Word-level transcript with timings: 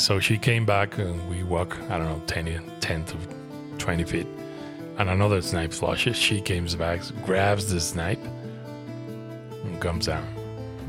So 0.00 0.18
she 0.18 0.38
came 0.38 0.64
back 0.64 0.96
and 0.96 1.28
we 1.28 1.42
walk, 1.42 1.78
I 1.90 1.98
don't 1.98 2.06
know, 2.06 2.22
10, 2.26 2.62
10 2.80 3.04
to 3.04 3.16
20 3.76 4.04
feet. 4.04 4.26
And 4.96 5.10
another 5.10 5.42
snipe 5.42 5.74
flushes. 5.74 6.16
She 6.16 6.40
comes 6.40 6.74
back, 6.74 7.02
grabs 7.22 7.70
the 7.70 7.78
snipe, 7.80 8.24
and 9.62 9.78
comes 9.78 10.06
down. 10.06 10.26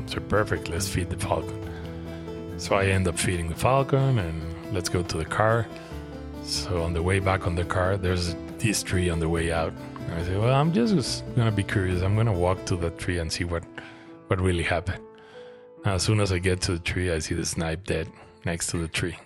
So 0.06 0.18
perfect, 0.18 0.70
let's 0.70 0.88
feed 0.88 1.10
the 1.10 1.18
falcon. 1.18 1.60
So 2.56 2.74
I 2.74 2.86
end 2.86 3.06
up 3.06 3.18
feeding 3.18 3.50
the 3.50 3.54
falcon 3.54 4.18
and 4.18 4.72
let's 4.72 4.88
go 4.88 5.02
to 5.02 5.18
the 5.18 5.26
car. 5.26 5.66
So 6.42 6.82
on 6.82 6.94
the 6.94 7.02
way 7.02 7.18
back 7.18 7.46
on 7.46 7.54
the 7.54 7.66
car, 7.66 7.98
there's 7.98 8.34
this 8.56 8.82
tree 8.82 9.10
on 9.10 9.20
the 9.20 9.28
way 9.28 9.52
out. 9.52 9.74
And 10.06 10.14
I 10.14 10.24
say, 10.24 10.38
well, 10.38 10.54
I'm 10.54 10.72
just 10.72 11.22
gonna 11.36 11.52
be 11.52 11.64
curious. 11.64 12.00
I'm 12.00 12.16
gonna 12.16 12.32
walk 12.32 12.64
to 12.64 12.76
that 12.76 12.96
tree 12.96 13.18
and 13.18 13.30
see 13.30 13.44
what, 13.44 13.62
what 14.28 14.40
really 14.40 14.62
happened. 14.62 15.04
As 15.84 16.02
soon 16.02 16.18
as 16.18 16.32
I 16.32 16.38
get 16.38 16.62
to 16.62 16.72
the 16.72 16.78
tree, 16.78 17.12
I 17.12 17.18
see 17.18 17.34
the 17.34 17.44
snipe 17.44 17.84
dead 17.84 18.10
next 18.44 18.68
to 18.68 18.78
the 18.78 18.88
tree. 18.88 19.18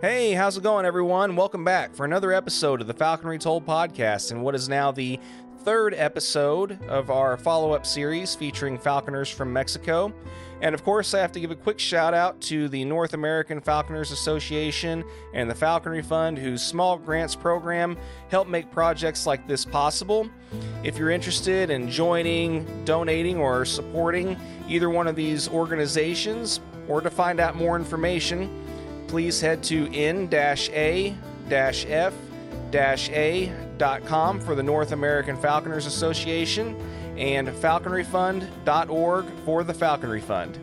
Hey, 0.00 0.32
how's 0.32 0.56
it 0.56 0.62
going, 0.62 0.84
everyone? 0.84 1.36
Welcome 1.36 1.64
back 1.64 1.94
for 1.94 2.04
another 2.04 2.32
episode 2.32 2.80
of 2.80 2.86
the 2.86 2.94
Falconry 2.94 3.38
Told 3.38 3.64
podcast, 3.64 4.32
and 4.32 4.42
what 4.42 4.54
is 4.54 4.68
now 4.68 4.90
the 4.90 5.18
third 5.60 5.94
episode 5.94 6.78
of 6.88 7.10
our 7.10 7.38
follow 7.38 7.72
up 7.72 7.86
series 7.86 8.34
featuring 8.34 8.76
falconers 8.76 9.30
from 9.30 9.50
Mexico. 9.50 10.12
And 10.60 10.74
of 10.74 10.84
course, 10.84 11.14
I 11.14 11.20
have 11.20 11.32
to 11.32 11.40
give 11.40 11.50
a 11.50 11.56
quick 11.56 11.78
shout 11.78 12.12
out 12.12 12.38
to 12.42 12.68
the 12.68 12.84
North 12.84 13.14
American 13.14 13.60
Falconers 13.60 14.10
Association 14.10 15.04
and 15.32 15.48
the 15.48 15.54
Falconry 15.54 16.02
Fund, 16.02 16.38
whose 16.38 16.62
small 16.62 16.98
grants 16.98 17.34
program 17.34 17.96
help 18.28 18.46
make 18.46 18.70
projects 18.70 19.26
like 19.26 19.48
this 19.48 19.64
possible. 19.64 20.28
If 20.82 20.98
you're 20.98 21.10
interested 21.10 21.70
in 21.70 21.90
joining, 21.90 22.84
donating, 22.84 23.38
or 23.38 23.64
supporting 23.64 24.36
either 24.68 24.90
one 24.90 25.06
of 25.06 25.16
these 25.16 25.48
organizations, 25.48 26.60
or 26.88 27.00
to 27.00 27.10
find 27.10 27.40
out 27.40 27.56
more 27.56 27.76
information, 27.76 28.63
please 29.14 29.40
head 29.40 29.62
to 29.62 29.86
n-a-f-a.com 29.94 30.40
for 34.40 34.54
the 34.56 34.62
North 34.64 34.90
American 34.90 35.36
Falconers 35.36 35.86
Association 35.86 36.74
and 37.16 37.46
falconryfund.org 37.46 39.26
for 39.44 39.62
the 39.62 39.72
Falconry 39.72 40.20
Fund. 40.20 40.58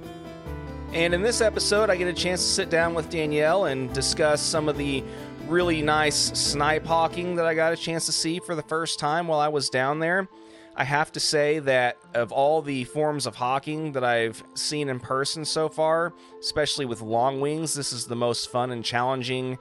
And 0.91 1.13
in 1.13 1.21
this 1.21 1.39
episode, 1.39 1.89
I 1.89 1.95
get 1.95 2.09
a 2.09 2.13
chance 2.13 2.41
to 2.41 2.49
sit 2.49 2.69
down 2.69 2.93
with 2.93 3.09
Daniel 3.09 3.63
and 3.63 3.93
discuss 3.93 4.41
some 4.41 4.67
of 4.67 4.75
the 4.75 5.01
really 5.47 5.81
nice 5.81 6.37
snipe 6.37 6.85
hawking 6.85 7.37
that 7.37 7.45
I 7.45 7.53
got 7.53 7.71
a 7.71 7.77
chance 7.77 8.05
to 8.07 8.11
see 8.11 8.39
for 8.39 8.53
the 8.53 8.63
first 8.63 8.99
time 8.99 9.29
while 9.29 9.39
I 9.39 9.47
was 9.47 9.69
down 9.69 9.99
there. 9.99 10.27
I 10.75 10.83
have 10.85 11.11
to 11.13 11.19
say 11.19 11.59
that 11.59 11.97
of 12.13 12.31
all 12.31 12.61
the 12.61 12.85
forms 12.85 13.25
of 13.25 13.35
hawking 13.35 13.91
that 13.91 14.03
I've 14.03 14.41
seen 14.53 14.87
in 14.89 14.99
person 14.99 15.43
so 15.43 15.67
far, 15.67 16.13
especially 16.39 16.85
with 16.85 17.01
long 17.01 17.41
wings, 17.41 17.73
this 17.73 17.91
is 17.91 18.05
the 18.05 18.15
most 18.15 18.49
fun 18.49 18.71
and 18.71 18.83
challenging 18.83 19.57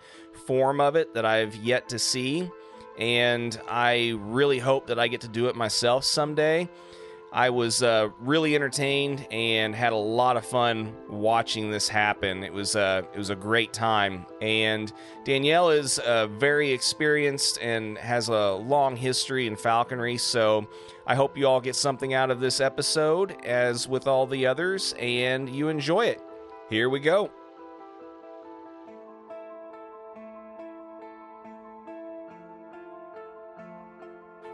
form 0.46 0.80
of 0.80 0.96
it 0.96 1.14
that 1.14 1.24
I've 1.24 1.56
yet 1.56 1.88
to 1.88 1.98
see. 1.98 2.48
And 2.98 3.58
I 3.68 4.14
really 4.18 4.58
hope 4.58 4.86
that 4.86 4.98
I 4.98 5.08
get 5.08 5.22
to 5.22 5.28
do 5.28 5.46
it 5.48 5.56
myself 5.56 6.04
someday. 6.04 6.68
I 7.32 7.50
was 7.50 7.82
uh, 7.82 8.08
really 8.18 8.56
entertained 8.56 9.26
and 9.30 9.74
had 9.74 9.92
a 9.92 9.96
lot 9.96 10.36
of 10.36 10.44
fun 10.44 10.92
watching 11.08 11.70
this 11.70 11.88
happen. 11.88 12.42
It 12.42 12.52
was 12.52 12.74
uh, 12.74 13.02
it 13.14 13.18
was 13.18 13.30
a 13.30 13.36
great 13.36 13.72
time, 13.72 14.26
and 14.40 14.92
Daniel 15.24 15.70
is 15.70 16.00
uh, 16.00 16.26
very 16.26 16.72
experienced 16.72 17.58
and 17.60 17.96
has 17.98 18.28
a 18.28 18.52
long 18.52 18.96
history 18.96 19.46
in 19.46 19.54
falconry. 19.54 20.16
So 20.16 20.68
I 21.06 21.14
hope 21.14 21.38
you 21.38 21.46
all 21.46 21.60
get 21.60 21.76
something 21.76 22.14
out 22.14 22.32
of 22.32 22.40
this 22.40 22.60
episode, 22.60 23.36
as 23.44 23.86
with 23.86 24.08
all 24.08 24.26
the 24.26 24.46
others, 24.46 24.94
and 24.98 25.48
you 25.48 25.68
enjoy 25.68 26.06
it. 26.06 26.20
Here 26.68 26.88
we 26.88 26.98
go. 26.98 27.30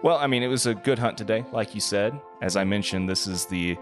Well, 0.07 0.19
I 0.19 0.29
mean, 0.29 0.45
it 0.45 0.47
was 0.47 0.67
a 0.67 0.75
good 0.77 1.01
hunt 1.01 1.19
today, 1.19 1.45
like 1.51 1.75
you 1.75 1.81
said. 1.81 2.17
As 2.41 2.55
I 2.55 2.63
mentioned, 2.63 3.09
this 3.09 3.27
is 3.27 3.45
the 3.47 3.77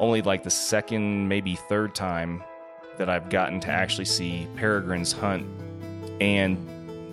only 0.00 0.20
like 0.20 0.42
the 0.42 0.50
second, 0.50 1.28
maybe 1.28 1.54
third 1.54 1.94
time 1.94 2.42
that 2.98 3.08
I've 3.08 3.30
gotten 3.30 3.60
to 3.60 3.68
actually 3.68 4.06
see 4.06 4.48
peregrines 4.56 5.12
hunt, 5.12 5.46
and 6.20 6.58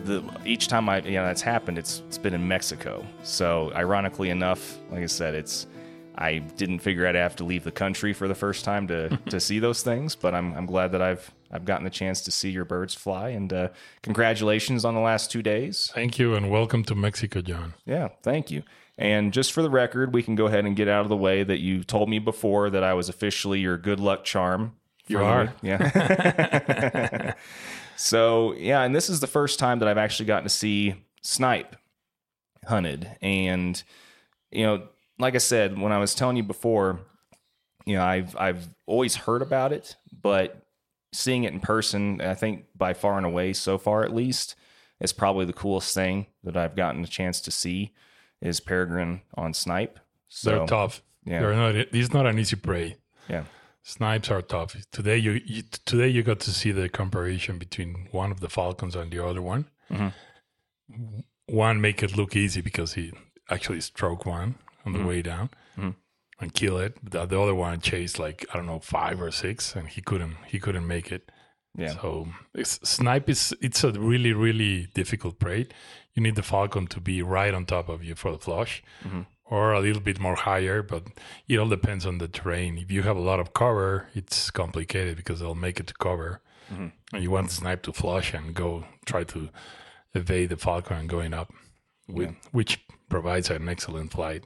the 0.07 0.23
each 0.43 0.69
time 0.69 0.89
I 0.89 1.01
you 1.01 1.11
know 1.11 1.25
that's 1.27 1.43
happened, 1.43 1.77
it's 1.77 2.01
it's 2.07 2.17
been 2.17 2.33
in 2.33 2.47
Mexico. 2.47 3.05
So 3.21 3.71
ironically 3.75 4.31
enough, 4.31 4.79
like 4.89 5.03
I 5.03 5.05
said, 5.05 5.35
it's 5.35 5.67
I 6.15 6.39
didn't 6.39 6.79
figure 6.79 7.05
I'd 7.05 7.13
have 7.13 7.35
to 7.35 7.43
leave 7.43 7.63
the 7.63 7.71
country 7.71 8.11
for 8.11 8.27
the 8.27 8.33
first 8.33 8.65
time 8.65 8.87
to 8.87 9.09
to 9.29 9.39
see 9.39 9.59
those 9.59 9.83
things, 9.83 10.15
but 10.15 10.33
I'm 10.33 10.55
I'm 10.55 10.65
glad 10.65 10.93
that 10.93 11.01
I've 11.03 11.31
I've 11.51 11.65
gotten 11.65 11.83
the 11.83 11.89
chance 11.89 12.21
to 12.21 12.31
see 12.31 12.49
your 12.49 12.65
birds 12.65 12.93
fly, 12.93 13.29
and 13.29 13.51
uh, 13.51 13.69
congratulations 14.03 14.83
on 14.83 14.95
the 14.95 14.99
last 14.99 15.31
two 15.31 15.41
days. 15.41 15.91
Thank 15.93 16.19
you 16.19 16.35
and 16.35 16.49
welcome 16.49 16.83
to 16.85 16.95
Mexico, 16.95 17.41
John. 17.41 17.73
Yeah, 17.85 18.09
thank 18.23 18.51
you. 18.51 18.63
And 18.97 19.31
just 19.31 19.53
for 19.53 19.61
the 19.61 19.69
record, 19.69 20.13
we 20.13 20.23
can 20.23 20.35
go 20.35 20.47
ahead 20.47 20.65
and 20.65 20.75
get 20.75 20.87
out 20.87 21.01
of 21.01 21.09
the 21.09 21.17
way 21.17 21.43
that 21.43 21.59
you 21.59 21.83
told 21.83 22.09
me 22.09 22.19
before 22.19 22.69
that 22.71 22.83
I 22.83 22.93
was 22.93 23.09
officially 23.09 23.59
your 23.59 23.77
good 23.77 23.99
luck 23.99 24.23
charm. 24.23 24.75
You 25.07 25.19
are. 25.19 25.53
yeah. 25.61 27.33
so 27.95 28.53
yeah, 28.53 28.81
and 28.81 28.95
this 28.95 29.09
is 29.09 29.19
the 29.19 29.27
first 29.27 29.59
time 29.59 29.79
that 29.79 29.87
I've 29.87 29.97
actually 29.97 30.25
gotten 30.25 30.43
to 30.43 30.49
see 30.49 30.95
snipe 31.21 31.75
hunted, 32.65 33.09
and 33.21 33.81
you 34.51 34.65
know, 34.65 34.87
like 35.19 35.35
I 35.35 35.39
said, 35.39 35.79
when 35.79 35.91
I 35.91 35.97
was 35.99 36.13
telling 36.13 36.35
you 36.35 36.43
before, 36.43 36.99
you 37.85 37.95
know, 37.95 38.03
I've 38.03 38.35
I've 38.37 38.67
always 38.85 39.15
heard 39.15 39.41
about 39.41 39.71
it, 39.71 39.95
but 40.21 40.66
seeing 41.17 41.43
it 41.43 41.53
in 41.53 41.59
person, 41.59 42.21
I 42.21 42.33
think 42.35 42.65
by 42.75 42.93
far 42.93 43.17
and 43.17 43.25
away, 43.25 43.53
so 43.53 43.77
far 43.77 44.03
at 44.03 44.13
least, 44.13 44.55
is 44.99 45.13
probably 45.13 45.45
the 45.45 45.53
coolest 45.53 45.93
thing 45.93 46.27
that 46.43 46.55
I've 46.55 46.75
gotten 46.75 47.03
a 47.03 47.07
chance 47.07 47.41
to 47.41 47.51
see 47.51 47.93
is 48.41 48.59
peregrine 48.59 49.21
on 49.35 49.53
snipe. 49.53 49.99
So 50.29 50.49
They're 50.49 50.67
tough. 50.67 51.01
yeah. 51.25 51.39
They're 51.41 51.55
not. 51.55 51.75
It's 51.75 52.13
not 52.13 52.25
an 52.27 52.37
easy 52.39 52.55
prey. 52.55 52.97
yeah, 53.29 53.43
Snipes 53.83 54.29
are 54.31 54.41
tough. 54.41 54.75
Today 54.91 55.17
you, 55.17 55.41
you 55.45 55.63
today 55.85 56.07
you 56.09 56.21
got 56.23 56.39
to 56.41 56.51
see 56.51 56.71
the 56.71 56.89
comparison 56.89 57.57
between 57.57 58.07
one 58.11 58.31
of 58.31 58.39
the 58.41 58.49
falcons 58.49 58.95
and 58.95 59.11
the 59.11 59.23
other 59.25 59.41
one. 59.41 59.65
Mhm. 59.91 60.13
One 61.47 61.79
make 61.81 62.03
it 62.03 62.15
look 62.17 62.35
easy 62.35 62.61
because 62.61 62.93
he 62.93 63.13
actually 63.49 63.81
struck 63.81 64.25
one 64.25 64.55
on 64.85 64.91
the 64.93 64.99
Mhm. 64.99 65.07
way 65.07 65.21
down 65.21 65.49
Mhm. 65.77 65.95
And 66.39 66.53
kill 66.53 66.77
it. 66.77 66.93
The, 67.03 67.25
the 67.25 67.39
other 67.41 67.55
one 67.55 67.79
chased 67.81 68.19
like 68.19 68.45
I 68.53 68.57
don't 68.57 68.65
know 68.67 68.79
five 68.79 69.21
or 69.21 69.31
six, 69.31 69.75
and 69.75 69.87
he 69.87 70.01
couldn't 70.01 70.35
he 70.47 70.59
couldn't 70.59 70.87
make 70.87 71.11
it. 71.11 71.31
yeah, 71.77 71.93
So 72.01 72.27
it's, 72.53 72.79
snipe 72.87 73.29
is 73.29 73.53
it's 73.61 73.83
a 73.83 73.91
really 73.91 74.33
really 74.33 74.87
difficult 74.93 75.39
prey. 75.39 75.67
You 76.13 76.23
need 76.23 76.35
the 76.35 76.43
falcon 76.43 76.87
to 76.87 76.99
be 76.99 77.21
right 77.21 77.53
on 77.53 77.65
top 77.65 77.89
of 77.89 78.03
you 78.03 78.15
for 78.15 78.31
the 78.31 78.39
flush, 78.39 78.81
Mhm. 79.05 79.25
or 79.45 79.73
a 79.73 79.79
little 79.79 80.01
bit 80.01 80.19
more 80.19 80.35
higher. 80.35 80.81
But 80.83 81.03
it 81.47 81.57
all 81.59 81.69
depends 81.69 82.05
on 82.05 82.17
the 82.17 82.27
terrain. 82.27 82.77
If 82.77 82.91
you 82.91 83.03
have 83.03 83.17
a 83.17 83.21
lot 83.31 83.39
of 83.39 83.53
cover, 83.53 84.07
it's 84.15 84.49
complicated 84.51 85.15
because 85.17 85.39
they'll 85.39 85.55
make 85.67 85.79
it 85.79 85.87
to 85.87 85.93
cover, 85.93 86.41
Mhm. 86.71 86.91
and 87.13 87.23
you 87.23 87.31
want 87.31 87.47
the 87.49 87.53
snipe 87.55 87.81
to 87.83 87.93
flush 87.93 88.33
and 88.33 88.53
go 88.55 88.85
try 89.05 89.23
to 89.25 89.49
evade 90.13 90.49
the 90.49 90.57
falcon 90.57 90.97
and 90.97 91.09
going 91.09 91.33
up, 91.33 91.53
with, 92.07 92.33
which 92.51 92.79
provides 93.09 93.49
an 93.51 93.69
excellent 93.69 94.11
flight. 94.11 94.43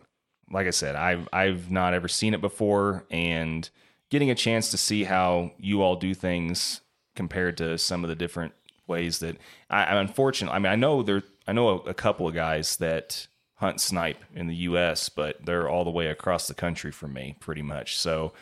Like 0.52 0.68
I 0.68 0.72
said, 0.72 0.96
I've 0.96 1.28
I've 1.32 1.72
not 1.72 1.94
ever 1.94 2.08
seen 2.08 2.34
it 2.34 2.42
before, 2.42 3.06
and 3.10 3.70
getting 4.10 4.30
a 4.30 4.36
chance 4.36 4.72
to 4.72 4.78
see 4.78 5.04
how 5.04 5.52
you 5.58 5.82
all 5.82 5.96
do 5.96 6.14
things 6.14 6.82
compared 7.16 7.58
to 7.58 7.78
some 7.78 8.04
of 8.04 8.10
the 8.10 8.16
different 8.16 8.54
ways 8.88 9.20
that 9.20 9.38
I, 9.70 9.86
I'm 9.86 10.08
unfortunate. 10.08 10.52
I 10.52 10.60
mean, 10.60 10.72
I 10.72 10.76
know 10.76 11.04
there, 11.04 11.24
I 11.48 11.54
know 11.54 11.70
a, 11.70 11.76
a 11.90 11.94
couple 11.94 12.28
of 12.28 12.34
guys 12.34 12.78
that 12.78 13.28
hunt 13.56 13.80
snipe 13.80 14.24
in 14.34 14.48
the 14.48 14.56
U.S., 14.56 15.10
but 15.10 15.46
they're 15.46 15.70
all 15.70 15.84
the 15.84 15.92
way 15.92 16.08
across 16.08 16.48
the 16.48 16.54
country 16.54 16.92
from 16.92 17.14
me, 17.14 17.36
pretty 17.40 17.62
much. 17.62 17.98
So, 17.98 18.34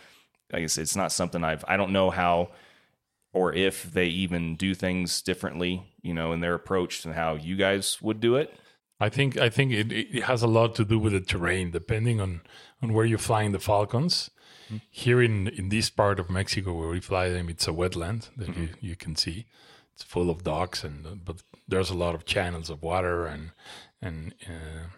I 0.52 0.62
guess 0.62 0.78
it's 0.78 0.96
not 0.96 1.12
something 1.12 1.44
I've. 1.44 1.64
I 1.68 1.78
don't 1.78 1.92
know 1.92 2.09
how 2.09 2.50
or 3.34 3.54
if 3.54 3.84
they 3.84 4.07
even 4.07 4.56
do 4.56 4.74
things 4.74 5.22
differently, 5.22 5.84
you 6.01 6.13
know, 6.13 6.31
in 6.31 6.39
their 6.39 6.56
approach 6.56 7.01
to 7.04 7.13
how 7.13 7.36
you 7.36 7.56
guys 7.56 8.01
would 8.01 8.19
do 8.19 8.36
it. 8.36 8.54
I 9.00 9.10
think 9.10 9.38
I 9.38 9.50
think 9.50 9.72
it, 9.72 9.92
it 9.92 10.24
has 10.24 10.44
a 10.44 10.48
lot 10.48 10.75
to 10.75 10.86
do 10.86 11.00
with 11.00 11.13
the 11.13 11.22
terrain, 11.22 11.72
depending 11.72 12.19
on, 12.19 12.42
on 12.81 12.94
where 12.94 13.06
you're 13.06 13.18
flying 13.18 13.54
the 13.54 13.60
falcons. 13.60 14.30
Here 14.92 15.19
in, 15.19 15.48
in 15.48 15.69
this 15.69 15.90
part 15.90 16.19
of 16.19 16.30
Mexico 16.30 16.74
where 16.74 16.90
we 16.90 17.00
fly 17.00 17.30
them, 17.30 17.50
it's 17.50 17.68
a 17.68 17.72
wetland 17.72 18.30
that 18.38 18.56
you, 18.56 18.69
you 18.80 18.96
can 18.96 19.16
see. 19.16 19.48
It's 19.96 20.04
full 20.04 20.30
of 20.30 20.44
docks, 20.44 20.84
and 20.84 21.25
but 21.25 21.42
there's 21.68 21.90
a 21.90 21.96
lot 21.96 22.13
of 22.13 22.25
channels 22.25 22.69
of 22.69 22.84
water 22.84 23.25
and 23.25 23.51
and 24.01 24.36
uh, 24.48 24.90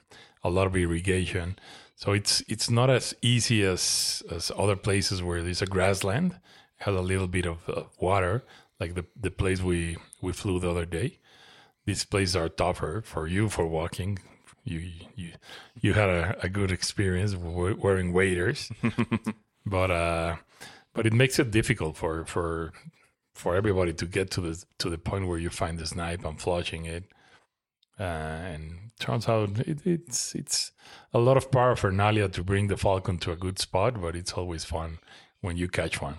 a 0.44 0.50
lot 0.50 0.68
of 0.68 0.76
irrigation. 0.76 1.58
So 1.96 2.12
it's 2.12 2.44
it's 2.50 2.70
not 2.70 2.90
as 2.90 3.16
easy 3.22 3.64
as 3.64 4.24
as 4.30 4.52
other 4.58 4.76
places 4.76 5.24
where 5.24 5.42
there's 5.42 5.62
a 5.62 5.68
grassland, 5.68 6.38
has 6.80 6.96
a 6.96 7.02
little 7.02 7.28
bit 7.28 7.46
of 7.46 7.70
uh, 7.70 7.84
water, 7.98 8.44
like 8.80 8.96
the 8.96 9.06
the 9.16 9.32
place 9.32 9.62
we 9.62 9.96
we 10.22 10.34
flew 10.34 10.60
the 10.60 10.70
other 10.70 10.86
day 10.86 11.21
these 11.86 12.06
places 12.06 12.36
are 12.36 12.50
tougher 12.50 13.02
for 13.06 13.28
you 13.28 13.50
for 13.50 13.66
walking. 13.66 14.20
You 14.64 14.92
you 15.16 15.32
you 15.80 15.94
had 15.94 16.10
a, 16.10 16.38
a 16.44 16.50
good 16.50 16.72
experience 16.72 17.36
wearing 17.36 18.14
waders, 18.14 18.72
but 19.66 19.92
uh, 19.92 20.36
but 20.94 21.06
it 21.06 21.14
makes 21.14 21.40
it 21.40 21.52
difficult 21.52 21.98
for 21.98 22.26
for 22.26 22.74
for 23.34 23.56
everybody 23.56 23.94
to 23.94 24.06
get 24.06 24.30
to 24.32 24.42
the 24.42 24.64
to 24.78 24.90
the 24.90 24.98
point 24.98 25.28
where 25.28 25.40
you 25.40 25.50
find 25.50 25.80
the 25.80 25.88
snipe 25.88 26.24
and 26.26 26.40
flushing 26.40 26.86
it. 26.86 27.06
Uh, 28.00 28.04
and 28.04 28.92
turns 29.00 29.28
out 29.28 29.60
it, 29.60 29.86
it's 29.86 30.34
it's 30.36 30.72
a 31.14 31.20
lot 31.20 31.38
of 31.38 31.52
paraphernalia 31.52 32.30
to 32.30 32.44
bring 32.44 32.68
the 32.68 32.78
falcon 32.78 33.18
to 33.20 33.32
a 33.32 33.36
good 33.36 33.60
spot, 33.60 34.00
but 34.02 34.16
it's 34.16 34.34
always 34.34 34.64
fun 34.64 35.00
when 35.42 35.58
you 35.58 35.68
catch 35.68 36.02
one. 36.02 36.18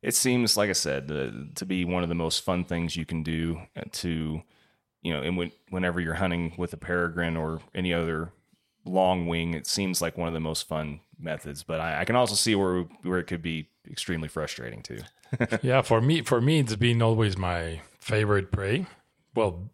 It 0.00 0.14
seems, 0.14 0.56
like 0.56 0.70
I 0.70 0.74
said, 0.74 1.10
uh, 1.10 1.30
to 1.56 1.66
be 1.66 1.84
one 1.84 2.02
of 2.02 2.08
the 2.08 2.14
most 2.14 2.44
fun 2.44 2.64
things 2.64 2.96
you 2.96 3.04
can 3.04 3.22
do 3.22 3.62
uh, 3.76 3.82
to, 3.92 4.42
you 5.02 5.12
know, 5.12 5.22
and 5.22 5.36
when, 5.36 5.52
whenever 5.70 6.00
you're 6.00 6.14
hunting 6.14 6.54
with 6.56 6.72
a 6.72 6.76
peregrine 6.76 7.36
or 7.36 7.60
any 7.74 7.92
other 7.92 8.32
long 8.84 9.26
wing, 9.26 9.54
it 9.54 9.66
seems 9.66 10.02
like 10.02 10.16
one 10.16 10.28
of 10.28 10.34
the 10.34 10.40
most 10.40 10.66
fun 10.66 11.00
methods. 11.18 11.62
But 11.62 11.80
I, 11.80 12.00
I 12.00 12.04
can 12.04 12.16
also 12.16 12.34
see 12.34 12.54
where 12.54 12.82
where 13.02 13.18
it 13.18 13.26
could 13.26 13.42
be 13.42 13.68
extremely 13.90 14.28
frustrating 14.28 14.82
too. 14.82 15.00
yeah, 15.62 15.82
for 15.82 16.00
me, 16.00 16.22
for 16.22 16.40
me, 16.40 16.60
it's 16.60 16.76
been 16.76 17.02
always 17.02 17.36
my 17.36 17.80
favorite 18.00 18.50
prey. 18.50 18.86
Well, 19.34 19.70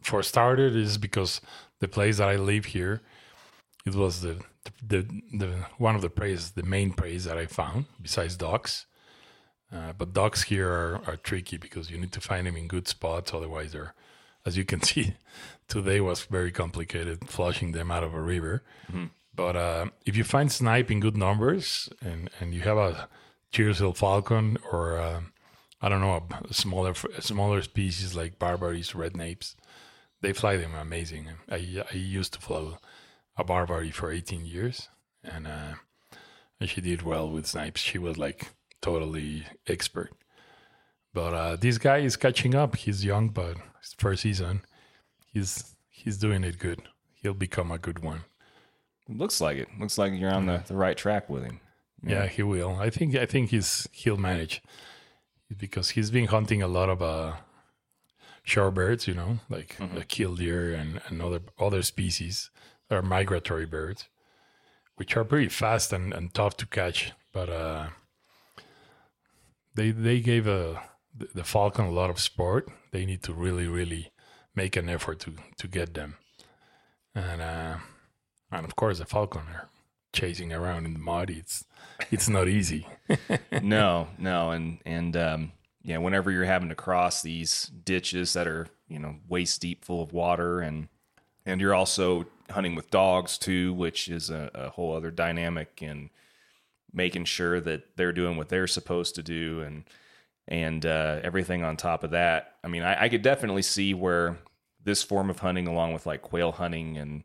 for 0.00 0.22
starter, 0.22 0.66
it 0.66 0.76
is 0.76 0.98
because 0.98 1.40
the 1.80 1.88
place 1.88 2.18
that 2.18 2.28
I 2.28 2.36
live 2.36 2.66
here, 2.66 3.02
it 3.84 3.94
was 3.94 4.20
the 4.20 4.40
the 4.86 5.02
the 5.32 5.66
one 5.78 5.94
of 5.94 6.02
the 6.02 6.10
preys, 6.10 6.52
the 6.52 6.62
main 6.62 6.92
preys 6.92 7.24
that 7.24 7.36
I 7.36 7.46
found 7.46 7.86
besides 8.00 8.36
ducks. 8.36 8.86
Uh, 9.72 9.92
but 9.96 10.12
ducks 10.12 10.42
here 10.44 10.68
are, 10.68 11.00
are 11.06 11.16
tricky 11.16 11.56
because 11.56 11.90
you 11.90 11.96
need 11.96 12.12
to 12.12 12.20
find 12.20 12.46
them 12.46 12.56
in 12.56 12.68
good 12.68 12.86
spots. 12.86 13.32
Otherwise, 13.32 13.72
they're, 13.72 13.94
as 14.44 14.56
you 14.56 14.64
can 14.64 14.82
see, 14.90 15.14
today 15.68 16.00
was 16.00 16.22
very 16.22 16.52
complicated 16.52 17.28
flushing 17.28 17.72
them 17.72 17.90
out 17.90 18.04
of 18.04 18.14
a 18.14 18.20
river. 18.20 18.62
Mm-hmm. 18.88 19.06
But 19.34 19.56
uh, 19.56 19.86
if 20.04 20.16
you 20.16 20.24
find 20.24 20.52
snipe 20.52 20.90
in 20.90 21.00
good 21.00 21.16
numbers 21.16 21.88
and, 22.02 22.28
and 22.38 22.52
you 22.52 22.60
have 22.60 22.76
a 22.76 23.08
tiercel 23.52 23.96
falcon 23.96 24.58
or 24.70 24.98
uh, 24.98 25.20
I 25.80 25.88
don't 25.88 26.00
know 26.00 26.22
a 26.48 26.52
smaller 26.52 26.94
a 27.16 27.22
smaller 27.22 27.62
species 27.62 28.14
like 28.14 28.38
Barbaries, 28.38 28.94
red 28.94 29.16
napes, 29.16 29.56
they 30.20 30.32
fly 30.32 30.56
them 30.56 30.74
amazing. 30.74 31.28
I 31.50 31.82
I 31.90 31.96
used 31.96 32.34
to 32.34 32.40
fly 32.40 32.76
a 33.36 33.44
Barbary 33.44 33.90
for 33.90 34.12
18 34.12 34.44
years 34.44 34.88
and 35.24 35.46
uh, 35.46 35.74
and 36.60 36.68
she 36.68 36.80
did 36.80 37.02
well 37.02 37.28
with 37.28 37.46
snipes. 37.46 37.80
She 37.80 37.98
was 37.98 38.18
like 38.18 38.48
totally 38.80 39.46
expert. 39.66 40.12
But 41.14 41.34
uh, 41.34 41.56
this 41.56 41.78
guy 41.78 41.98
is 41.98 42.16
catching 42.16 42.54
up. 42.54 42.76
He's 42.76 43.04
young, 43.04 43.28
but 43.28 43.56
first 43.98 44.22
season, 44.22 44.62
he's 45.32 45.76
he's 45.90 46.18
doing 46.18 46.44
it 46.44 46.58
good. 46.58 46.82
He'll 47.14 47.34
become 47.34 47.70
a 47.70 47.78
good 47.78 48.00
one. 48.02 48.22
Looks 49.08 49.40
like 49.40 49.58
it. 49.58 49.68
Looks 49.78 49.98
like 49.98 50.12
you're 50.14 50.32
on 50.32 50.46
the, 50.46 50.62
the 50.66 50.74
right 50.74 50.96
track 50.96 51.28
with 51.28 51.44
him. 51.44 51.60
Yeah. 52.02 52.22
yeah, 52.22 52.26
he 52.28 52.42
will. 52.42 52.76
I 52.80 52.90
think 52.90 53.14
I 53.14 53.26
think 53.26 53.50
he's 53.50 53.88
he'll 53.92 54.16
manage 54.16 54.62
because 55.56 55.90
he's 55.90 56.10
been 56.10 56.26
hunting 56.26 56.62
a 56.62 56.68
lot 56.68 56.88
of 56.88 57.02
uh, 57.02 57.34
shorebirds, 58.46 59.06
you 59.06 59.14
know, 59.14 59.38
like 59.48 59.76
mm-hmm. 59.78 59.96
the 59.96 60.04
killdeer 60.04 60.72
and, 60.72 61.00
and 61.08 61.22
other 61.22 61.40
other 61.58 61.82
species 61.82 62.50
that 62.88 62.96
are 62.96 63.02
migratory 63.02 63.66
birds, 63.66 64.08
which 64.96 65.16
are 65.16 65.24
pretty 65.24 65.48
fast 65.48 65.92
and, 65.92 66.12
and 66.12 66.32
tough 66.34 66.56
to 66.56 66.66
catch. 66.66 67.12
But 67.32 67.48
uh, 67.48 67.86
they 69.74 69.90
they 69.90 70.20
gave 70.20 70.46
a 70.46 70.82
the 71.14 71.44
falcon 71.44 71.86
a 71.86 71.90
lot 71.90 72.10
of 72.10 72.18
sport. 72.18 72.68
They 72.90 73.04
need 73.04 73.22
to 73.24 73.32
really 73.32 73.66
really 73.66 74.12
make 74.54 74.76
an 74.76 74.88
effort 74.88 75.20
to 75.20 75.34
to 75.58 75.68
get 75.68 75.94
them, 75.94 76.16
and 77.14 77.40
uh, 77.40 77.76
and 78.50 78.64
of 78.64 78.76
course 78.76 78.98
the 78.98 79.04
falcon 79.04 79.42
are 79.42 79.68
chasing 80.12 80.52
around 80.52 80.86
in 80.86 80.92
the 80.92 80.98
mud. 80.98 81.30
It's 81.30 81.64
it's 82.10 82.28
not 82.28 82.48
easy. 82.48 82.86
no, 83.62 84.08
no, 84.18 84.50
and 84.50 84.78
and 84.84 85.16
um, 85.16 85.52
yeah, 85.82 85.98
whenever 85.98 86.30
you're 86.30 86.44
having 86.44 86.68
to 86.68 86.74
cross 86.74 87.22
these 87.22 87.66
ditches 87.84 88.32
that 88.32 88.46
are 88.46 88.68
you 88.88 88.98
know 88.98 89.16
waist 89.28 89.60
deep 89.60 89.84
full 89.84 90.02
of 90.02 90.12
water, 90.12 90.60
and 90.60 90.88
and 91.44 91.60
you're 91.60 91.74
also 91.74 92.26
hunting 92.50 92.74
with 92.74 92.90
dogs 92.90 93.38
too, 93.38 93.72
which 93.74 94.08
is 94.08 94.30
a, 94.30 94.50
a 94.54 94.70
whole 94.70 94.94
other 94.94 95.10
dynamic 95.10 95.80
and 95.82 96.10
making 96.92 97.24
sure 97.24 97.60
that 97.60 97.96
they're 97.96 98.12
doing 98.12 98.36
what 98.36 98.50
they're 98.50 98.66
supposed 98.66 99.14
to 99.14 99.22
do 99.22 99.62
and 99.62 99.84
and 100.48 100.84
uh, 100.84 101.20
everything 101.22 101.62
on 101.62 101.76
top 101.76 102.04
of 102.04 102.10
that. 102.10 102.56
I 102.64 102.68
mean, 102.68 102.82
I, 102.82 103.04
I, 103.04 103.08
could 103.08 103.22
definitely 103.22 103.62
see 103.62 103.94
where 103.94 104.38
this 104.82 105.02
form 105.02 105.30
of 105.30 105.38
hunting, 105.38 105.66
along 105.66 105.92
with 105.92 106.06
like 106.06 106.22
quail 106.22 106.52
hunting 106.52 106.98
and 106.98 107.24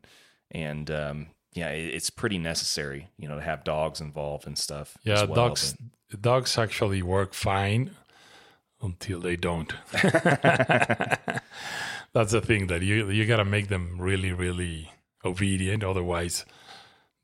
and 0.50 0.90
um, 0.90 1.26
yeah, 1.52 1.70
it, 1.70 1.94
it's 1.94 2.10
pretty 2.10 2.38
necessary, 2.38 3.08
you 3.18 3.28
know, 3.28 3.36
to 3.36 3.42
have 3.42 3.64
dogs 3.64 4.00
involved 4.00 4.46
and 4.46 4.56
stuff. 4.56 4.96
Yeah, 5.02 5.24
well, 5.24 5.34
dogs 5.34 5.74
but... 6.10 6.22
dogs 6.22 6.56
actually 6.56 7.02
work 7.02 7.34
fine 7.34 7.90
until 8.80 9.20
they 9.20 9.36
don't. 9.36 9.72
That's 12.12 12.32
the 12.32 12.40
thing 12.40 12.68
that 12.68 12.82
you 12.82 13.10
you 13.10 13.26
got 13.26 13.36
to 13.36 13.44
make 13.44 13.68
them 13.68 14.00
really 14.00 14.32
really 14.32 14.92
obedient, 15.24 15.82
otherwise 15.84 16.44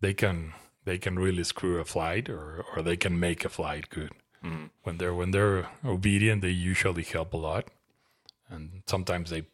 they 0.00 0.14
can 0.14 0.52
they 0.84 0.98
can 0.98 1.18
really 1.18 1.44
screw 1.44 1.80
a 1.80 1.84
flight 1.84 2.28
or 2.28 2.64
or 2.74 2.82
they 2.82 2.96
can 2.96 3.18
make 3.18 3.44
a 3.44 3.48
flight 3.48 3.88
good. 3.88 4.10
Mm. 4.44 4.70
When 4.82 4.98
they're 4.98 5.14
when 5.14 5.30
they're 5.30 5.68
obedient, 5.84 6.42
they 6.42 6.50
usually 6.50 7.02
help 7.02 7.32
a 7.32 7.38
lot, 7.38 7.68
and 8.48 8.82
sometimes 8.86 9.30
they. 9.30 9.44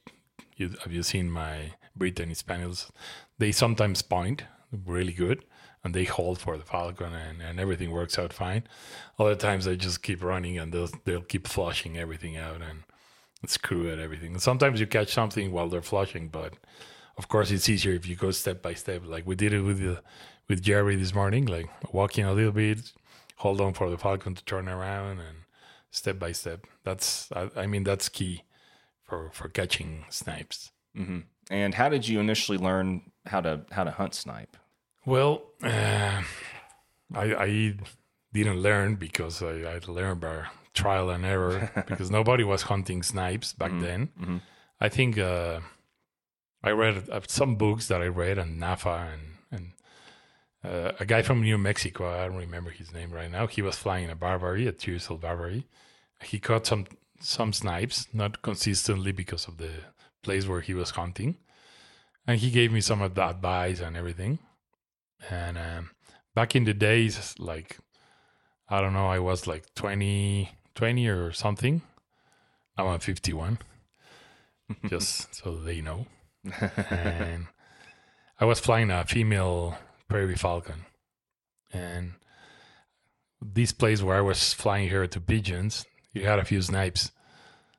You, 0.57 0.75
have 0.83 0.93
you 0.93 1.03
seen 1.03 1.31
my 1.31 1.73
Brittany 1.97 2.35
Spaniels? 2.35 2.93
They 3.39 3.53
sometimes 3.53 4.03
point 4.03 4.45
really 4.87 5.13
good, 5.13 5.45
and 5.83 5.95
they 5.95 6.05
hold 6.05 6.39
for 6.39 6.59
the 6.59 6.65
falcon, 6.65 7.15
and, 7.15 7.41
and 7.41 7.59
everything 7.59 7.91
works 7.91 8.19
out 8.19 8.33
fine. 8.33 8.65
Other 9.19 9.37
times 9.37 9.65
they 9.65 9.77
just 9.77 10.03
keep 10.03 10.23
running, 10.23 10.59
and 10.59 10.73
they'll 10.73 10.91
they'll 11.05 11.23
keep 11.23 11.47
flushing 11.47 11.97
everything 11.97 12.37
out 12.37 12.61
and 12.61 12.83
screw 13.47 13.91
at 13.91 13.99
everything. 13.99 14.33
And 14.33 14.43
sometimes 14.43 14.81
you 14.81 14.87
catch 14.87 15.13
something 15.13 15.53
while 15.53 15.69
they're 15.69 15.83
flushing, 15.83 16.29
but 16.29 16.55
of 17.17 17.29
course 17.29 17.51
it's 17.51 17.69
easier 17.69 17.95
if 17.95 18.07
you 18.07 18.17
go 18.17 18.31
step 18.31 18.61
by 18.61 18.75
step, 18.75 19.03
like 19.07 19.27
we 19.27 19.35
did 19.35 19.53
it 19.53 19.63
with 19.63 19.79
the 19.79 20.03
with 20.49 20.63
Jerry 20.63 20.97
this 20.97 21.15
morning, 21.15 21.47
like 21.47 21.71
walking 21.93 22.25
a 22.25 22.33
little 22.33 22.53
bit, 22.53 22.93
hold 23.41 23.61
on 23.61 23.73
for 23.73 23.89
the 23.91 23.97
falcon 23.99 24.35
to 24.35 24.45
turn 24.45 24.69
around, 24.69 25.19
and 25.19 25.39
step 25.91 26.19
by 26.19 26.33
step. 26.33 26.67
That's 26.85 27.31
I, 27.33 27.51
I 27.57 27.67
mean 27.67 27.85
that's 27.85 28.09
key 28.09 28.45
for 29.03 29.31
for 29.33 29.49
catching 29.49 30.05
snipes. 30.11 30.73
Mm-hmm. 30.97 31.21
And 31.51 31.75
how 31.75 31.89
did 31.89 32.07
you 32.07 32.21
initially 32.21 32.59
learn 32.59 33.11
how 33.27 33.41
to 33.41 33.63
how 33.71 33.85
to 33.85 33.91
hunt 33.91 34.15
snipe? 34.15 34.57
Well, 35.07 35.43
uh, 35.63 36.23
I, 37.15 37.35
I 37.35 37.75
didn't 38.33 38.61
learn 38.61 38.97
because 38.97 39.43
I, 39.43 39.63
I 39.63 39.81
learned 39.89 40.21
by 40.21 40.45
trial 40.75 41.11
and 41.11 41.25
error 41.25 41.71
because 41.89 42.11
nobody 42.11 42.45
was 42.45 42.63
hunting 42.63 43.03
snipes 43.03 43.53
back 43.53 43.71
mm-hmm. 43.71 43.83
then. 43.83 44.09
Mm-hmm. 44.21 44.37
I 44.81 44.89
think 44.89 45.19
uh, 45.19 45.61
I 46.63 46.71
read 46.71 47.09
uh, 47.11 47.21
some 47.27 47.57
books 47.57 47.89
that 47.89 48.03
I 48.03 48.07
read 48.07 48.39
on 48.39 48.59
NAFA 48.59 49.15
and 49.15 49.23
uh, 50.63 50.93
a 51.01 51.07
guy 51.07 51.23
from 51.23 51.43
New 51.43 51.59
Mexico. 51.59 52.11
I 52.11 52.27
don't 52.27 52.37
remember 52.37 52.71
his 52.71 52.93
name 52.93 53.11
right 53.11 53.31
now. 53.31 53.47
He 53.47 53.63
was 53.63 53.77
flying 53.77 54.11
a 54.11 54.15
Barbary, 54.15 54.67
a 54.69 54.73
Hill 54.73 55.19
Barbary. 55.19 55.67
He 56.23 56.39
caught 56.39 56.67
some 56.67 56.87
some 57.21 57.53
snipes, 57.53 58.09
not 58.13 58.43
consistently 58.43 59.13
because 59.13 59.47
of 59.47 59.59
the 59.59 59.71
place 60.23 60.47
where 60.47 60.61
he 60.61 60.75
was 60.75 60.91
hunting, 60.91 61.37
and 62.27 62.39
he 62.39 62.51
gave 62.51 62.73
me 62.73 62.81
some 62.81 63.03
of 63.03 63.15
the 63.15 63.29
advice 63.29 63.81
and 63.81 63.97
everything. 63.97 64.39
And 65.31 65.59
um, 65.59 65.91
back 66.35 66.55
in 66.57 66.65
the 66.65 66.75
days, 66.75 67.35
like 67.39 67.79
I 68.69 68.81
don't 68.81 68.93
know, 68.93 69.09
I 69.09 69.19
was 69.19 69.47
like 69.47 69.75
20, 69.75 70.51
20 70.75 71.09
or 71.09 71.33
something. 71.33 71.83
Now 72.79 72.89
I'm 72.89 73.01
51, 73.01 73.59
just 74.87 75.35
so 75.35 75.57
they 75.57 75.81
know. 75.81 76.07
and 76.91 77.47
I 78.39 78.45
was 78.45 78.61
flying 78.61 78.91
a 78.91 79.05
female 79.05 79.77
prairie 80.11 80.35
falcon. 80.35 80.85
And 81.73 82.15
this 83.41 83.73
place 83.73 84.03
where 84.03 84.17
I 84.17 84.21
was 84.21 84.53
flying 84.53 84.89
here 84.89 85.07
to 85.07 85.21
pigeons, 85.21 85.87
you 86.13 86.27
had 86.27 86.39
a 86.39 86.45
few 86.45 86.61
snipes. 86.61 87.13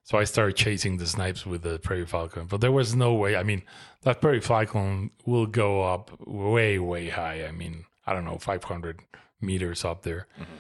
So 0.03 0.17
I 0.17 0.23
started 0.23 0.55
chasing 0.55 0.97
the 0.97 1.05
snipes 1.05 1.45
with 1.45 1.61
the 1.61 1.77
prairie 1.77 2.07
falcon. 2.07 2.47
But 2.47 2.61
there 2.61 2.71
was 2.71 2.95
no 2.95 3.13
way. 3.13 3.35
I 3.35 3.43
mean, 3.43 3.61
that 4.03 4.21
prairie 4.21 4.41
falcon 4.41 5.11
will 5.25 5.45
go 5.45 5.83
up 5.83 6.11
way, 6.25 6.79
way 6.79 7.09
high. 7.09 7.45
I 7.45 7.51
mean, 7.51 7.85
I 8.07 8.13
don't 8.13 8.25
know, 8.25 8.37
500 8.37 9.01
meters 9.41 9.85
up 9.85 10.01
there. 10.01 10.27
Mm-hmm. 10.35 10.57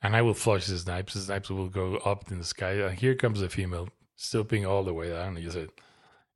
And 0.00 0.16
I 0.16 0.22
will 0.22 0.34
flush 0.34 0.66
the 0.66 0.78
snipes. 0.78 1.14
The 1.14 1.20
snipes 1.20 1.50
will 1.50 1.68
go 1.68 1.96
up 1.96 2.30
in 2.30 2.38
the 2.38 2.44
sky. 2.44 2.72
And 2.72 2.98
here 2.98 3.16
comes 3.16 3.40
the 3.40 3.48
female, 3.48 3.88
stooping 4.14 4.64
all 4.64 4.84
the 4.84 4.94
way 4.94 5.10
down. 5.10 5.36
You 5.36 5.50
said, 5.50 5.70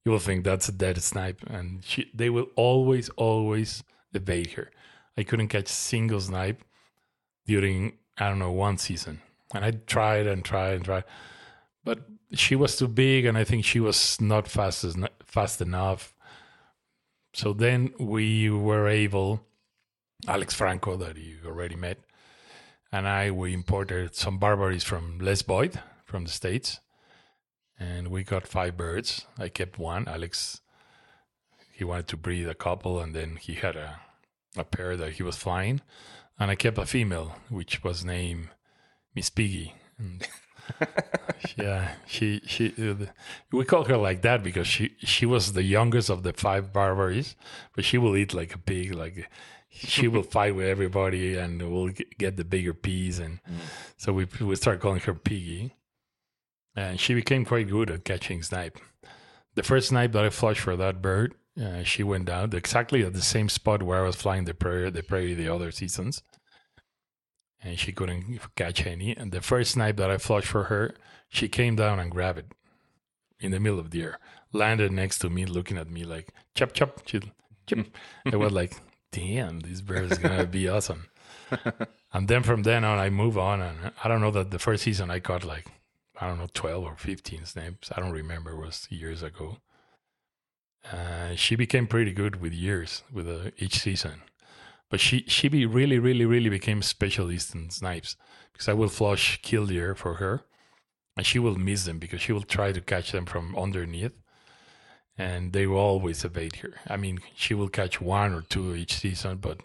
you 0.05 0.11
will 0.11 0.19
think 0.19 0.45
that's 0.45 0.69
a 0.69 0.73
dead 0.73 1.01
snipe. 1.03 1.41
And 1.47 1.85
she, 1.85 2.11
they 2.13 2.29
will 2.29 2.49
always, 2.57 3.09
always 3.11 3.85
debate 4.13 4.53
her. 4.53 4.71
I 5.17 5.23
couldn't 5.25 5.49
catch 5.49 5.71
a 5.71 5.73
single 5.73 6.21
snipe 6.21 6.63
during 7.47 7.95
I 8.19 8.29
don't 8.29 8.39
know 8.39 8.53
one 8.53 8.79
season, 8.79 9.21
and 9.55 9.65
I 9.65 9.73
tried 9.73 10.27
and 10.27 10.45
tried 10.45 10.75
and 10.75 10.85
tried, 10.85 11.05
but 11.85 12.01
she 12.33 12.57
was 12.57 12.77
too 12.77 12.89
big, 12.89 13.25
and 13.25 13.37
I 13.37 13.45
think 13.45 13.65
she 13.65 13.81
was 13.81 14.21
not 14.21 14.49
fast 14.49 14.85
as 14.85 14.97
fast 15.25 15.61
enough. 15.61 16.15
So 17.35 17.53
then 17.53 17.93
we 17.99 18.51
were 18.51 18.89
able, 18.89 19.41
Alex 20.29 20.55
Franco 20.55 20.97
that 20.97 21.17
you 21.17 21.39
already 21.47 21.77
met, 21.77 21.99
and 22.91 23.09
I 23.09 23.31
we 23.31 23.55
imported 23.55 24.15
some 24.15 24.39
barbaries 24.39 24.85
from 24.85 25.19
Les 25.19 25.43
Boyd 25.43 25.81
from 26.05 26.25
the 26.25 26.31
states, 26.31 26.81
and 27.79 28.09
we 28.09 28.23
got 28.25 28.47
five 28.47 28.77
birds. 28.77 29.27
I 29.39 29.49
kept 29.49 29.79
one. 29.79 30.07
Alex, 30.07 30.61
he 31.83 31.85
wanted 31.85 32.07
to 32.07 32.17
breed 32.17 32.47
a 32.47 32.55
couple, 32.55 33.01
and 33.01 33.13
then 33.13 33.35
he 33.35 33.55
had 33.55 33.75
a 33.75 33.99
a 34.57 34.63
pair 34.63 34.97
that 34.97 35.15
he 35.15 35.23
was 35.25 35.37
flying, 35.37 35.81
and 36.39 36.49
I 36.49 36.55
kept 36.55 36.79
a 36.79 36.87
female, 36.87 37.39
which 37.49 37.83
was 37.83 38.05
named 38.05 38.51
Miss 39.17 39.31
Piggy. 39.31 39.75
And 39.99 40.25
yeah, 41.57 41.95
she 42.07 42.41
she 42.47 42.73
uh, 42.79 43.07
we 43.51 43.65
call 43.65 43.83
her 43.87 43.97
like 43.97 44.23
that 44.23 44.45
because 44.45 44.69
she 44.69 44.95
she 44.99 45.27
was 45.27 45.55
the 45.55 45.65
youngest 45.65 46.09
of 46.09 46.23
the 46.23 46.33
five 46.33 46.73
Barbaries, 46.73 47.35
but 47.75 47.85
she 47.85 47.99
will 47.99 48.17
eat 48.17 48.33
like 48.33 48.55
a 48.55 48.59
pig. 48.59 48.95
Like 48.95 49.29
she 49.69 50.07
will 50.07 50.23
fight 50.37 50.55
with 50.55 50.67
everybody 50.67 51.37
and 51.37 51.61
will 51.69 51.91
get 52.17 52.37
the 52.37 52.45
bigger 52.45 52.75
piece, 52.75 53.19
and 53.19 53.41
mm. 53.43 53.57
so 53.97 54.13
we 54.13 54.29
we 54.41 54.55
start 54.55 54.79
calling 54.79 55.01
her 55.01 55.15
Piggy, 55.15 55.75
and 56.77 57.01
she 57.01 57.13
became 57.13 57.45
quite 57.45 57.69
good 57.69 57.91
at 57.91 58.05
catching 58.05 58.41
snipe. 58.45 58.79
The 59.57 59.65
first 59.65 59.89
snipe 59.89 60.13
that 60.13 60.25
I 60.25 60.31
flushed 60.31 60.61
for 60.61 60.77
that 60.77 61.03
bird, 61.03 61.35
uh, 61.61 61.83
she 61.83 62.03
went 62.03 62.27
down 62.27 62.53
exactly 62.55 63.05
at 63.05 63.13
the 63.13 63.23
same 63.23 63.49
spot 63.49 63.83
where 63.83 64.01
I 64.01 64.07
was 64.07 64.17
flying 64.17 64.45
the 64.45 64.55
prairie 64.55 64.91
the 64.91 65.03
prairie 65.03 65.35
the 65.35 65.49
other 65.49 65.71
seasons 65.71 66.23
and 67.63 67.79
she 67.79 67.93
couldn't 67.93 68.41
catch 68.57 68.87
any. 68.87 69.17
And 69.17 69.33
the 69.33 69.41
first 69.41 69.73
snipe 69.73 69.97
that 69.97 70.11
I 70.11 70.19
flushed 70.19 70.49
for 70.49 70.65
her, 70.65 70.95
she 71.29 71.49
came 71.49 71.77
down 71.77 71.99
and 71.99 72.11
grabbed 72.11 72.39
it 72.41 72.53
in 73.41 73.53
the 73.53 73.61
middle 73.61 73.79
of 73.79 73.91
the 73.91 74.03
air, 74.03 74.19
landed 74.53 74.93
next 74.93 75.19
to 75.21 75.31
me, 75.31 75.45
looking 75.45 75.79
at 75.79 75.91
me 75.91 76.05
like 76.05 76.29
chop 76.55 76.73
chop. 76.73 77.03
She, 77.07 77.21
chip. 77.67 77.87
I 78.31 78.37
was 78.37 78.53
like, 78.53 78.77
damn, 79.11 79.61
this 79.61 79.81
bird 79.81 80.11
is 80.11 80.19
gonna 80.19 80.47
be 80.47 80.69
awesome. 80.69 81.09
and 82.13 82.29
then 82.29 82.43
from 82.43 82.63
then 82.63 82.85
on, 82.85 82.99
I 82.99 83.11
move 83.11 83.39
on, 83.39 83.61
and 83.61 83.93
I 84.03 84.09
don't 84.09 84.21
know 84.21 84.31
that 84.33 84.51
the 84.51 84.59
first 84.59 84.85
season 84.85 85.11
I 85.11 85.21
caught 85.21 85.45
like 85.45 85.67
I 86.21 86.27
don't 86.27 86.39
know 86.39 86.49
twelve 86.53 86.85
or 86.85 86.97
fifteen 86.97 87.45
snipes. 87.45 87.91
I 87.95 88.01
don't 88.01 88.13
remember. 88.13 88.53
It 88.53 88.65
was 88.65 88.87
years 88.91 89.23
ago. 89.23 89.59
Uh, 90.91 91.35
she 91.37 91.55
became 91.55 91.87
pretty 91.87 92.13
good 92.13 92.41
with 92.41 92.53
years 92.53 93.03
with 93.13 93.29
uh, 93.29 93.51
each 93.59 93.79
season 93.79 94.23
but 94.93 95.01
she 95.01 95.25
she 95.27 95.49
be 95.49 95.65
really 95.65 95.99
really 95.99 96.27
really 96.27 96.51
became 96.51 96.83
specialist 96.83 97.55
in 97.55 97.71
snipes 97.71 98.15
because 98.53 98.69
I 98.69 98.75
will 98.75 98.91
flush 98.91 99.41
killdeer 99.41 99.95
for 99.95 100.15
her, 100.17 100.43
and 101.17 101.25
she 101.25 101.39
will 101.39 101.57
miss 101.57 101.87
them 101.87 101.99
because 101.99 102.21
she 102.21 102.33
will 102.33 102.43
try 102.43 102.73
to 102.73 102.81
catch 102.83 103.11
them 103.11 103.25
from 103.25 103.57
underneath, 103.57 104.13
and 105.17 105.55
they 105.55 105.67
will 105.67 105.79
always 105.79 106.25
evade 106.25 106.57
her. 106.57 106.75
I 106.87 106.99
mean, 106.99 107.21
she 107.35 107.55
will 107.55 107.71
catch 107.71 108.03
one 108.03 108.35
or 108.35 108.43
two 108.43 108.75
each 108.75 108.95
season, 108.95 109.39
but 109.39 109.61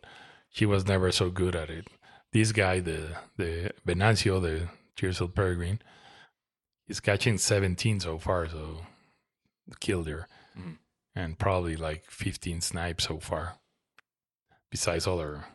she 0.50 0.66
was 0.66 0.88
never 0.88 1.12
so 1.12 1.30
good 1.30 1.58
at 1.58 1.70
it. 1.70 1.88
This 2.32 2.54
guy, 2.54 2.80
the 2.80 3.18
the 3.36 3.72
Venancio, 3.86 4.42
the 4.42 4.70
Jersey 4.96 5.28
Peregrine, 5.28 5.82
is 6.88 7.02
catching 7.02 7.38
17 7.38 8.00
so 8.00 8.18
far, 8.18 8.48
so 8.48 8.86
killdeer, 9.82 10.30
mm. 10.58 10.78
And 11.18 11.40
probably 11.40 11.76
like 11.76 12.04
15 12.12 12.62
snipes 12.62 13.08
so 13.08 13.18
far 13.18 13.56
besides 14.70 15.08
other 15.08 15.46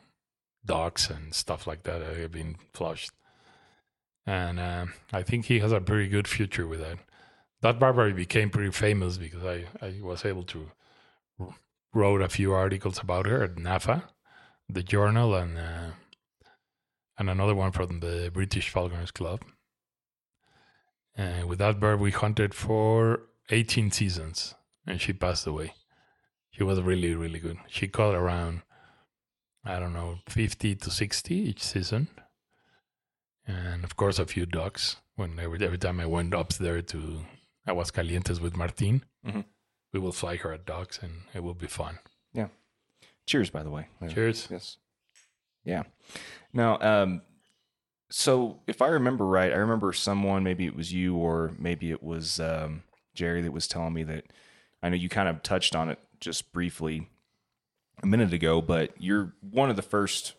dogs 0.66 1.09
and 1.09 1.33
stuff 1.33 1.69
like 1.69 1.85
that 1.85 2.00
that 2.00 2.16
have 2.16 2.33
been 2.33 2.57
flushed. 2.75 3.12
And 4.26 4.59
uh, 4.59 4.87
I 5.12 5.23
think 5.23 5.47
he 5.47 5.61
has 5.61 5.71
a 5.71 5.81
pretty 5.81 6.09
good 6.09 6.26
future 6.26 6.66
with 6.66 6.81
that. 6.81 6.99
That 7.61 7.78
Barbary 7.78 8.12
became 8.12 8.50
pretty 8.50 8.73
famous 8.73 9.19
because 9.19 9.45
I, 9.45 9.66
I 9.81 10.00
was 10.02 10.25
able 10.25 10.42
to 10.45 10.73
wrote 11.95 12.23
a 12.23 12.28
few 12.28 12.52
articles 12.52 12.99
about 12.99 13.26
her 13.26 13.45
at 13.45 13.54
NAFA, 13.54 14.02
the 14.69 14.83
journal, 14.83 15.37
and 15.37 15.59
uh, 15.59 15.90
and 17.19 17.31
another 17.31 17.54
one 17.54 17.71
from 17.71 18.00
the 18.00 18.31
British 18.35 18.69
Falconers 18.69 19.12
Club. 19.12 19.42
And 21.14 21.47
with 21.47 21.59
that 21.61 21.78
bird, 21.78 22.00
we 22.00 22.11
hunted 22.11 22.52
for 22.52 23.21
18 23.50 23.92
seasons, 23.92 24.54
and 24.87 25.01
she 25.01 25.12
passed 25.12 25.47
away. 25.47 25.75
She 26.51 26.62
was 26.62 26.81
really, 26.81 27.15
really 27.15 27.39
good. 27.39 27.59
She 27.69 27.89
caught 27.89 28.15
around 28.15 28.62
I 29.65 29.79
don't 29.79 29.93
know, 29.93 30.19
50 30.29 30.75
to 30.77 30.91
60 30.91 31.35
each 31.35 31.62
season. 31.62 32.09
And 33.47 33.85
of 33.85 33.97
course, 33.97 34.19
a 34.19 34.27
few 34.27 34.47
ducks. 34.47 34.97
When 35.15 35.39
every, 35.39 35.65
every 35.65 35.79
time 35.79 36.01
I 36.01 36.07
went 36.07 36.35
up 36.35 36.53
there 36.55 36.81
to 36.83 37.21
Aguascalientes 37.69 38.41
with 38.41 38.57
Martin, 38.57 39.05
mm-hmm. 39.25 39.41
we 39.93 40.01
will 40.01 40.12
fly 40.12 40.37
her 40.37 40.53
at 40.53 40.67
ducks 40.67 40.99
and 41.03 41.23
it 41.35 41.43
will 41.43 41.55
be 41.55 41.67
fun. 41.67 41.99
Yeah. 42.33 42.49
Cheers, 43.27 43.51
by 43.51 43.62
the 43.62 43.71
way. 43.71 43.89
Cheers. 44.09 44.49
Yes. 44.51 44.79
Yeah. 45.65 45.83
Now, 46.53 46.79
um, 46.81 47.23
so 48.11 48.61
if 48.67 48.83
I 48.83 48.89
remember 48.89 49.27
right, 49.27 49.53
I 49.53 49.57
remember 49.57 49.93
someone, 49.93 50.43
maybe 50.43 50.67
it 50.67 50.75
was 50.75 50.93
you 50.93 51.17
or 51.17 51.53
maybe 51.59 51.91
it 51.91 52.03
was 52.03 52.41
um, 52.41 52.83
Jerry 53.15 53.43
that 53.43 53.53
was 53.53 53.69
telling 53.69 53.95
me 53.95 54.03
that 54.05 54.25
I 54.83 54.89
know 54.89 54.97
you 54.97 55.09
kind 55.09 55.29
of 55.29 55.43
touched 55.43 55.77
on 55.77 55.89
it 55.89 55.99
just 56.21 56.53
briefly 56.53 57.09
a 58.03 58.07
minute 58.07 58.33
ago, 58.33 58.61
but 58.61 58.93
you're 58.99 59.35
one 59.41 59.71
of 59.71 59.77
the 59.77 59.83
first 59.83 60.35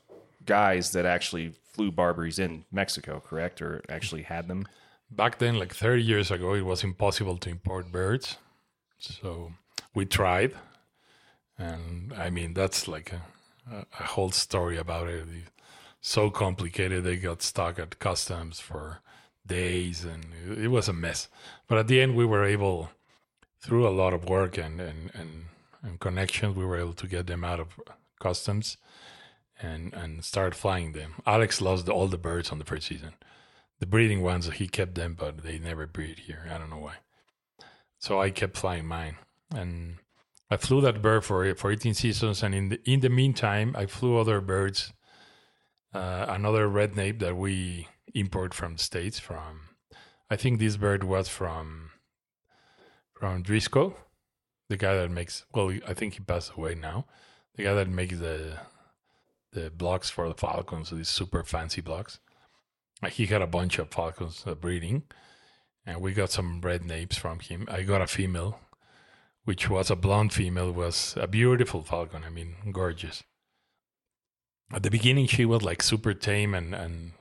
guys 0.45 0.91
that 0.91 1.05
actually 1.05 1.53
flew 1.63 1.91
Barbaries 1.91 2.39
in 2.39 2.65
Mexico, 2.71 3.21
correct? 3.25 3.61
Or 3.61 3.81
actually 3.89 4.23
had 4.23 4.47
them? 4.47 4.67
Back 5.09 5.37
then, 5.39 5.59
like 5.59 5.73
30 5.73 6.03
years 6.03 6.31
ago, 6.31 6.53
it 6.53 6.65
was 6.65 6.83
impossible 6.83 7.37
to 7.37 7.49
import 7.49 7.91
birds. 7.91 8.37
So 8.97 9.53
we 9.93 10.05
tried. 10.05 10.53
And 11.57 12.13
I 12.13 12.29
mean, 12.29 12.53
that's 12.53 12.87
like 12.87 13.13
a, 13.13 13.85
a 13.99 14.03
whole 14.03 14.31
story 14.31 14.77
about 14.77 15.07
it. 15.07 15.25
So 16.01 16.29
complicated. 16.29 17.03
They 17.03 17.17
got 17.17 17.41
stuck 17.41 17.79
at 17.79 17.99
customs 17.99 18.59
for 18.59 18.99
days 19.45 20.03
and 20.03 20.25
it 20.57 20.69
was 20.69 20.87
a 20.87 20.93
mess. 20.93 21.27
But 21.67 21.77
at 21.77 21.87
the 21.87 22.01
end, 22.01 22.15
we 22.15 22.25
were 22.25 22.43
able, 22.43 22.89
through 23.63 23.87
a 23.87 23.97
lot 24.01 24.13
of 24.13 24.25
work 24.25 24.57
and, 24.57 24.81
and, 24.81 25.09
and 25.13 25.45
and 25.83 25.99
connections, 25.99 26.55
we 26.55 26.65
were 26.65 26.79
able 26.79 26.93
to 26.93 27.07
get 27.07 27.27
them 27.27 27.43
out 27.43 27.59
of 27.59 27.79
customs 28.19 28.77
and 29.61 29.93
and 29.93 30.23
start 30.23 30.55
flying 30.55 30.93
them. 30.93 31.15
Alex 31.25 31.61
lost 31.61 31.89
all 31.89 32.07
the 32.07 32.17
birds 32.17 32.51
on 32.51 32.59
the 32.59 32.65
first 32.65 32.87
season. 32.87 33.13
The 33.79 33.85
breeding 33.85 34.21
ones 34.21 34.49
he 34.49 34.67
kept 34.67 34.95
them, 34.95 35.15
but 35.19 35.43
they 35.43 35.59
never 35.59 35.85
breed 35.85 36.19
here. 36.19 36.49
I 36.49 36.57
don't 36.57 36.69
know 36.69 36.77
why. 36.77 36.95
So 37.99 38.21
I 38.21 38.31
kept 38.31 38.57
flying 38.57 38.85
mine, 38.85 39.17
and 39.53 39.97
I 40.49 40.57
flew 40.57 40.79
that 40.81 41.01
bird 41.01 41.25
for 41.25 41.53
for 41.55 41.71
18 41.71 41.93
seasons. 41.93 42.41
And 42.41 42.55
in 42.55 42.69
the 42.69 42.79
in 42.89 43.01
the 43.01 43.09
meantime, 43.09 43.75
I 43.77 43.85
flew 43.85 44.17
other 44.17 44.41
birds. 44.41 44.93
Uh, 45.93 46.25
another 46.27 46.67
red 46.67 46.95
nape 46.95 47.19
that 47.19 47.37
we 47.37 47.87
import 48.15 48.53
from 48.53 48.73
the 48.73 48.83
states. 48.83 49.19
From 49.19 49.69
I 50.29 50.37
think 50.37 50.59
this 50.59 50.77
bird 50.77 51.03
was 51.03 51.27
from 51.27 51.91
from 53.23 53.41
Driscoll 53.41 53.95
the 54.67 54.75
guy 54.75 54.95
that 54.95 55.09
makes 55.09 55.45
well, 55.53 55.71
I 55.87 55.93
think 55.93 56.15
he 56.15 56.19
passed 56.19 56.51
away 56.57 56.75
now. 56.75 57.05
The 57.55 57.63
guy 57.63 57.73
that 57.73 57.87
makes 57.87 58.19
the 58.19 58.59
the 59.53 59.69
blocks 59.69 60.09
for 60.09 60.27
the 60.27 60.33
falcons, 60.33 60.89
these 60.89 61.07
super 61.07 61.41
fancy 61.45 61.79
blocks. 61.79 62.19
He 63.09 63.25
had 63.27 63.41
a 63.41 63.47
bunch 63.47 63.79
of 63.79 63.91
falcons 63.91 64.43
uh, 64.45 64.55
breeding, 64.55 65.03
and 65.85 66.01
we 66.01 66.11
got 66.11 66.31
some 66.31 66.59
red 66.59 66.83
napes 66.83 67.17
from 67.17 67.39
him. 67.39 67.65
I 67.71 67.83
got 67.83 68.01
a 68.01 68.07
female, 68.07 68.59
which 69.45 69.69
was 69.69 69.89
a 69.89 69.95
blonde 69.95 70.33
female, 70.33 70.73
was 70.73 71.13
a 71.15 71.25
beautiful 71.25 71.81
falcon. 71.81 72.25
I 72.25 72.29
mean, 72.29 72.55
gorgeous. 72.73 73.23
At 74.73 74.83
the 74.83 74.91
beginning, 74.91 75.27
she 75.27 75.45
was 75.45 75.61
like 75.61 75.81
super 75.81 76.13
tame, 76.13 76.53
and 76.53 76.75
and 76.75 77.13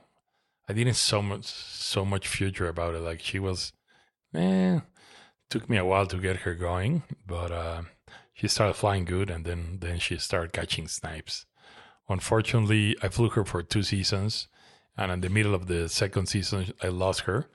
I 0.67 0.73
didn't 0.73 0.95
so 0.95 1.21
much 1.21 1.45
so 1.45 2.03
much 2.03 2.27
future 2.27 2.67
about 2.67 2.93
it. 2.93 2.99
Like 2.99 3.21
she 3.21 3.39
was, 3.39 3.71
eh, 4.33 4.81
took 5.53 5.69
me 5.69 5.77
a 5.77 5.85
while 5.85 6.07
to 6.07 6.17
get 6.17 6.37
her 6.37 6.55
going, 6.55 7.03
but 7.27 7.51
uh, 7.51 7.83
she 8.33 8.47
started 8.47 8.73
flying 8.73 9.05
good, 9.05 9.29
and 9.29 9.45
then 9.45 9.77
then 9.81 9.99
she 9.99 10.17
started 10.17 10.51
catching 10.51 10.87
snipes. 10.87 11.45
Unfortunately, 12.09 12.97
I 13.03 13.09
flew 13.09 13.29
her 13.29 13.45
for 13.45 13.61
two 13.61 13.83
seasons, 13.83 14.47
and 14.97 15.11
in 15.11 15.21
the 15.21 15.29
middle 15.29 15.53
of 15.53 15.67
the 15.67 15.89
second 15.89 16.25
season, 16.25 16.73
I 16.81 16.87
lost 16.87 17.21
her. 17.29 17.45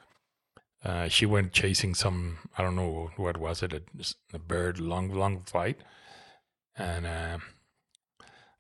Uh, 0.85 1.09
she 1.09 1.27
went 1.27 1.53
chasing 1.53 1.93
some 1.93 2.39
I 2.57 2.63
don't 2.63 2.77
know 2.77 3.11
what 3.17 3.37
was 3.37 3.65
it 3.65 3.73
a, 3.73 3.83
a 4.33 4.39
bird 4.39 4.79
long 4.79 5.11
long 5.13 5.43
flight, 5.43 5.79
and 6.77 7.05
uh, 7.05 7.39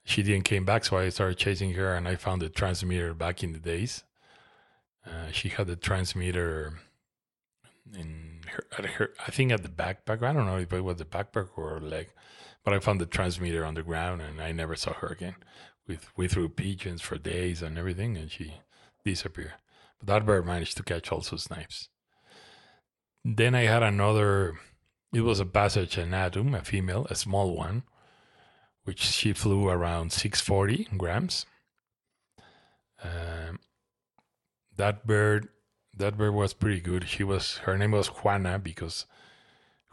she 0.02 0.24
didn't 0.24 0.46
came 0.46 0.64
back. 0.64 0.84
So 0.84 0.98
I 0.98 1.10
started 1.10 1.38
chasing 1.38 1.74
her, 1.74 1.94
and 1.94 2.08
I 2.08 2.16
found 2.16 2.42
the 2.42 2.48
transmitter 2.48 3.14
back 3.14 3.44
in 3.44 3.52
the 3.52 3.60
days. 3.60 4.02
Uh, 5.06 5.30
she 5.30 5.48
had 5.48 5.68
the 5.68 5.76
transmitter 5.76 6.80
in 7.96 8.27
her, 8.48 8.64
at 8.76 8.84
her, 8.84 9.12
I 9.26 9.30
think 9.30 9.52
at 9.52 9.62
the 9.62 9.68
backpack. 9.68 10.22
I 10.22 10.32
don't 10.32 10.46
know 10.46 10.58
if 10.58 10.72
it 10.72 10.80
was 10.80 10.96
the 10.96 11.04
backpack 11.04 11.48
or 11.56 11.80
leg, 11.80 12.08
but 12.64 12.74
I 12.74 12.78
found 12.78 13.00
the 13.00 13.06
transmitter 13.06 13.64
on 13.64 13.74
the 13.74 13.82
ground 13.82 14.22
and 14.22 14.40
I 14.40 14.52
never 14.52 14.76
saw 14.76 14.92
her 14.94 15.08
again. 15.08 15.36
We, 15.86 15.98
we 16.16 16.28
threw 16.28 16.48
pigeons 16.48 17.00
for 17.00 17.16
days 17.16 17.62
and 17.62 17.78
everything 17.78 18.16
and 18.16 18.30
she 18.30 18.54
disappeared. 19.04 19.54
But 19.98 20.08
that 20.08 20.26
bird 20.26 20.46
managed 20.46 20.76
to 20.76 20.82
catch 20.82 21.10
also 21.10 21.36
snipes. 21.36 21.88
Then 23.24 23.54
I 23.54 23.62
had 23.62 23.82
another, 23.82 24.58
it 25.12 25.22
was 25.22 25.40
a 25.40 25.46
passage 25.46 25.98
a 26.54 26.62
female, 26.64 27.06
a 27.10 27.14
small 27.14 27.56
one, 27.56 27.82
which 28.84 29.00
she 29.00 29.32
flew 29.32 29.68
around 29.68 30.12
640 30.12 30.88
grams. 30.96 31.46
Um, 33.02 33.60
that 34.76 35.06
bird 35.06 35.48
that 35.98 36.16
bird 36.16 36.34
was 36.34 36.54
pretty 36.54 36.80
good. 36.80 37.08
She 37.08 37.24
was 37.24 37.58
her 37.58 37.76
name 37.76 37.92
was 37.92 38.08
Juana 38.08 38.58
because 38.58 39.06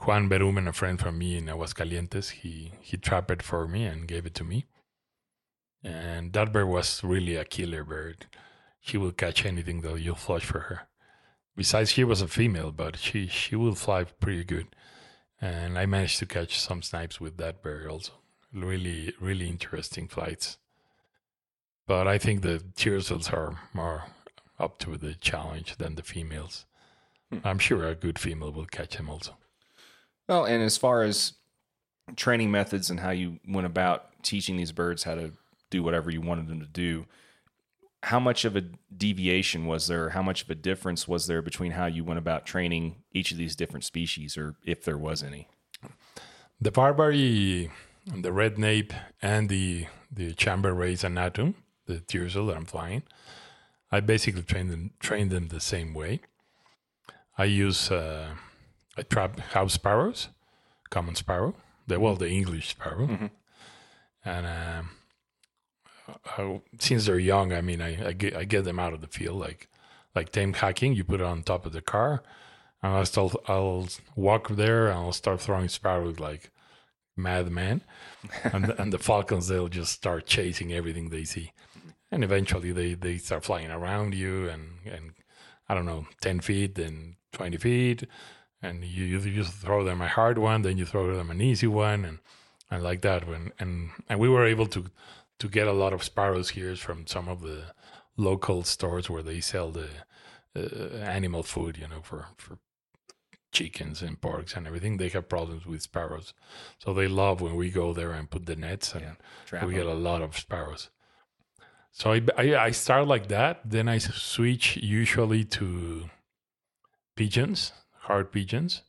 Juan 0.01 0.29
Berumen, 0.29 0.67
a 0.67 0.73
friend 0.73 0.99
from 0.99 1.17
me 1.17 1.37
in 1.37 1.45
Aguascalientes, 1.45 2.31
he 2.31 2.71
he 2.81 2.97
trapped 2.97 3.31
it 3.31 3.41
for 3.43 3.67
me 3.67 3.85
and 3.85 4.07
gave 4.07 4.25
it 4.25 4.35
to 4.35 4.43
me. 4.43 4.65
And 5.83 6.33
that 6.33 6.51
bird 6.51 6.67
was 6.67 7.03
really 7.03 7.35
a 7.35 7.45
killer 7.45 7.83
bird. 7.83 8.25
She 8.81 8.97
will 8.97 9.11
catch 9.11 9.45
anything 9.45 9.81
that 9.81 9.99
you'll 9.99 10.15
flush 10.15 10.45
for 10.45 10.59
her. 10.61 10.87
Besides, 11.55 11.91
she 11.91 12.03
was 12.03 12.21
a 12.21 12.27
female, 12.27 12.71
but 12.71 12.97
she 12.97 13.27
she 13.27 13.55
will 13.55 13.75
fly 13.75 14.03
pretty 14.03 14.43
good. 14.43 14.67
And 15.41 15.77
I 15.77 15.85
managed 15.85 16.19
to 16.19 16.25
catch 16.25 16.59
some 16.59 16.81
snipes 16.81 17.19
with 17.19 17.37
that 17.37 17.61
bird 17.61 17.87
also. 17.87 18.13
Really, 18.53 19.13
really 19.19 19.47
interesting 19.49 20.07
flights. 20.07 20.57
But 21.87 22.07
I 22.07 22.17
think 22.17 22.41
the 22.41 22.63
tiercels 22.75 23.31
are 23.31 23.59
more 23.73 24.05
up 24.59 24.77
to 24.79 24.97
the 24.97 25.13
challenge 25.15 25.77
than 25.77 25.95
the 25.95 26.03
females. 26.03 26.65
Hmm. 27.31 27.39
I'm 27.43 27.59
sure 27.59 27.87
a 27.87 27.95
good 27.95 28.19
female 28.19 28.51
will 28.51 28.65
catch 28.65 28.95
him 28.95 29.09
also. 29.09 29.35
Well, 30.27 30.45
and 30.45 30.63
as 30.63 30.77
far 30.77 31.03
as 31.03 31.33
training 32.15 32.51
methods 32.51 32.89
and 32.89 32.99
how 32.99 33.11
you 33.11 33.39
went 33.47 33.67
about 33.67 34.23
teaching 34.23 34.57
these 34.57 34.71
birds 34.71 35.03
how 35.03 35.15
to 35.15 35.31
do 35.69 35.83
whatever 35.83 36.09
you 36.09 36.21
wanted 36.21 36.47
them 36.47 36.59
to 36.59 36.67
do, 36.67 37.05
how 38.03 38.19
much 38.19 38.45
of 38.45 38.55
a 38.55 38.63
deviation 38.95 39.65
was 39.65 39.87
there? 39.87 40.09
How 40.09 40.21
much 40.21 40.43
of 40.43 40.49
a 40.49 40.55
difference 40.55 41.07
was 41.07 41.25
there 41.25 41.41
between 41.41 41.71
how 41.71 41.87
you 41.87 42.03
went 42.03 42.19
about 42.19 42.45
training 42.45 42.97
each 43.11 43.31
of 43.31 43.37
these 43.37 43.55
different 43.55 43.83
species, 43.83 44.37
or 44.37 44.55
if 44.63 44.83
there 44.83 44.97
was 44.97 45.23
any? 45.23 45.47
The 46.61 46.71
Barbary, 46.71 47.71
the 48.05 48.31
red 48.31 48.59
nape, 48.59 48.93
and 49.21 49.49
the 49.49 49.87
the 50.11 50.33
chamber 50.33 50.73
rays 50.73 51.01
anatum, 51.01 51.55
the 51.87 51.95
tiercel 51.95 52.47
that 52.47 52.55
I'm 52.55 52.65
flying, 52.65 53.03
I 53.95 54.01
basically 54.01 54.43
train 54.43 54.67
them 54.67 54.91
train 54.99 55.29
them 55.29 55.47
the 55.47 55.61
same 55.61 55.93
way. 55.93 56.19
I 57.37 57.45
use 57.45 57.91
uh, 57.91 58.35
I 58.97 59.01
trap 59.03 59.39
house 59.55 59.73
sparrows, 59.73 60.29
common 60.89 61.15
sparrow, 61.15 61.55
the 61.87 61.97
well 61.99 62.17
the 62.17 62.29
English 62.29 62.67
sparrow, 62.69 63.07
and 64.25 64.45
um, 64.45 64.89
I, 66.37 66.61
since 66.77 67.05
they're 67.05 67.19
young, 67.33 67.53
I 67.53 67.61
mean 67.61 67.81
I, 67.81 68.09
I 68.09 68.13
get 68.13 68.35
I 68.35 68.43
get 68.43 68.65
them 68.65 68.79
out 68.79 68.93
of 68.93 68.99
the 68.99 69.07
field 69.07 69.39
like 69.39 69.69
like 70.13 70.31
tame 70.31 70.53
hacking. 70.53 70.93
You 70.93 71.05
put 71.05 71.21
it 71.21 71.25
on 71.25 71.43
top 71.43 71.65
of 71.65 71.71
the 71.71 71.81
car, 71.81 72.21
and 72.83 72.93
I'll 72.93 73.05
start, 73.05 73.35
I'll 73.47 73.87
walk 74.15 74.49
there 74.49 74.87
and 74.87 74.97
I'll 74.99 75.13
start 75.13 75.39
throwing 75.39 75.69
sparrows 75.69 76.19
like 76.19 76.51
madman, 77.15 77.81
and 78.43 78.71
and 78.77 78.91
the 78.91 78.99
falcons 78.99 79.47
they'll 79.47 79.69
just 79.69 79.93
start 79.93 80.25
chasing 80.25 80.73
everything 80.73 81.09
they 81.09 81.23
see, 81.23 81.53
and 82.15 82.23
eventually 82.23 82.71
they 82.71 82.95
they 82.95 83.17
start 83.17 83.43
flying 83.43 83.69
around 83.69 84.15
you 84.15 84.49
and 84.49 84.63
and 84.85 85.13
I 85.69 85.75
don't 85.75 85.85
know 85.85 86.07
ten 86.21 86.39
feet 86.39 86.75
then 86.75 87.17
twenty 87.31 87.57
feet, 87.57 88.07
and 88.61 88.83
you 88.83 89.03
you 89.05 89.19
just 89.43 89.53
throw 89.53 89.83
them 89.83 90.01
a 90.01 90.07
hard 90.07 90.37
one, 90.37 90.61
then 90.63 90.77
you 90.77 90.85
throw 90.85 91.15
them 91.15 91.29
an 91.29 91.41
easy 91.41 91.67
one, 91.67 92.05
and 92.05 92.19
and 92.71 92.81
like 92.81 93.01
that 93.01 93.27
when 93.27 93.51
and 93.59 93.91
and 94.09 94.19
we 94.19 94.29
were 94.29 94.45
able 94.45 94.67
to 94.67 94.85
to 95.39 95.49
get 95.49 95.67
a 95.67 95.73
lot 95.83 95.93
of 95.93 96.03
sparrows 96.03 96.49
here 96.51 96.75
from 96.75 97.05
some 97.05 97.27
of 97.27 97.41
the 97.41 97.59
local 98.17 98.63
stores 98.63 99.09
where 99.09 99.23
they 99.23 99.41
sell 99.41 99.71
the 99.71 99.89
uh, 100.55 100.97
animal 101.17 101.43
food, 101.43 101.77
you 101.77 101.87
know, 101.87 102.01
for 102.01 102.27
for 102.37 102.57
chickens 103.51 104.01
and 104.01 104.21
porks 104.21 104.55
and 104.55 104.67
everything. 104.67 104.97
They 104.97 105.09
have 105.09 105.27
problems 105.27 105.65
with 105.65 105.81
sparrows, 105.81 106.33
so 106.79 106.93
they 106.93 107.07
love 107.07 107.41
when 107.41 107.55
we 107.55 107.69
go 107.69 107.93
there 107.93 108.11
and 108.13 108.29
put 108.29 108.45
the 108.45 108.55
nets, 108.55 108.95
and 108.95 109.17
we 109.51 109.67
we 109.67 109.73
'em. 109.73 109.79
get 109.79 109.85
a 109.85 109.93
lot 110.09 110.21
of 110.21 110.37
sparrows. 110.37 110.89
So 111.95 112.11
I, 112.11 112.21
I 112.37 112.65
I 112.65 112.71
start 112.71 113.07
like 113.07 113.29
that, 113.29 113.61
then 113.63 113.87
I 113.87 113.99
switch 113.99 114.75
usually 114.75 115.45
to 115.45 116.09
pigeons, 117.15 117.71
hard 118.01 118.33
pigeons. 118.33 118.81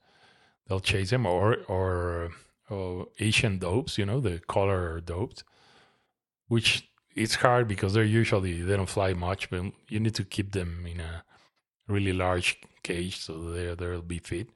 They'll 0.67 0.81
chase 0.81 1.11
them, 1.11 1.25
or 1.25 1.59
or 1.69 2.33
uh, 2.69 3.05
Asian 3.21 3.59
dopes, 3.61 3.97
you 3.97 4.07
know, 4.07 4.19
the 4.19 4.41
collared 4.49 5.07
doves, 5.07 5.45
which 6.49 6.91
it's 7.15 7.37
hard 7.37 7.69
because 7.69 7.95
they're 7.95 8.03
usually 8.21 8.61
they 8.63 8.77
don't 8.77 8.89
fly 8.89 9.15
much, 9.15 9.51
but 9.51 9.73
you 9.89 10.01
need 10.01 10.17
to 10.17 10.25
keep 10.25 10.51
them 10.51 10.85
in 10.85 10.99
a 10.99 11.23
really 11.87 12.13
large 12.13 12.59
cage 12.83 13.19
so 13.21 13.53
they 13.53 13.73
they'll 13.77 14.03
be 14.03 14.19
fit. 14.19 14.49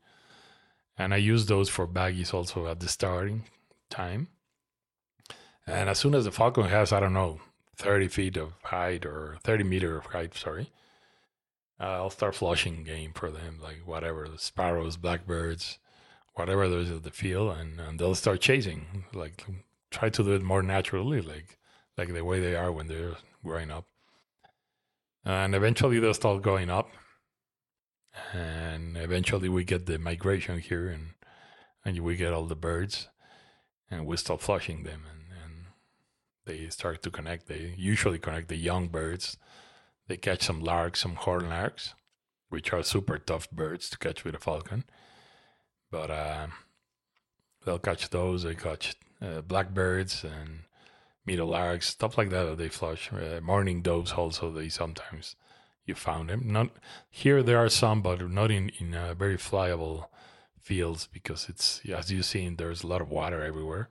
And 0.98 1.14
I 1.14 1.18
use 1.18 1.46
those 1.46 1.68
for 1.68 1.86
baggies 1.86 2.34
also 2.34 2.66
at 2.66 2.80
the 2.80 2.88
starting 2.88 3.44
time. 3.90 4.26
And 5.68 5.88
as 5.88 6.00
soon 6.00 6.16
as 6.16 6.24
the 6.24 6.32
falcon 6.32 6.64
has, 6.64 6.92
I 6.92 6.98
don't 6.98 7.12
know, 7.12 7.40
30 7.80 8.08
feet 8.08 8.36
of 8.36 8.52
height 8.64 9.04
or 9.06 9.38
30 9.42 9.64
meter 9.64 9.96
of 9.96 10.06
height, 10.06 10.36
sorry, 10.36 10.70
uh, 11.80 11.84
I'll 11.84 12.10
start 12.10 12.34
flushing 12.34 12.84
game 12.84 13.12
for 13.14 13.30
them, 13.30 13.58
like 13.62 13.82
whatever, 13.86 14.28
the 14.28 14.38
sparrows, 14.38 14.96
blackbirds, 14.96 15.78
whatever 16.34 16.68
there's 16.68 16.90
at 16.90 17.04
the 17.04 17.10
field, 17.10 17.56
and, 17.56 17.80
and 17.80 17.98
they'll 17.98 18.14
start 18.14 18.40
chasing. 18.40 19.04
Like 19.14 19.44
try 19.90 20.10
to 20.10 20.22
do 20.22 20.32
it 20.32 20.42
more 20.42 20.62
naturally, 20.62 21.22
like 21.22 21.58
like 21.96 22.12
the 22.12 22.24
way 22.24 22.40
they 22.40 22.54
are 22.54 22.70
when 22.70 22.86
they're 22.86 23.16
growing 23.44 23.70
up. 23.70 23.86
And 25.24 25.54
eventually 25.54 25.98
they'll 25.98 26.14
start 26.14 26.42
going 26.42 26.70
up. 26.70 26.90
And 28.32 28.96
eventually 28.96 29.48
we 29.48 29.64
get 29.64 29.86
the 29.86 29.98
migration 29.98 30.58
here 30.58 30.88
and 30.88 31.10
and 31.84 31.98
we 32.00 32.16
get 32.16 32.32
all 32.32 32.44
the 32.44 32.54
birds 32.54 33.08
and 33.90 34.06
we 34.06 34.16
start 34.18 34.42
flushing 34.42 34.82
them 34.82 35.02
and 35.10 35.19
they 36.50 36.68
start 36.68 37.02
to 37.02 37.10
connect. 37.10 37.46
They 37.46 37.74
usually 37.76 38.18
connect 38.18 38.48
the 38.48 38.56
young 38.56 38.88
birds. 38.88 39.36
They 40.08 40.16
catch 40.16 40.42
some 40.42 40.60
larks, 40.60 41.00
some 41.00 41.14
horn 41.14 41.48
larks, 41.48 41.94
which 42.48 42.72
are 42.72 42.82
super 42.82 43.18
tough 43.18 43.50
birds 43.50 43.88
to 43.90 43.98
catch 43.98 44.24
with 44.24 44.34
a 44.34 44.38
falcon. 44.38 44.84
But 45.90 46.10
uh, 46.10 46.46
they'll 47.64 47.78
catch 47.78 48.10
those. 48.10 48.42
They 48.42 48.54
catch 48.54 48.96
uh, 49.22 49.42
blackbirds 49.42 50.24
and 50.24 50.64
meadow 51.24 51.46
larks, 51.46 51.88
stuff 51.88 52.18
like 52.18 52.30
that. 52.30 52.58
They 52.58 52.68
flush. 52.68 53.10
Uh, 53.12 53.40
mourning 53.40 53.82
doves 53.82 54.12
also. 54.12 54.50
They 54.50 54.68
sometimes 54.68 55.36
you 55.86 55.94
found 55.94 56.30
them. 56.30 56.42
Not 56.46 56.70
here. 57.08 57.42
There 57.42 57.58
are 57.58 57.68
some, 57.68 58.02
but 58.02 58.28
not 58.28 58.50
in 58.50 58.70
in 58.80 58.94
uh, 58.94 59.14
very 59.14 59.36
flyable 59.36 60.06
fields 60.58 61.08
because 61.12 61.48
it's 61.48 61.80
as 61.86 62.10
you've 62.10 62.24
seen. 62.24 62.56
There's 62.56 62.82
a 62.82 62.88
lot 62.88 63.02
of 63.02 63.10
water 63.10 63.42
everywhere. 63.42 63.90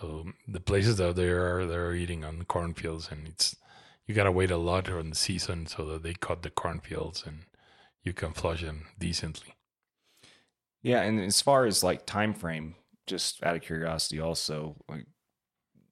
So 0.00 0.26
the 0.48 0.60
places 0.60 0.96
that 0.96 1.16
they 1.16 1.28
are, 1.28 1.66
they're 1.66 1.94
eating 1.94 2.24
on 2.24 2.44
cornfields, 2.44 3.08
and 3.10 3.28
it's 3.28 3.56
you 4.06 4.14
gotta 4.14 4.32
wait 4.32 4.50
a 4.50 4.56
lot 4.56 4.90
on 4.90 5.10
the 5.10 5.16
season 5.16 5.66
so 5.66 5.84
that 5.86 6.02
they 6.02 6.14
cut 6.14 6.42
the 6.42 6.50
cornfields 6.50 7.24
and 7.26 7.44
you 8.02 8.12
can 8.12 8.32
flush 8.32 8.62
them 8.62 8.86
decently. 8.98 9.54
Yeah, 10.82 11.00
and 11.02 11.20
as 11.20 11.40
far 11.40 11.64
as 11.64 11.82
like 11.82 12.04
time 12.04 12.34
frame, 12.34 12.74
just 13.06 13.42
out 13.42 13.56
of 13.56 13.62
curiosity, 13.62 14.20
also 14.20 14.76
like 14.88 15.06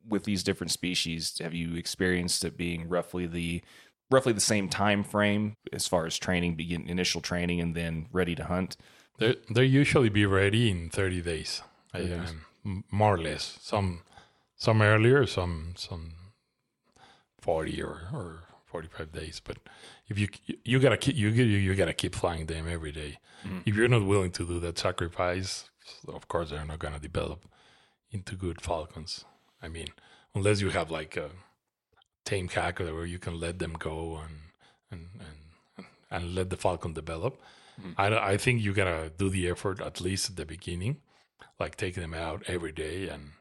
with 0.06 0.24
these 0.24 0.42
different 0.42 0.70
species, 0.70 1.38
have 1.40 1.54
you 1.54 1.76
experienced 1.76 2.44
it 2.44 2.56
being 2.56 2.88
roughly 2.88 3.26
the 3.26 3.62
roughly 4.10 4.32
the 4.34 4.40
same 4.40 4.68
time 4.68 5.02
frame 5.02 5.56
as 5.72 5.88
far 5.88 6.04
as 6.04 6.18
training, 6.18 6.54
begin 6.54 6.86
initial 6.88 7.22
training, 7.22 7.60
and 7.60 7.74
then 7.74 8.06
ready 8.12 8.34
to 8.34 8.44
hunt? 8.44 8.76
They 9.18 9.36
they 9.48 9.64
usually 9.64 10.10
be 10.10 10.26
ready 10.26 10.70
in 10.70 10.90
thirty 10.90 11.22
days, 11.22 11.62
30 11.92 12.08
days. 12.08 12.30
um, 12.30 12.42
more 12.90 13.14
or 13.14 13.18
less. 13.18 13.58
Some 13.60 14.00
some 14.56 14.82
earlier, 14.82 15.26
some 15.26 15.74
some 15.76 16.12
forty 17.40 17.82
or, 17.82 18.08
or 18.12 18.42
forty 18.64 18.88
five 18.88 19.12
days. 19.12 19.40
But 19.44 19.58
if 20.08 20.18
you 20.18 20.28
you 20.64 20.78
gotta 20.78 20.96
keep 20.96 21.16
you 21.16 21.28
you, 21.28 21.44
you 21.44 21.74
gotta 21.74 21.92
keep 21.94 22.14
flying 22.14 22.46
them 22.46 22.68
every 22.68 22.92
day. 22.92 23.18
Mhm. 23.44 23.62
If 23.66 23.74
you're 23.76 23.88
not 23.88 24.04
willing 24.06 24.30
to 24.32 24.46
do 24.46 24.60
that 24.60 24.78
sacrifice, 24.78 25.70
of 26.08 26.28
course 26.28 26.50
they're 26.50 26.64
not 26.64 26.78
gonna 26.78 26.98
develop 27.00 27.44
into 28.10 28.36
good 28.36 28.60
falcons. 28.60 29.24
I 29.60 29.68
mean, 29.68 29.88
unless 30.34 30.60
you 30.60 30.70
have 30.70 30.90
like 30.90 31.16
a 31.16 31.30
tame 32.24 32.48
hacker 32.48 32.94
where 32.94 33.06
you 33.06 33.18
can 33.18 33.40
let 33.40 33.58
them 33.58 33.72
go 33.72 34.18
and 34.24 34.34
and 34.90 35.08
and, 35.76 35.86
and 36.10 36.34
let 36.34 36.50
the 36.50 36.56
falcon 36.56 36.92
develop. 36.92 37.40
Mhm. 37.80 37.94
I, 37.96 38.32
I 38.32 38.36
think 38.36 38.62
you 38.62 38.72
gotta 38.72 39.10
do 39.16 39.28
the 39.30 39.48
effort 39.48 39.80
at 39.80 40.00
least 40.00 40.30
at 40.30 40.36
the 40.36 40.44
beginning, 40.44 41.00
like 41.58 41.76
take 41.76 41.94
them 41.94 42.14
out 42.14 42.42
every 42.46 42.72
day 42.72 43.08
and 43.08 43.32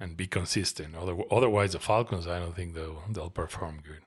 and 0.00 0.16
be 0.16 0.26
consistent. 0.26 0.96
Other, 0.96 1.16
otherwise, 1.30 1.72
the 1.72 1.78
falcons, 1.78 2.26
I 2.26 2.38
don't 2.40 2.56
think 2.56 2.74
they'll 2.74 3.02
they'll 3.10 3.30
perform 3.30 3.80
good. 3.84 4.00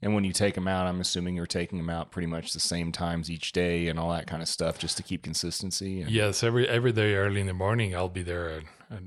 And 0.00 0.14
when 0.14 0.22
you 0.22 0.32
take 0.32 0.54
them 0.54 0.68
out, 0.68 0.86
I'm 0.86 1.00
assuming 1.00 1.34
you're 1.34 1.46
taking 1.46 1.78
them 1.78 1.90
out 1.90 2.12
pretty 2.12 2.28
much 2.28 2.52
the 2.52 2.60
same 2.60 2.92
times 2.92 3.28
each 3.28 3.50
day 3.50 3.88
and 3.88 3.98
all 3.98 4.10
that 4.12 4.28
kind 4.28 4.40
of 4.42 4.48
stuff, 4.48 4.78
just 4.78 4.96
to 4.98 5.02
keep 5.02 5.24
consistency. 5.24 6.02
And, 6.02 6.10
Yes, 6.10 6.44
every 6.44 6.68
every 6.68 6.92
day 6.92 7.14
early 7.14 7.40
in 7.40 7.48
the 7.48 7.52
morning, 7.52 7.96
I'll 7.96 8.08
be 8.08 8.22
there 8.22 8.48
at, 8.50 8.62
at 8.92 9.02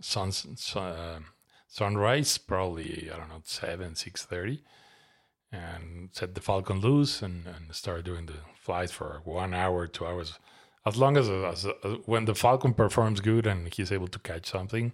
sun, 0.00 0.30
sun 0.30 0.92
uh, 0.92 1.18
sunrise, 1.66 2.38
probably 2.38 3.10
I 3.12 3.16
don't 3.16 3.28
know 3.28 3.42
seven 3.44 3.96
six 3.96 4.24
thirty, 4.24 4.62
and 5.50 6.10
set 6.12 6.36
the 6.36 6.40
falcon 6.40 6.80
loose 6.80 7.22
and, 7.22 7.46
and 7.46 7.74
start 7.74 8.04
doing 8.04 8.26
the 8.26 8.38
flights 8.54 8.92
for 8.92 9.20
one 9.24 9.52
hour, 9.52 9.88
two 9.88 10.06
hours, 10.06 10.38
as 10.86 10.96
long 10.96 11.16
as, 11.16 11.28
as, 11.28 11.66
as 11.66 11.98
when 12.06 12.24
the 12.24 12.34
falcon 12.34 12.72
performs 12.72 13.20
good 13.20 13.46
and 13.46 13.72
he's 13.74 13.92
able 13.92 14.08
to 14.08 14.18
catch 14.20 14.46
something, 14.46 14.92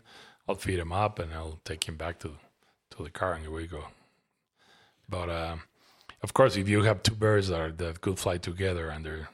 I'll 0.48 0.55
feed 0.55 0.78
him 0.78 0.92
up 0.92 1.18
and 1.18 1.33
I'll 1.33 1.61
take 1.64 1.88
him 1.88 1.96
back 1.96 2.18
to 2.20 2.33
to 2.96 3.02
the 3.02 3.11
car 3.11 3.35
and 3.35 3.46
away 3.46 3.62
we 3.62 3.66
go. 3.66 3.85
But 5.09 5.28
uh, 5.28 5.57
of 6.22 6.35
course, 6.35 6.57
if 6.57 6.68
you 6.68 6.83
have 6.83 7.02
two 7.02 7.14
birds 7.14 7.48
that, 7.48 7.61
are, 7.61 7.72
that 7.72 8.00
could 8.00 8.18
fly 8.18 8.38
together 8.38 8.88
and 8.88 9.05
they're 9.05 9.28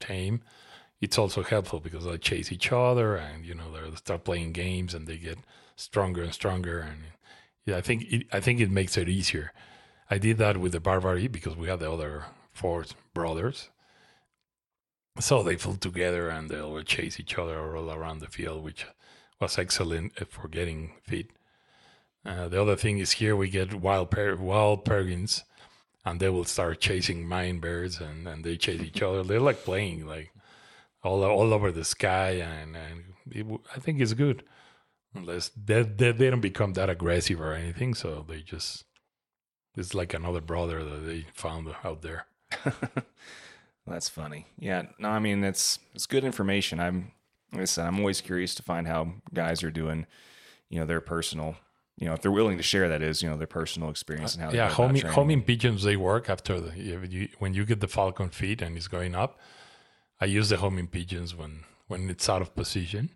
tame, 0.00 0.42
it's 1.00 1.18
also 1.18 1.42
helpful 1.42 1.80
because 1.80 2.04
they 2.04 2.18
chase 2.18 2.52
each 2.52 2.72
other 2.72 3.16
and 3.16 3.44
you 3.44 3.54
know 3.54 3.70
they 3.72 3.94
start 3.96 4.24
playing 4.24 4.52
games 4.52 4.94
and 4.94 5.06
they 5.06 5.16
get 5.16 5.38
stronger 5.76 6.22
and 6.22 6.32
stronger. 6.32 6.80
And 6.80 7.02
yeah, 7.66 7.76
I 7.76 7.80
think 7.80 8.04
it, 8.10 8.26
I 8.32 8.40
think 8.40 8.60
it 8.60 8.70
makes 8.70 8.96
it 8.96 9.08
easier. 9.08 9.52
I 10.10 10.18
did 10.18 10.38
that 10.38 10.56
with 10.58 10.72
the 10.72 10.80
Barbary 10.80 11.28
because 11.28 11.56
we 11.56 11.68
had 11.68 11.80
the 11.80 11.90
other 11.90 12.24
four 12.52 12.84
brothers. 13.14 13.70
So 15.20 15.42
they 15.42 15.56
flew 15.56 15.76
together 15.76 16.28
and 16.30 16.48
they 16.48 16.62
would 16.62 16.86
chase 16.86 17.20
each 17.20 17.38
other 17.38 17.76
all 17.76 17.90
around 17.90 18.20
the 18.20 18.28
field, 18.28 18.64
which 18.64 18.86
was 19.40 19.58
excellent 19.58 20.12
for 20.28 20.48
getting 20.48 20.94
fit. 21.04 21.26
Uh, 22.24 22.48
the 22.48 22.60
other 22.60 22.76
thing 22.76 22.98
is 22.98 23.12
here 23.12 23.36
we 23.36 23.50
get 23.50 23.74
wild 23.74 24.10
per- 24.10 24.36
wild 24.36 24.84
peregrines, 24.84 25.44
and 26.04 26.20
they 26.20 26.28
will 26.28 26.44
start 26.44 26.80
chasing 26.80 27.26
mine 27.26 27.58
birds, 27.58 28.00
and, 28.00 28.26
and 28.28 28.44
they 28.44 28.56
chase 28.56 28.80
each 28.80 29.02
other. 29.02 29.22
They're 29.22 29.40
like 29.40 29.64
playing 29.64 30.06
like 30.06 30.32
all 31.02 31.24
all 31.24 31.52
over 31.52 31.72
the 31.72 31.84
sky, 31.84 32.30
and, 32.30 32.76
and 32.76 33.04
it, 33.30 33.46
I 33.74 33.80
think 33.80 34.00
it's 34.00 34.14
good, 34.14 34.44
unless 35.14 35.50
they, 35.50 35.82
they 35.82 36.12
they 36.12 36.30
don't 36.30 36.40
become 36.40 36.74
that 36.74 36.90
aggressive 36.90 37.40
or 37.40 37.54
anything. 37.54 37.94
So 37.94 38.24
they 38.26 38.40
just 38.40 38.84
it's 39.76 39.94
like 39.94 40.14
another 40.14 40.40
brother 40.40 40.84
that 40.84 41.06
they 41.06 41.26
found 41.34 41.68
out 41.84 42.02
there. 42.02 42.26
That's 43.86 44.08
funny. 44.08 44.46
Yeah. 44.58 44.82
No, 44.98 45.08
I 45.10 45.18
mean 45.18 45.42
it's 45.44 45.78
it's 45.94 46.06
good 46.06 46.24
information. 46.24 46.78
I'm 46.80 47.12
like 47.52 47.62
I 47.62 47.64
said, 47.66 47.86
I'm 47.86 47.98
always 47.98 48.20
curious 48.20 48.54
to 48.56 48.62
find 48.62 48.86
how 48.86 49.12
guys 49.34 49.62
are 49.62 49.70
doing, 49.70 50.06
you 50.70 50.78
know, 50.80 50.86
their 50.86 51.00
personal 51.00 51.56
you 51.98 52.06
know, 52.06 52.14
if 52.14 52.22
they're 52.22 52.32
willing 52.32 52.56
to 52.56 52.62
share 52.62 52.88
that 52.88 53.02
is, 53.02 53.22
you 53.22 53.28
know, 53.28 53.36
their 53.36 53.46
personal 53.46 53.90
experience 53.90 54.34
and 54.34 54.42
how 54.42 54.48
yeah, 54.50 54.52
they 54.52 54.56
go 54.58 54.64
about 54.64 54.86
homing, 54.86 55.06
homing 55.06 55.42
pigeons 55.42 55.82
they 55.84 55.96
work 55.96 56.30
after 56.30 56.58
the 56.58 56.76
you, 56.78 57.28
when 57.38 57.52
you 57.54 57.64
get 57.66 57.80
the 57.80 57.86
falcon 57.88 58.30
feet 58.30 58.62
and 58.62 58.76
it's 58.76 58.88
going 58.88 59.14
up. 59.14 59.38
I 60.20 60.24
use 60.24 60.48
the 60.48 60.56
homing 60.56 60.86
pigeons 60.86 61.34
when 61.34 61.64
when 61.88 62.08
it's 62.08 62.28
out 62.28 62.40
of 62.40 62.54
position 62.54 63.10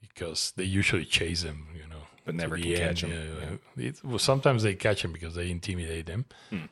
because 0.00 0.52
they 0.56 0.64
usually 0.64 1.04
chase 1.04 1.42
them, 1.42 1.66
you 1.74 1.86
know, 1.88 2.04
But 2.24 2.36
never 2.36 2.56
can 2.56 2.74
catch 2.76 3.04
end, 3.04 3.12
'em, 3.12 3.60
yeah. 3.76 3.84
It, 3.84 4.04
well, 4.04 4.18
sometimes 4.18 4.62
they 4.62 4.74
catch 4.74 5.02
them 5.02 5.12
because 5.12 5.34
they 5.34 5.50
intimidate 5.50 6.06
them, 6.06 6.24
Hmm. 6.50 6.66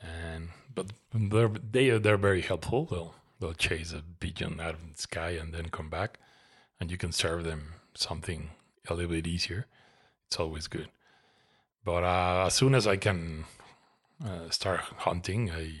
and 0.00 0.48
but 0.74 0.86
they're 1.14 1.48
they 1.48 1.90
are 1.90 1.98
they're 1.98 2.16
very 2.16 2.40
helpful. 2.42 2.86
They'll 2.86 3.14
they'll 3.40 3.54
chase 3.54 3.92
a 3.92 4.02
pigeon 4.20 4.60
out 4.60 4.74
of 4.74 4.92
the 4.92 4.98
sky 5.00 5.30
and 5.30 5.52
then 5.52 5.68
come 5.68 5.90
back, 5.90 6.18
and 6.80 6.90
you 6.90 6.96
can 6.96 7.12
serve 7.12 7.44
them 7.44 7.74
something 7.94 8.50
a 8.88 8.94
little 8.94 9.10
bit 9.10 9.26
easier. 9.26 9.66
It's 10.26 10.40
always 10.40 10.66
good. 10.66 10.88
But 11.84 12.04
uh, 12.04 12.46
as 12.46 12.54
soon 12.54 12.74
as 12.74 12.86
I 12.86 12.96
can 12.96 13.44
uh, 14.24 14.50
start 14.50 14.80
hunting, 14.80 15.50
I 15.50 15.80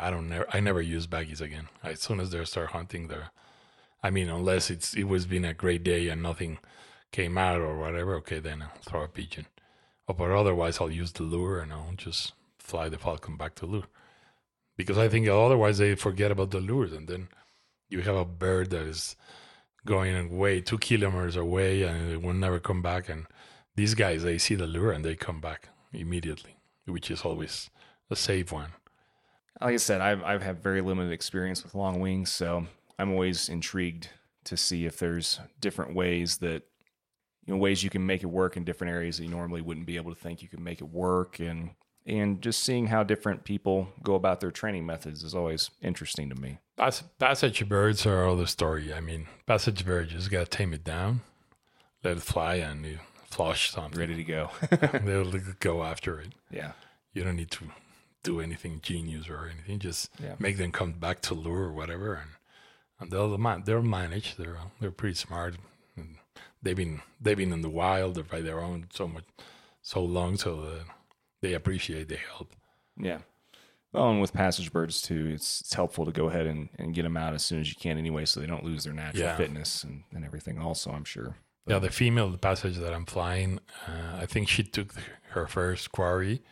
I- 0.00 0.10
don't 0.10 0.28
never 0.28 0.46
I 0.52 0.60
never 0.60 0.82
use 0.82 1.06
baggies 1.06 1.40
again. 1.40 1.68
As 1.82 2.00
soon 2.00 2.20
as 2.20 2.30
they 2.30 2.44
start 2.44 2.70
hunting, 2.70 3.08
there, 3.08 3.30
I 4.02 4.10
mean, 4.10 4.28
unless 4.28 4.70
it's 4.70 4.94
it 4.94 5.04
was 5.04 5.26
been 5.26 5.44
a 5.44 5.54
great 5.54 5.84
day 5.84 6.08
and 6.08 6.22
nothing 6.22 6.58
came 7.12 7.38
out 7.38 7.60
or 7.60 7.78
whatever, 7.78 8.14
okay, 8.16 8.38
then 8.40 8.62
I'll 8.62 8.82
throw 8.82 9.02
a 9.04 9.08
pigeon. 9.08 9.46
Oh, 10.08 10.14
but 10.14 10.30
otherwise, 10.30 10.80
I'll 10.80 10.90
use 10.90 11.12
the 11.12 11.22
lure 11.22 11.60
and 11.60 11.72
I'll 11.72 11.92
just 11.96 12.32
fly 12.68 12.88
the 12.88 12.98
falcon 12.98 13.36
back 13.36 13.54
to 13.56 13.66
lure. 13.66 13.88
Because 14.76 14.98
I 14.98 15.08
think 15.08 15.26
otherwise 15.28 15.78
they 15.78 15.94
forget 15.94 16.30
about 16.30 16.50
the 16.50 16.60
lures 16.60 16.92
and 16.92 17.08
then 17.08 17.28
you 17.88 18.02
have 18.02 18.16
a 18.16 18.24
bird 18.24 18.70
that 18.70 18.82
is 18.82 19.16
going 19.86 20.14
away 20.14 20.60
two 20.60 20.78
kilometers 20.78 21.36
away 21.36 21.82
and 21.82 22.12
it 22.12 22.22
will 22.22 22.34
never 22.34 22.60
come 22.60 22.82
back. 22.82 23.08
And 23.08 23.26
these 23.74 23.94
guys, 23.94 24.22
they 24.22 24.38
see 24.38 24.54
the 24.54 24.66
lure 24.66 24.92
and 24.92 25.04
they 25.04 25.16
come 25.16 25.40
back 25.40 25.70
immediately, 25.92 26.56
which 26.86 27.10
is 27.10 27.22
always 27.22 27.70
a 28.10 28.16
safe 28.16 28.52
one. 28.52 28.72
like 29.60 29.74
I 29.74 29.76
said, 29.78 30.00
I've 30.00 30.22
I've 30.22 30.42
had 30.42 30.62
very 30.62 30.80
limited 30.80 31.12
experience 31.12 31.62
with 31.64 31.74
long 31.74 32.00
wings, 32.00 32.30
so 32.30 32.66
I'm 32.98 33.12
always 33.12 33.48
intrigued 33.48 34.10
to 34.44 34.56
see 34.56 34.86
if 34.86 34.98
there's 34.98 35.40
different 35.60 35.94
ways 35.94 36.38
that 36.38 36.62
you 37.46 37.54
know 37.54 37.58
ways 37.58 37.82
you 37.82 37.90
can 37.90 38.04
make 38.06 38.22
it 38.22 38.26
work 38.26 38.56
in 38.56 38.64
different 38.64 38.92
areas 38.92 39.18
that 39.18 39.24
you 39.24 39.30
normally 39.30 39.62
wouldn't 39.62 39.86
be 39.86 39.96
able 39.96 40.14
to 40.14 40.20
think 40.20 40.42
you 40.42 40.48
could 40.48 40.60
make 40.60 40.80
it 40.80 40.88
work 40.88 41.40
and 41.40 41.70
and 42.08 42.40
just 42.42 42.64
seeing 42.64 42.86
how 42.88 43.04
different 43.04 43.44
people 43.44 43.88
go 44.02 44.14
about 44.16 44.40
their 44.40 44.50
training 44.50 44.84
methods 44.86 45.22
is 45.22 45.34
always 45.34 45.70
interesting 45.82 46.28
to 46.30 46.34
me. 46.34 46.58
Pass- 46.76 47.02
passage 47.18 47.68
birds 47.68 48.06
are 48.06 48.24
all 48.24 48.36
the 48.36 48.46
story. 48.46 48.92
I 48.92 49.00
mean, 49.00 49.28
passage 49.46 49.84
birds 49.84 50.12
just 50.12 50.30
gotta 50.30 50.46
tame 50.46 50.72
it 50.72 50.82
down, 50.84 51.20
let 52.02 52.16
it 52.16 52.22
fly, 52.22 52.56
and 52.56 52.84
you 52.84 52.98
flush 53.26 53.70
something. 53.70 53.98
Ready 54.00 54.16
to 54.16 54.24
go. 54.24 54.50
They'll 55.04 55.32
go 55.60 55.84
after 55.84 56.18
it. 56.20 56.32
yeah. 56.50 56.72
You 57.12 57.24
don't 57.24 57.36
need 57.36 57.50
to 57.52 57.64
do 58.22 58.40
anything 58.40 58.80
genius 58.82 59.28
or 59.28 59.48
anything. 59.52 59.78
Just 59.78 60.10
Yeah. 60.22 60.34
make 60.38 60.56
them 60.56 60.72
come 60.72 60.92
back 60.92 61.20
to 61.22 61.34
lure 61.34 61.64
or 61.64 61.72
whatever, 61.72 62.14
and 62.14 62.30
and 63.00 63.10
they'll 63.10 63.36
they'll 63.64 63.82
manage. 63.82 64.36
They're 64.36 64.56
they're 64.80 64.90
pretty 64.90 65.14
smart. 65.16 65.56
And 65.96 66.16
they've 66.62 66.76
been 66.76 67.02
they've 67.20 67.36
been 67.36 67.52
in 67.52 67.62
the 67.62 67.68
wild 67.70 68.28
by 68.28 68.40
their 68.40 68.60
own 68.60 68.86
so 68.92 69.08
much 69.08 69.24
so 69.82 70.02
long, 70.02 70.36
so 70.36 70.60
uh, 70.60 70.84
they 71.40 71.54
appreciate 71.54 72.08
the 72.08 72.16
help. 72.16 72.54
Yeah. 72.96 73.18
Well, 73.92 74.10
and 74.10 74.20
with 74.20 74.32
passage 74.34 74.72
birds 74.72 75.00
too, 75.00 75.28
it's 75.32 75.60
it's 75.62 75.72
helpful 75.74 76.04
to 76.04 76.12
go 76.12 76.28
ahead 76.28 76.46
and, 76.46 76.68
and 76.78 76.94
get 76.94 77.02
them 77.04 77.16
out 77.16 77.32
as 77.34 77.44
soon 77.44 77.60
as 77.60 77.68
you 77.70 77.76
can 77.80 77.96
anyway, 77.96 78.24
so 78.26 78.38
they 78.40 78.46
don't 78.46 78.64
lose 78.64 78.84
their 78.84 78.92
natural 78.92 79.24
Yeah. 79.24 79.36
fitness 79.36 79.82
and, 79.84 80.02
and 80.12 80.24
everything. 80.24 80.58
Also, 80.58 80.90
I'm 80.90 81.04
sure. 81.04 81.36
Yeah, 81.66 81.78
the 81.78 81.90
female 81.90 82.34
passage 82.36 82.76
that 82.78 82.92
I'm 82.94 83.06
flying, 83.06 83.60
uh, 83.86 84.16
I 84.22 84.26
think 84.26 84.48
she 84.48 84.62
took 84.62 84.94
her 85.30 85.46
first 85.46 85.92
quarry 85.92 86.42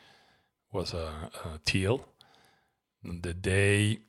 was 0.72 0.92
a, 0.92 1.30
a 1.44 1.58
teal. 1.64 2.06
The 3.02 3.32
day 3.34 4.00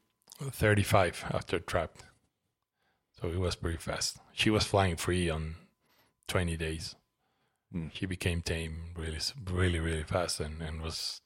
35 0.41 1.25
after 1.33 1.59
trapped, 1.59 2.03
so 3.21 3.27
it 3.29 3.39
was 3.39 3.55
pretty 3.55 3.77
fast. 3.77 4.17
She 4.33 4.49
was 4.49 4.63
flying 4.65 4.95
free 4.97 5.29
on 5.29 5.55
20 6.27 6.57
days. 6.57 6.95
Hmm. 7.71 7.87
She 7.93 8.05
became 8.05 8.41
tame 8.41 8.93
really, 8.95 9.19
really, 9.45 9.79
really 9.79 10.03
fast, 10.03 10.39
and, 10.39 10.61
and 10.61 10.81
was 10.81 11.21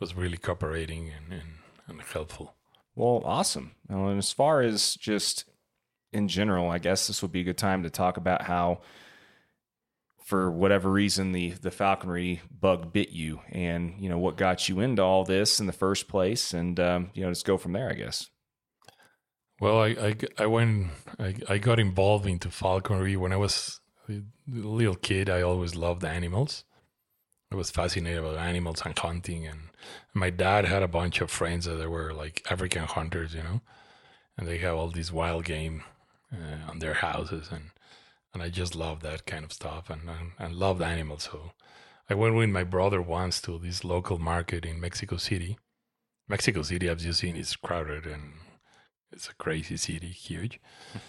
was 0.00 0.16
really 0.16 0.38
cooperating 0.38 1.10
and, 1.10 1.32
and, 1.32 1.50
and 1.86 2.00
helpful. 2.00 2.54
Well, 2.94 3.22
awesome. 3.24 3.72
And 3.88 4.18
as 4.18 4.32
far 4.32 4.62
as 4.62 4.94
just 4.96 5.44
in 6.12 6.26
general, 6.26 6.70
I 6.70 6.78
guess 6.78 7.06
this 7.06 7.22
would 7.22 7.32
be 7.32 7.42
a 7.42 7.44
good 7.44 7.58
time 7.58 7.82
to 7.82 7.90
talk 7.90 8.16
about 8.16 8.42
how, 8.42 8.80
for 10.24 10.50
whatever 10.50 10.90
reason, 10.90 11.32
the 11.32 11.50
the 11.50 11.70
falconry 11.70 12.40
bug 12.50 12.92
bit 12.92 13.10
you, 13.10 13.40
and 13.50 13.94
you 13.98 14.08
know 14.08 14.18
what 14.18 14.36
got 14.36 14.68
you 14.68 14.80
into 14.80 15.02
all 15.02 15.24
this 15.24 15.60
in 15.60 15.66
the 15.66 15.72
first 15.72 16.08
place, 16.08 16.52
and 16.52 16.80
um, 16.80 17.10
you 17.14 17.22
know 17.22 17.30
just 17.30 17.46
go 17.46 17.56
from 17.56 17.72
there. 17.72 17.88
I 17.88 17.94
guess. 17.94 18.28
Well, 19.60 19.80
I 19.80 19.88
I, 19.88 20.16
I 20.38 20.46
went, 20.46 20.88
I, 21.18 21.34
I 21.48 21.58
got 21.58 21.78
involved 21.78 22.26
into 22.26 22.50
falconry 22.50 23.16
when 23.16 23.32
I 23.32 23.36
was 23.36 23.80
little 24.48 24.94
kid. 24.94 25.28
I 25.30 25.42
always 25.42 25.74
loved 25.74 26.04
animals. 26.04 26.64
I 27.52 27.56
was 27.56 27.70
fascinated 27.70 28.20
about 28.20 28.36
animals 28.36 28.82
and 28.84 28.96
hunting. 28.96 29.46
And 29.46 29.70
my 30.14 30.30
dad 30.30 30.64
had 30.64 30.82
a 30.82 30.88
bunch 30.88 31.20
of 31.20 31.30
friends 31.30 31.64
that 31.64 31.90
were 31.90 32.12
like 32.12 32.44
African 32.50 32.84
hunters, 32.84 33.34
you 33.34 33.42
know, 33.42 33.60
and 34.36 34.46
they 34.46 34.58
have 34.58 34.76
all 34.76 34.90
these 34.90 35.12
wild 35.12 35.44
game 35.44 35.82
uh, 36.32 36.70
on 36.70 36.78
their 36.78 36.94
houses. 36.94 37.48
And, 37.50 37.70
and 38.32 38.42
I 38.42 38.48
just 38.48 38.76
loved 38.76 39.02
that 39.02 39.26
kind 39.26 39.44
of 39.44 39.52
stuff 39.52 39.90
and, 39.90 40.02
and, 40.08 40.32
and 40.38 40.54
loved 40.54 40.82
animals. 40.82 41.28
So 41.32 41.52
I 42.08 42.14
went 42.14 42.36
with 42.36 42.50
my 42.50 42.64
brother 42.64 43.02
once 43.02 43.40
to 43.42 43.58
this 43.58 43.84
local 43.84 44.18
market 44.18 44.64
in 44.64 44.80
Mexico 44.80 45.16
City. 45.16 45.58
Mexico 46.28 46.62
City, 46.62 46.88
as 46.88 47.04
you've 47.04 47.16
seen, 47.16 47.34
is 47.34 47.56
crowded 47.56 48.06
and 48.06 48.34
it's 49.12 49.28
a 49.28 49.34
crazy 49.34 49.76
city, 49.76 50.08
huge. 50.08 50.60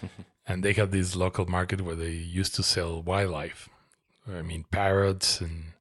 and 0.46 0.62
they 0.62 0.72
had 0.72 0.90
this 0.90 1.14
local 1.16 1.46
market 1.46 1.80
where 1.80 1.94
they 1.94 2.10
used 2.10 2.54
to 2.56 2.62
sell 2.62 3.02
wildlife. 3.02 3.68
I 4.28 4.42
mean, 4.42 4.64
parrots 4.70 5.40
and 5.40 5.72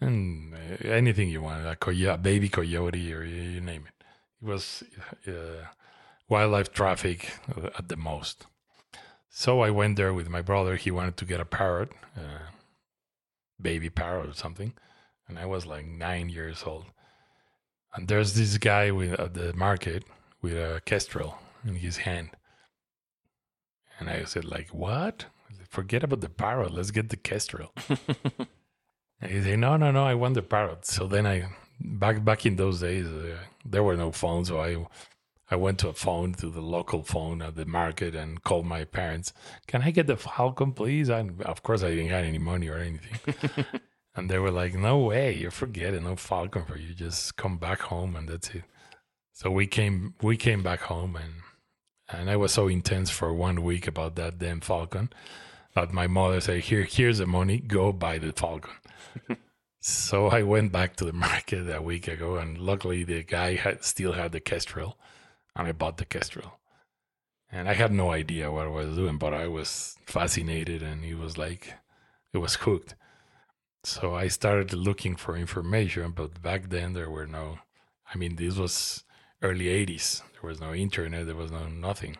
and 0.00 0.54
uh, 0.54 0.88
anything 0.88 1.28
you 1.28 1.42
want, 1.42 1.66
a 1.66 1.76
coyote, 1.76 2.22
baby 2.22 2.48
coyote, 2.48 3.12
or 3.12 3.24
you, 3.24 3.60
name 3.60 3.84
it. 3.86 4.04
It 4.42 4.48
was 4.48 4.82
uh, 5.28 5.66
wildlife 6.28 6.72
traffic 6.72 7.38
at 7.78 7.88
the 7.88 7.96
most. 7.96 8.46
So 9.30 9.60
I 9.60 9.70
went 9.70 9.96
there 9.96 10.12
with 10.12 10.28
my 10.28 10.42
brother. 10.42 10.76
He 10.76 10.90
wanted 10.90 11.16
to 11.18 11.24
get 11.24 11.40
a 11.40 11.44
parrot, 11.44 11.90
uh, 12.16 12.50
baby 13.60 13.90
parrot 13.90 14.30
or 14.30 14.34
something, 14.34 14.74
and 15.28 15.38
I 15.38 15.46
was 15.46 15.66
like 15.66 15.86
nine 15.86 16.28
years 16.28 16.64
old. 16.66 16.86
And 17.94 18.08
there's 18.08 18.34
this 18.34 18.58
guy 18.58 18.90
with 18.90 19.18
at 19.20 19.34
the 19.34 19.52
market 19.52 20.04
with 20.40 20.54
a 20.54 20.82
kestrel 20.84 21.38
in 21.64 21.76
his 21.76 21.98
hand. 21.98 22.30
And 24.08 24.10
I 24.10 24.24
said, 24.24 24.44
like, 24.44 24.68
what? 24.68 25.26
Forget 25.68 26.02
about 26.02 26.20
the 26.20 26.28
parrot. 26.28 26.72
Let's 26.72 26.90
get 26.90 27.08
the 27.08 27.16
kestrel. 27.16 27.72
and 29.20 29.30
he 29.30 29.40
said, 29.42 29.60
no, 29.60 29.76
no, 29.76 29.92
no. 29.92 30.04
I 30.04 30.14
want 30.14 30.34
the 30.34 30.42
parrot. 30.42 30.84
So 30.84 31.06
then 31.06 31.26
I, 31.26 31.44
back 31.80 32.24
back 32.24 32.44
in 32.44 32.56
those 32.56 32.80
days, 32.80 33.06
uh, 33.06 33.38
there 33.64 33.84
were 33.84 33.96
no 33.96 34.10
phones. 34.10 34.48
So 34.48 34.60
I, 34.60 34.84
I 35.52 35.56
went 35.56 35.78
to 35.80 35.88
a 35.88 35.92
phone 35.92 36.34
to 36.34 36.50
the 36.50 36.60
local 36.60 37.04
phone 37.04 37.42
at 37.42 37.54
the 37.54 37.64
market 37.64 38.16
and 38.16 38.42
called 38.42 38.66
my 38.66 38.84
parents. 38.84 39.32
Can 39.68 39.82
I 39.82 39.92
get 39.92 40.08
the 40.08 40.16
falcon, 40.16 40.72
please? 40.72 41.08
And 41.08 41.40
of 41.42 41.62
course, 41.62 41.84
I 41.84 41.90
didn't 41.90 42.08
have 42.08 42.24
any 42.24 42.38
money 42.38 42.68
or 42.68 42.78
anything. 42.78 43.64
And 44.14 44.28
they 44.28 44.38
were 44.38 44.50
like, 44.50 44.74
"No 44.74 44.98
way, 44.98 45.34
you're 45.34 45.50
forgetting 45.50 46.04
No 46.04 46.16
falcon 46.16 46.66
for 46.66 46.76
you. 46.76 46.92
Just 46.92 47.36
come 47.36 47.56
back 47.56 47.80
home, 47.80 48.14
and 48.14 48.28
that's 48.28 48.50
it." 48.50 48.64
So 49.32 49.50
we 49.50 49.66
came, 49.66 50.14
we 50.20 50.36
came 50.36 50.62
back 50.62 50.80
home, 50.80 51.16
and 51.16 51.32
and 52.12 52.30
I 52.30 52.36
was 52.36 52.52
so 52.52 52.68
intense 52.68 53.10
for 53.10 53.32
one 53.32 53.62
week 53.62 53.86
about 53.86 54.16
that 54.16 54.38
damn 54.38 54.60
falcon 54.60 55.10
that 55.74 55.92
my 55.92 56.06
mother 56.06 56.40
said, 56.40 56.60
"Here, 56.60 56.84
here's 56.84 57.18
the 57.18 57.26
money. 57.26 57.58
Go 57.58 57.92
buy 57.92 58.18
the 58.18 58.32
falcon." 58.32 58.74
so 59.80 60.28
I 60.28 60.42
went 60.42 60.72
back 60.72 60.96
to 60.96 61.04
the 61.04 61.12
market 61.12 61.68
a 61.74 61.82
week 61.82 62.08
ago, 62.08 62.36
and 62.36 62.58
luckily 62.58 63.04
the 63.04 63.22
guy 63.22 63.54
had 63.56 63.84
still 63.84 64.12
had 64.12 64.32
the 64.32 64.40
kestrel, 64.40 64.98
and 65.56 65.66
I 65.66 65.72
bought 65.72 65.96
the 65.98 66.04
kestrel. 66.04 66.58
And 67.50 67.68
I 67.68 67.74
had 67.74 67.92
no 67.92 68.10
idea 68.10 68.50
what 68.50 68.66
I 68.66 68.70
was 68.70 68.96
doing, 68.96 69.18
but 69.18 69.34
I 69.34 69.46
was 69.48 69.96
fascinated, 70.06 70.82
and 70.82 71.04
it 71.04 71.16
was 71.16 71.36
like 71.36 71.74
it 72.32 72.38
was 72.38 72.54
hooked. 72.56 72.94
So 73.84 74.14
I 74.14 74.28
started 74.28 74.72
looking 74.72 75.16
for 75.16 75.36
information, 75.36 76.12
but 76.12 76.40
back 76.42 76.70
then 76.70 76.92
there 76.92 77.10
were 77.10 77.26
no. 77.26 77.58
I 78.14 78.18
mean, 78.18 78.36
this 78.36 78.56
was 78.56 79.04
early 79.42 79.66
'80s. 79.66 80.22
There 80.32 80.48
was 80.48 80.60
no 80.60 80.72
internet. 80.72 81.26
There 81.26 81.36
was 81.36 81.50
no 81.50 81.68
nothing. 81.68 82.16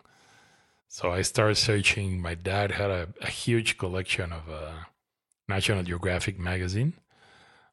So 0.87 1.11
I 1.11 1.23
started 1.23 1.55
searching. 1.55 2.21
My 2.21 2.35
dad 2.35 2.71
had 2.71 2.91
a, 2.91 3.07
a 3.21 3.27
huge 3.27 3.77
collection 3.77 4.31
of 4.31 4.49
uh, 4.49 4.71
National 5.47 5.83
Geographic 5.83 6.39
magazine, 6.39 6.93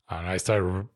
and 0.09 0.27
I 0.27 0.39
started 0.39 0.89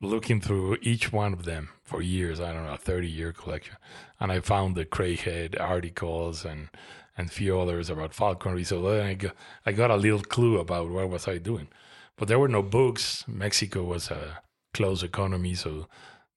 looking 0.00 0.40
through 0.40 0.78
each 0.82 1.12
one 1.12 1.32
of 1.32 1.44
them 1.44 1.70
for 1.82 2.02
years. 2.02 2.40
I 2.40 2.52
don't 2.52 2.66
know, 2.66 2.74
a 2.74 2.76
thirty-year 2.76 3.32
collection, 3.32 3.76
and 4.20 4.30
I 4.30 4.40
found 4.40 4.74
the 4.74 4.84
Craighead 4.84 5.60
articles 5.60 6.44
and 6.44 6.68
and 7.16 7.30
few 7.30 7.58
others 7.58 7.90
about 7.90 8.14
falconry. 8.14 8.64
So 8.64 8.80
then 8.82 9.06
I 9.06 9.14
got, 9.14 9.34
I 9.66 9.72
got 9.72 9.90
a 9.90 9.96
little 9.96 10.22
clue 10.22 10.58
about 10.58 10.88
what 10.88 11.10
was 11.10 11.28
I 11.28 11.38
doing, 11.38 11.68
but 12.16 12.28
there 12.28 12.38
were 12.38 12.48
no 12.48 12.62
books. 12.62 13.24
Mexico 13.28 13.82
was 13.82 14.10
a 14.10 14.42
closed 14.72 15.04
economy, 15.04 15.54
so 15.54 15.88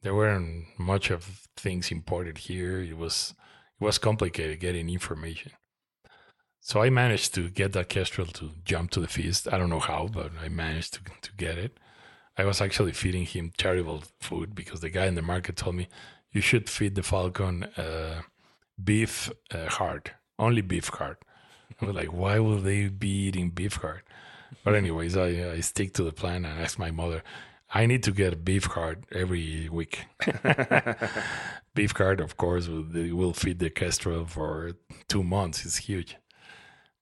there 0.02 0.16
weren't 0.16 0.66
much 0.78 1.10
of 1.12 1.45
things 1.56 1.92
imported 1.92 2.38
here. 2.40 2.82
It 2.82 2.98
was 2.98 3.34
it 3.80 3.84
was 3.84 3.98
complicated 3.98 4.60
getting 4.60 4.90
information. 4.90 5.52
So 6.62 6.82
I 6.82 6.90
managed 6.90 7.36
to 7.36 7.50
get 7.50 7.74
that 7.74 7.90
kestrel 7.90 8.28
to 8.28 8.52
jump 8.64 8.90
to 8.92 9.00
the 9.00 9.08
feast. 9.08 9.48
I 9.52 9.58
don't 9.58 9.70
know 9.70 9.80
how, 9.80 10.08
but 10.12 10.32
I 10.44 10.50
managed 10.50 10.96
to, 10.96 11.02
to 11.22 11.32
get 11.38 11.58
it. 11.58 11.78
I 12.38 12.46
was 12.46 12.60
actually 12.60 12.92
feeding 12.92 13.26
him 13.26 13.52
terrible 13.56 14.04
food 14.20 14.56
because 14.56 14.82
the 14.82 14.90
guy 14.90 15.06
in 15.06 15.16
the 15.16 15.22
market 15.22 15.56
told 15.58 15.76
me 15.76 15.88
you 16.32 16.42
should 16.42 16.70
feed 16.70 16.96
the 16.96 17.04
falcon 17.04 17.64
uh, 17.78 18.22
beef 18.84 19.32
uh, 19.52 19.68
heart, 19.70 20.12
only 20.38 20.62
beef 20.62 20.88
heart. 20.90 21.22
I 21.82 21.86
was 21.86 21.96
like, 21.96 22.12
why 22.12 22.40
will 22.40 22.58
they 22.58 22.88
be 22.88 23.10
eating 23.10 23.52
beef 23.52 23.76
heart? 23.76 24.04
But 24.64 24.76
anyways, 24.76 25.16
I, 25.16 25.52
I 25.52 25.60
stick 25.60 25.94
to 25.94 26.04
the 26.04 26.12
plan 26.12 26.46
and 26.46 26.60
ask 26.60 26.80
my 26.80 26.92
mother, 26.92 27.24
I 27.76 27.88
need 27.88 28.04
to 28.04 28.12
get 28.12 28.32
a 28.32 28.38
beef 28.38 28.70
card 28.70 29.06
every 29.12 29.68
week. 29.70 30.06
beef 31.76 31.94
card, 31.94 32.22
of 32.22 32.38
course, 32.38 32.70
will, 32.70 32.86
will 33.14 33.34
feed 33.34 33.60
the 33.60 33.70
kestrel 33.70 34.24
for 34.24 34.72
two 35.10 35.24
months. 35.24 35.66
It's 35.66 35.76
huge. 35.76 36.16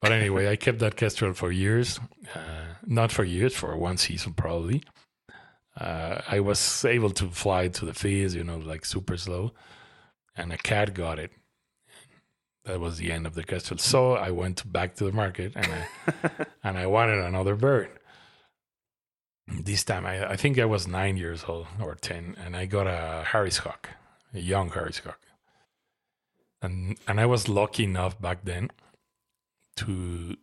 But 0.02 0.12
anyway, 0.12 0.50
I 0.50 0.56
kept 0.56 0.80
that 0.80 0.96
kestrel 0.96 1.34
for 1.34 1.52
years. 1.52 2.00
Uh, 2.34 2.74
not 2.88 3.12
for 3.12 3.24
years, 3.24 3.54
for 3.54 3.78
one 3.78 3.98
season 3.98 4.34
probably. 4.34 4.82
Uh, 5.80 6.22
I 6.28 6.40
was 6.40 6.84
able 6.84 7.12
to 7.12 7.30
fly 7.30 7.68
to 7.68 7.86
the 7.86 7.94
fees, 7.94 8.34
you 8.34 8.44
know, 8.44 8.58
like 8.58 8.84
super 8.84 9.16
slow. 9.16 9.54
And 10.36 10.52
a 10.52 10.58
cat 10.58 10.96
got 10.96 11.20
it. 11.20 11.32
That 12.66 12.80
was 12.80 12.98
the 12.98 13.12
end 13.12 13.28
of 13.28 13.36
the 13.36 13.44
kestrel. 13.44 13.78
So 13.78 14.14
I 14.14 14.32
went 14.32 14.72
back 14.72 14.96
to 14.96 15.04
the 15.04 15.12
market 15.12 15.54
and 15.56 15.68
I, 15.68 16.46
and 16.64 16.80
I 16.80 16.88
wanted 16.88 17.20
another 17.20 17.56
bird 17.56 17.92
this 19.48 19.84
time 19.84 20.06
I, 20.06 20.32
I 20.32 20.36
think 20.36 20.58
I 20.58 20.66
was 20.66 20.88
nine 20.88 21.18
years 21.18 21.46
old 21.48 21.68
or 21.80 21.96
ten, 21.96 22.36
and 22.44 22.56
I 22.56 22.66
got 22.66 22.88
a 22.88 23.24
Harris 23.26 23.58
Hawk, 23.58 23.90
a 24.34 24.40
young 24.40 24.70
Harris 24.70 25.00
Hawk, 25.00 25.20
and 26.62 26.98
and 27.08 27.20
I 27.20 27.26
was 27.26 27.50
lucky 27.50 27.84
enough 27.84 28.20
back 28.20 28.46
then 28.46 28.72
to 29.78 30.38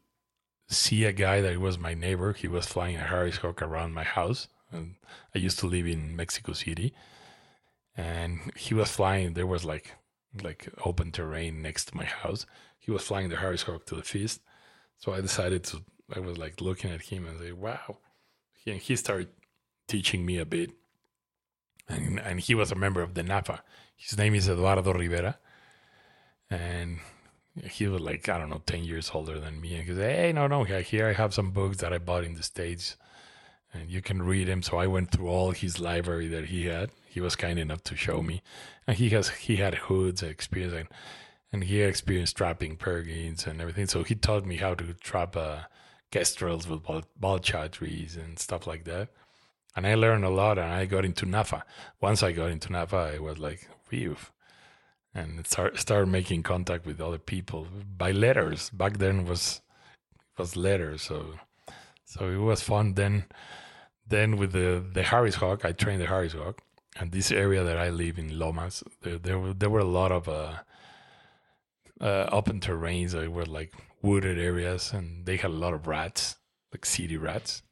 see 0.69 1.05
a 1.05 1.13
guy 1.13 1.41
that 1.41 1.59
was 1.59 1.79
my 1.79 1.95
neighbor. 1.95 2.33
He 2.33 2.49
was 2.49 2.67
flying 2.67 2.97
a 2.97 3.01
Harris 3.05 3.39
Hawk 3.39 3.63
around 3.63 3.95
my 3.95 4.05
house, 4.05 4.49
and 4.71 4.97
I 5.35 5.39
used 5.39 5.59
to 5.61 5.67
live 5.67 5.87
in 5.87 6.15
Mexico 6.15 6.53
City, 6.53 6.93
and 7.97 8.53
he 8.57 8.75
was 8.75 8.91
flying. 8.91 9.35
There 9.35 9.47
was 9.47 9.65
like 9.65 9.97
like 10.43 10.69
open 10.85 11.11
terrain 11.11 11.63
next 11.63 11.87
to 11.87 11.97
my 11.97 12.05
house. 12.05 12.47
He 12.79 12.91
was 12.91 13.03
flying 13.03 13.31
the 13.31 13.37
Harris 13.37 13.63
Hawk 13.63 13.87
to 13.87 13.97
the 13.97 14.03
feast, 14.03 14.41
so 14.99 15.13
I 15.13 15.21
decided 15.21 15.65
to. 15.65 15.83
I 16.15 16.21
was 16.21 16.37
like 16.39 16.61
looking 16.61 16.91
at 16.91 17.03
him 17.03 17.27
and 17.27 17.39
say, 17.41 17.53
"Wow." 17.53 17.99
He, 18.65 18.73
he 18.75 18.97
started 18.97 19.29
teaching 19.89 20.25
me 20.25 20.39
a 20.39 20.47
bit. 20.47 20.71
And, 21.89 22.21
and 22.21 22.41
he 22.41 22.55
was 22.55 22.71
a 22.71 22.77
member 22.77 23.03
of 23.03 23.15
the 23.15 23.23
NAFA. 23.23 23.61
His 23.97 24.17
name 24.17 24.35
is 24.35 24.49
Eduardo 24.49 24.93
Rivera. 24.93 25.39
And 26.49 26.99
he 27.65 27.89
was 27.89 28.01
like, 28.01 28.29
I 28.29 28.39
don't 28.39 28.51
know, 28.51 28.63
10 28.65 28.85
years 28.85 29.11
older 29.13 29.41
than 29.41 29.61
me. 29.61 29.75
And 29.75 29.89
he 29.89 29.95
said, 29.95 30.17
Hey, 30.17 30.33
no, 30.33 30.47
no, 30.47 30.65
here 30.65 31.09
I 31.09 31.13
have 31.13 31.35
some 31.35 31.51
books 31.51 31.79
that 31.79 31.93
I 31.93 31.99
bought 31.99 32.25
in 32.25 32.35
the 32.35 32.43
States 32.43 32.97
and 33.73 33.89
you 33.91 34.03
can 34.03 34.23
read 34.23 34.49
them. 34.49 34.63
So 34.63 34.79
I 34.79 34.87
went 34.87 35.11
through 35.11 35.29
all 35.29 35.53
his 35.53 35.81
library 35.81 36.29
that 36.29 36.47
he 36.47 36.67
had. 36.67 36.91
He 37.09 37.21
was 37.21 37.37
kind 37.37 37.59
enough 37.59 37.83
to 37.85 37.97
show 37.97 38.23
me. 38.23 38.43
And 38.87 38.97
he 38.97 39.11
has, 39.11 39.29
he 39.31 39.57
had 39.57 39.75
hoods 39.75 40.23
experience 40.23 40.75
and, 40.75 40.89
and 41.53 41.65
he 41.65 41.81
experienced 41.81 42.37
trapping 42.37 42.77
peregrines 42.77 43.47
and 43.47 43.61
everything. 43.61 43.87
So 43.87 44.03
he 44.03 44.15
taught 44.15 44.45
me 44.45 44.57
how 44.57 44.75
to 44.75 44.95
trap 44.95 45.37
a, 45.37 45.69
kestrels 46.11 46.69
with 46.69 46.83
ball, 46.83 47.03
bal-chatris 47.19 48.17
and 48.17 48.39
stuff 48.39 48.67
like 48.67 48.85
that. 48.85 49.09
And 49.77 49.87
I 49.87 49.95
learned 49.95 50.25
a 50.25 50.31
lot 50.31 50.59
and 50.59 50.73
I 50.73 50.87
got 50.87 51.05
into 51.05 51.27
NAFA. 51.27 51.63
Once 52.01 52.23
I 52.23 52.33
got 52.33 52.51
into 52.51 52.69
NAFA, 52.69 53.15
I 53.15 53.19
was 53.19 53.39
like, 53.39 53.69
phew. 53.89 54.17
And 55.15 55.47
start, 55.47 55.79
started 55.79 56.07
making 56.07 56.43
contact 56.43 56.87
with 56.87 57.01
other 57.01 57.19
people 57.19 57.67
by 57.97 58.13
letters. 58.13 58.71
Back 58.71 58.99
then 58.99 59.25
was 59.25 59.61
was 60.39 60.57
letters, 60.57 61.03
so 61.03 61.35
so 62.05 62.29
it 62.29 62.37
was 62.37 62.63
fun. 62.63 62.95
Then 62.95 63.25
then 64.07 64.37
with 64.37 64.53
the 64.53 64.85
the 64.93 65.03
Harris 65.03 65.37
Hawk, 65.37 65.65
I 65.65 65.73
trained 65.73 66.01
the 66.01 66.07
Harris 66.07 66.33
Hawk, 66.33 66.63
and 66.97 67.11
this 67.11 67.33
area 67.33 67.65
that 67.65 67.77
I 67.77 67.91
live 67.91 68.19
in 68.19 68.39
Lomas, 68.39 68.85
there 69.03 69.19
there 69.19 69.39
were, 69.39 69.53
there 69.53 69.71
were 69.71 69.81
a 69.81 69.85
lot 69.85 70.13
of 70.13 70.29
uh, 70.29 70.59
uh, 72.01 72.29
open 72.31 72.61
terrains 72.61 73.11
that 73.11 73.31
were 73.31 73.47
like 73.47 73.73
wooded 74.03 74.39
areas, 74.39 74.93
and 74.93 75.27
they 75.27 75.37
had 75.37 75.51
a 75.51 75.55
lot 75.55 75.75
of 75.75 75.87
rats, 75.87 76.37
like 76.73 76.85
city 76.85 77.17
rats. 77.17 77.63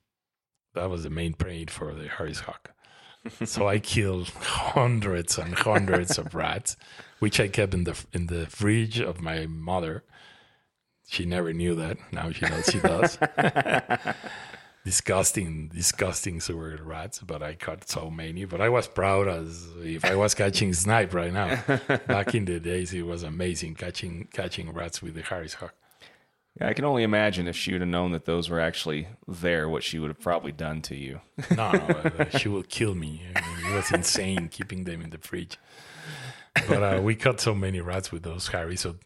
That 0.75 0.91
was 0.91 1.03
the 1.03 1.11
main 1.11 1.35
prey 1.35 1.64
for 1.67 1.95
the 1.95 2.09
Harris 2.09 2.41
Hawk. 2.41 2.73
so 3.45 3.69
I 3.69 3.79
killed 3.79 4.29
hundreds 4.29 5.38
and 5.38 5.55
hundreds 5.55 6.19
of 6.19 6.35
rats, 6.35 6.77
which 7.19 7.41
I 7.41 7.49
kept 7.49 7.75
in 7.75 7.85
the 7.85 7.99
in 8.12 8.27
the 8.27 8.47
fridge 8.47 9.01
of 9.01 9.21
my 9.21 9.47
mother. 9.47 10.05
She 11.07 11.25
never 11.25 11.53
knew 11.53 11.75
that. 11.75 11.97
Now 12.12 12.31
she 12.31 12.47
knows 12.47 12.67
she 12.67 12.81
does. 12.81 13.19
disgusting, 14.85 15.69
disgusting 15.69 16.41
sewer 16.41 16.79
rats, 16.83 17.19
but 17.21 17.43
I 17.43 17.55
caught 17.55 17.88
so 17.88 18.11
many. 18.11 18.45
But 18.45 18.61
I 18.61 18.69
was 18.69 18.88
proud 18.88 19.29
as 19.29 19.69
if 19.83 20.05
I 20.05 20.14
was 20.14 20.35
catching 20.35 20.73
snipe 20.73 21.12
right 21.12 21.33
now. 21.33 21.62
Back 22.07 22.35
in 22.35 22.45
the 22.45 22.61
days, 22.61 22.93
it 22.93 23.03
was 23.03 23.23
amazing 23.23 23.75
catching 23.75 24.29
catching 24.33 24.73
rats 24.73 25.03
with 25.03 25.14
the 25.14 25.23
Harris 25.23 25.55
Hawk. 25.55 25.75
Yeah, 26.61 26.68
I 26.68 26.73
can 26.73 26.85
only 26.85 27.05
imagine 27.05 27.47
if 27.47 27.57
she 27.57 27.73
would 27.73 27.83
have 27.83 27.88
known 27.88 28.12
that 28.12 28.25
those 28.25 28.51
were 28.51 28.61
actually 28.61 29.09
there, 29.29 29.68
what 29.68 29.85
she 29.85 29.99
would 29.99 30.09
have 30.09 30.21
probably 30.21 30.53
done 30.53 30.83
to 30.83 30.97
you. 30.97 31.21
no, 31.51 31.71
no, 31.73 31.79
uh, 32.18 32.37
she 32.37 32.49
will 32.49 32.64
kill 32.64 32.94
me. 32.94 33.23
I 33.37 33.40
mean, 33.40 33.73
it 33.73 33.77
was 33.77 33.92
insane 33.92 34.49
keeping 34.49 34.85
them 34.85 35.01
in 35.03 35.11
the 35.11 35.18
fridge. 35.18 35.57
But 36.66 36.83
uh, 36.83 37.01
we 37.01 37.14
caught 37.14 37.40
so 37.40 37.55
many 37.55 37.81
rats 37.81 38.11
with 38.11 38.25
those 38.25 38.49
Harry. 38.49 38.77
So, 38.77 38.97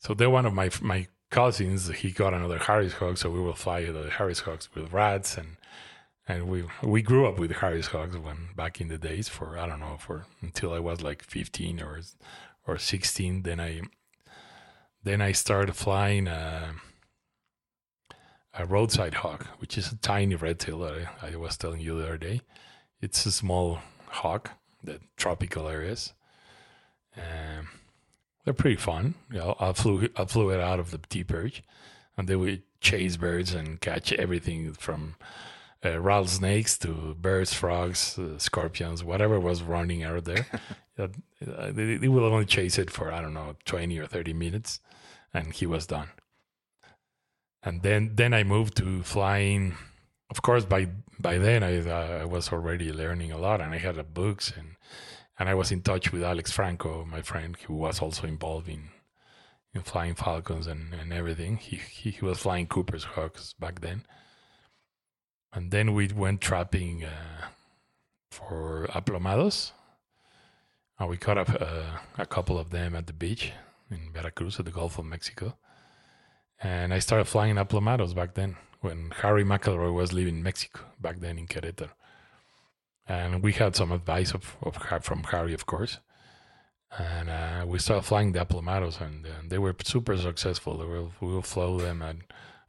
so 0.00 0.14
they're 0.14 0.30
one 0.30 0.46
of 0.46 0.52
my 0.52 0.70
my 0.80 1.06
cousins. 1.30 1.88
He 1.88 2.10
got 2.10 2.34
another 2.34 2.58
Harris 2.58 2.94
Hawk, 2.94 3.18
so 3.18 3.30
we 3.30 3.40
will 3.40 3.54
fly 3.54 3.84
the 3.84 4.10
Harris 4.10 4.40
hawks 4.40 4.68
with 4.74 4.92
rats, 4.92 5.36
and 5.36 5.56
and 6.26 6.48
we 6.48 6.64
we 6.82 7.02
grew 7.02 7.26
up 7.28 7.38
with 7.38 7.52
Harris 7.52 7.88
hawks 7.88 8.16
when 8.16 8.48
back 8.56 8.80
in 8.80 8.88
the 8.88 8.98
days 8.98 9.28
for 9.28 9.56
I 9.56 9.66
don't 9.66 9.80
know 9.80 9.96
for 9.98 10.26
until 10.40 10.72
I 10.72 10.80
was 10.80 11.02
like 11.02 11.22
fifteen 11.22 11.80
or 11.80 12.00
or 12.66 12.78
sixteen. 12.78 13.42
Then 13.42 13.60
I 13.60 13.82
then 15.04 15.20
I 15.20 15.32
started 15.32 15.76
flying. 15.76 16.26
Uh, 16.26 16.72
a 18.58 18.64
roadside 18.64 19.14
hawk, 19.14 19.46
which 19.58 19.76
is 19.76 19.92
a 19.92 19.96
tiny 19.96 20.34
red 20.34 20.58
tail 20.58 20.78
that 20.80 20.94
I, 21.22 21.28
I, 21.28 21.36
was 21.36 21.56
telling 21.56 21.80
you 21.80 21.98
the 21.98 22.04
other 22.04 22.18
day. 22.18 22.40
It's 23.00 23.26
a 23.26 23.32
small 23.32 23.80
hawk, 24.08 24.52
the 24.82 25.00
tropical 25.16 25.68
areas. 25.68 26.14
Um, 27.16 27.68
they're 28.44 28.54
pretty 28.54 28.76
fun. 28.76 29.14
You 29.30 29.38
know, 29.38 29.56
I 29.60 29.72
flew 29.72 30.08
I 30.16 30.24
flew 30.24 30.50
it 30.50 30.60
out 30.60 30.80
of 30.80 30.90
the 30.90 30.98
T 30.98 31.24
perch, 31.24 31.62
and 32.16 32.28
they 32.28 32.36
would 32.36 32.62
chase 32.80 33.16
birds 33.16 33.52
and 33.54 33.80
catch 33.80 34.12
everything 34.12 34.72
from 34.72 35.16
uh, 35.84 36.00
rattlesnakes 36.00 36.78
to 36.78 37.16
birds, 37.20 37.52
frogs, 37.52 38.18
uh, 38.18 38.38
scorpions, 38.38 39.02
whatever 39.02 39.38
was 39.40 39.62
running 39.62 40.02
out 40.02 40.24
there. 40.24 40.46
uh, 40.98 41.08
they, 41.40 41.96
they 41.96 42.08
will 42.08 42.24
only 42.24 42.46
chase 42.46 42.78
it 42.78 42.90
for 42.90 43.12
I 43.12 43.20
don't 43.20 43.34
know 43.34 43.56
twenty 43.64 43.98
or 43.98 44.06
thirty 44.06 44.32
minutes, 44.32 44.80
and 45.34 45.52
he 45.52 45.66
was 45.66 45.86
done 45.86 46.08
and 47.66 47.82
then 47.82 48.12
then 48.14 48.32
I 48.32 48.44
moved 48.44 48.78
to 48.78 49.02
flying 49.02 49.76
of 50.30 50.42
course, 50.42 50.64
by 50.64 50.88
by 51.18 51.38
then 51.38 51.62
I 51.62 51.78
uh, 51.78 52.18
I 52.22 52.24
was 52.24 52.52
already 52.52 52.92
learning 52.92 53.32
a 53.32 53.38
lot, 53.38 53.60
and 53.60 53.72
I 53.72 53.78
had 53.78 53.96
the 53.96 54.04
books, 54.04 54.52
and 54.56 54.76
and 55.38 55.48
I 55.48 55.54
was 55.54 55.70
in 55.70 55.82
touch 55.82 56.12
with 56.12 56.22
Alex 56.22 56.50
Franco, 56.52 57.04
my 57.04 57.22
friend, 57.22 57.56
who 57.66 57.74
was 57.74 58.00
also 58.00 58.26
involved 58.26 58.68
in 58.68 58.90
in 59.74 59.82
flying 59.82 60.14
falcons 60.14 60.66
and, 60.66 60.94
and 60.94 61.12
everything. 61.12 61.56
He, 61.58 61.76
he 61.76 62.10
he 62.10 62.24
was 62.24 62.38
flying 62.38 62.66
Cooper's 62.66 63.04
Hawks 63.04 63.54
back 63.54 63.80
then, 63.80 64.04
and 65.52 65.70
then 65.70 65.94
we 65.94 66.08
went 66.08 66.40
trapping 66.40 67.04
uh, 67.04 67.46
for 68.30 68.86
aplomados. 68.90 69.72
And 70.98 71.10
we 71.10 71.18
caught 71.18 71.36
up 71.36 71.50
uh, 71.50 71.98
a 72.16 72.24
couple 72.24 72.58
of 72.58 72.70
them 72.70 72.96
at 72.96 73.06
the 73.06 73.12
beach 73.12 73.52
in 73.90 74.12
Veracruz 74.14 74.58
at 74.58 74.64
the 74.64 74.70
Gulf 74.70 74.98
of 74.98 75.04
Mexico. 75.04 75.58
And 76.62 76.94
I 76.94 76.98
started 77.00 77.26
flying 77.26 77.56
aplomados 77.56 78.14
back 78.14 78.34
then 78.34 78.56
when 78.80 79.10
Harry 79.22 79.44
McElroy 79.44 79.92
was 79.92 80.12
living 80.12 80.36
in 80.36 80.42
Mexico 80.42 80.80
back 81.00 81.20
then 81.20 81.38
in 81.38 81.46
Querétaro. 81.46 81.90
And 83.08 83.42
we 83.42 83.52
had 83.52 83.76
some 83.76 83.92
advice 83.92 84.32
of, 84.32 84.56
of 84.62 84.76
from 85.04 85.24
Harry, 85.24 85.54
of 85.54 85.66
course. 85.66 85.98
And 86.98 87.28
uh, 87.28 87.64
we 87.66 87.78
started 87.78 88.02
flying 88.02 88.32
the 88.32 88.44
aplomados, 88.44 89.00
and, 89.00 89.26
uh, 89.26 89.30
they 89.48 89.58
were 89.58 89.74
super 89.84 90.16
successful. 90.16 91.10
We 91.20 91.28
will 91.28 91.42
fly 91.42 91.76
them 91.78 92.02
at, 92.02 92.16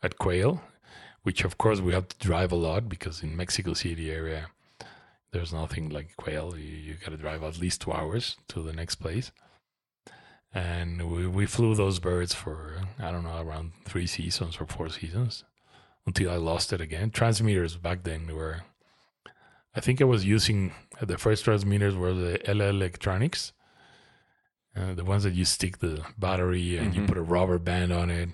at 0.03 0.17
Quail, 0.17 0.61
which 1.23 1.43
of 1.43 1.57
course 1.57 1.79
we 1.79 1.93
have 1.93 2.07
to 2.09 2.17
drive 2.19 2.51
a 2.51 2.55
lot 2.55 2.89
because 2.89 3.23
in 3.23 3.35
Mexico 3.35 3.73
City 3.73 4.11
area, 4.11 4.47
there's 5.31 5.53
nothing 5.53 5.89
like 5.89 6.15
quail. 6.15 6.55
You, 6.57 6.75
you 6.75 6.93
got 6.95 7.11
to 7.11 7.17
drive 7.17 7.43
at 7.43 7.59
least 7.59 7.81
two 7.81 7.91
hours 7.91 8.37
to 8.47 8.61
the 8.61 8.73
next 8.73 8.95
place. 8.95 9.31
And 10.53 11.11
we, 11.11 11.27
we 11.27 11.45
flew 11.45 11.75
those 11.75 11.99
birds 11.99 12.33
for, 12.33 12.81
I 12.99 13.11
don't 13.11 13.23
know, 13.23 13.41
around 13.41 13.73
three 13.85 14.07
seasons 14.07 14.57
or 14.59 14.65
four 14.65 14.89
seasons 14.89 15.43
until 16.05 16.31
I 16.31 16.37
lost 16.37 16.73
it 16.73 16.81
again. 16.81 17.11
Transmitters 17.11 17.77
back 17.77 18.03
then 18.03 18.33
were, 18.33 18.61
I 19.75 19.81
think 19.81 20.01
I 20.01 20.05
was 20.05 20.25
using, 20.25 20.73
the 21.01 21.17
first 21.17 21.43
transmitters 21.43 21.95
were 21.95 22.13
the 22.13 22.39
LL 22.47 22.61
Electronics, 22.61 23.53
uh, 24.75 24.93
the 24.93 25.03
ones 25.03 25.23
that 25.23 25.33
you 25.33 25.45
stick 25.45 25.79
the 25.79 26.03
battery 26.17 26.77
and 26.77 26.91
mm-hmm. 26.91 27.01
you 27.01 27.07
put 27.07 27.17
a 27.17 27.21
rubber 27.21 27.59
band 27.59 27.91
on 27.91 28.09
it. 28.09 28.29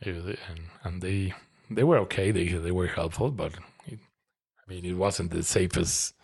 And, 0.00 0.36
and 0.84 1.02
they 1.02 1.34
they 1.70 1.84
were 1.84 1.98
okay. 1.98 2.30
They 2.30 2.48
they 2.48 2.70
were 2.70 2.86
helpful, 2.86 3.30
but 3.30 3.54
I 3.88 4.72
mean, 4.72 4.84
it 4.84 4.94
wasn't 4.94 5.30
the 5.30 5.42
safest, 5.42 6.14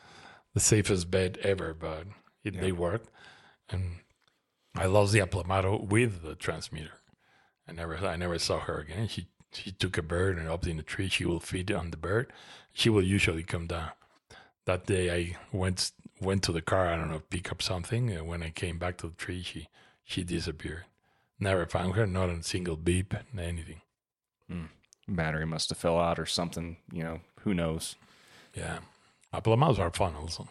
the 0.53 0.61
safest 0.61 1.11
bed 1.11 1.39
ever, 1.43 1.75
but 1.75 2.07
it, 2.45 2.55
yeah. 2.55 2.61
they 2.61 2.73
worked. 2.73 3.11
And 3.71 4.01
I 4.75 4.87
lost 4.87 5.13
the 5.13 5.21
aplomado 5.21 5.87
with 5.87 6.23
the 6.23 6.35
transmitter. 6.35 6.95
I 7.69 7.73
never, 7.73 7.97
I 7.97 8.17
never 8.17 8.39
saw 8.39 8.61
her 8.61 8.79
again. 8.79 9.09
She, 9.09 9.29
she 9.53 9.71
took 9.71 9.97
a 9.97 10.03
bird 10.03 10.37
and 10.37 10.49
up 10.49 10.67
in 10.67 10.77
the 10.77 10.83
tree. 10.83 11.09
She 11.09 11.25
will 11.25 11.41
feed 11.41 11.71
on 11.71 11.91
the 11.91 11.97
bird. 11.97 12.33
She 12.73 12.91
will 12.91 13.05
usually 13.05 13.45
come 13.45 13.67
down. 13.67 13.91
That 14.65 14.87
day, 14.87 15.11
I 15.15 15.37
went 15.53 15.93
went 16.21 16.43
to 16.45 16.53
the 16.53 16.63
car. 16.63 16.89
I 16.89 16.97
don't 16.97 17.11
know, 17.11 17.23
pick 17.31 17.53
up 17.53 17.63
something. 17.63 18.11
And 18.11 18.27
when 18.27 18.43
I 18.43 18.51
came 18.51 18.79
back 18.79 18.97
to 18.99 19.09
the 19.09 19.15
tree, 19.15 19.43
she 19.43 19.69
she 20.05 20.25
disappeared. 20.25 20.85
Never 21.39 21.67
found 21.67 21.95
her. 21.95 22.07
Not 22.07 22.31
a 22.31 22.43
single 22.43 22.77
beep, 22.77 23.15
anything. 23.39 23.83
Mm. 24.51 24.69
Battery 25.09 25.47
must 25.47 25.69
have 25.69 25.79
fell 25.79 26.01
out 26.01 26.19
or 26.19 26.27
something. 26.27 26.79
You 26.93 27.03
know, 27.03 27.21
who 27.41 27.55
knows? 27.55 27.97
Yeah, 28.55 28.79
aplomados 29.33 29.79
are 29.79 29.91
fun 29.91 30.15
also. 30.15 30.49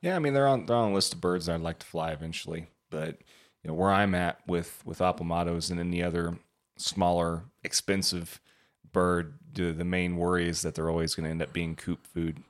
Yeah, 0.00 0.16
I 0.16 0.18
mean 0.18 0.34
they're 0.34 0.48
on 0.48 0.66
they're 0.66 0.76
on 0.76 0.92
a 0.92 0.94
list 0.94 1.14
of 1.14 1.20
birds 1.20 1.46
that 1.46 1.54
I'd 1.54 1.60
like 1.60 1.78
to 1.78 1.86
fly 1.86 2.12
eventually, 2.12 2.66
but 2.90 3.18
you 3.62 3.68
know 3.68 3.74
where 3.74 3.90
I'm 3.90 4.14
at 4.14 4.38
with 4.46 4.82
with 4.84 4.98
aplomados 4.98 5.70
and 5.70 5.80
any 5.80 6.02
other 6.02 6.38
smaller 6.76 7.44
expensive 7.62 8.40
bird, 8.92 9.38
the, 9.52 9.72
the 9.72 9.84
main 9.84 10.16
worry 10.16 10.48
is 10.48 10.62
that 10.62 10.74
they're 10.74 10.90
always 10.90 11.14
going 11.14 11.24
to 11.24 11.30
end 11.30 11.42
up 11.42 11.52
being 11.52 11.76
coop 11.76 12.06
food. 12.06 12.42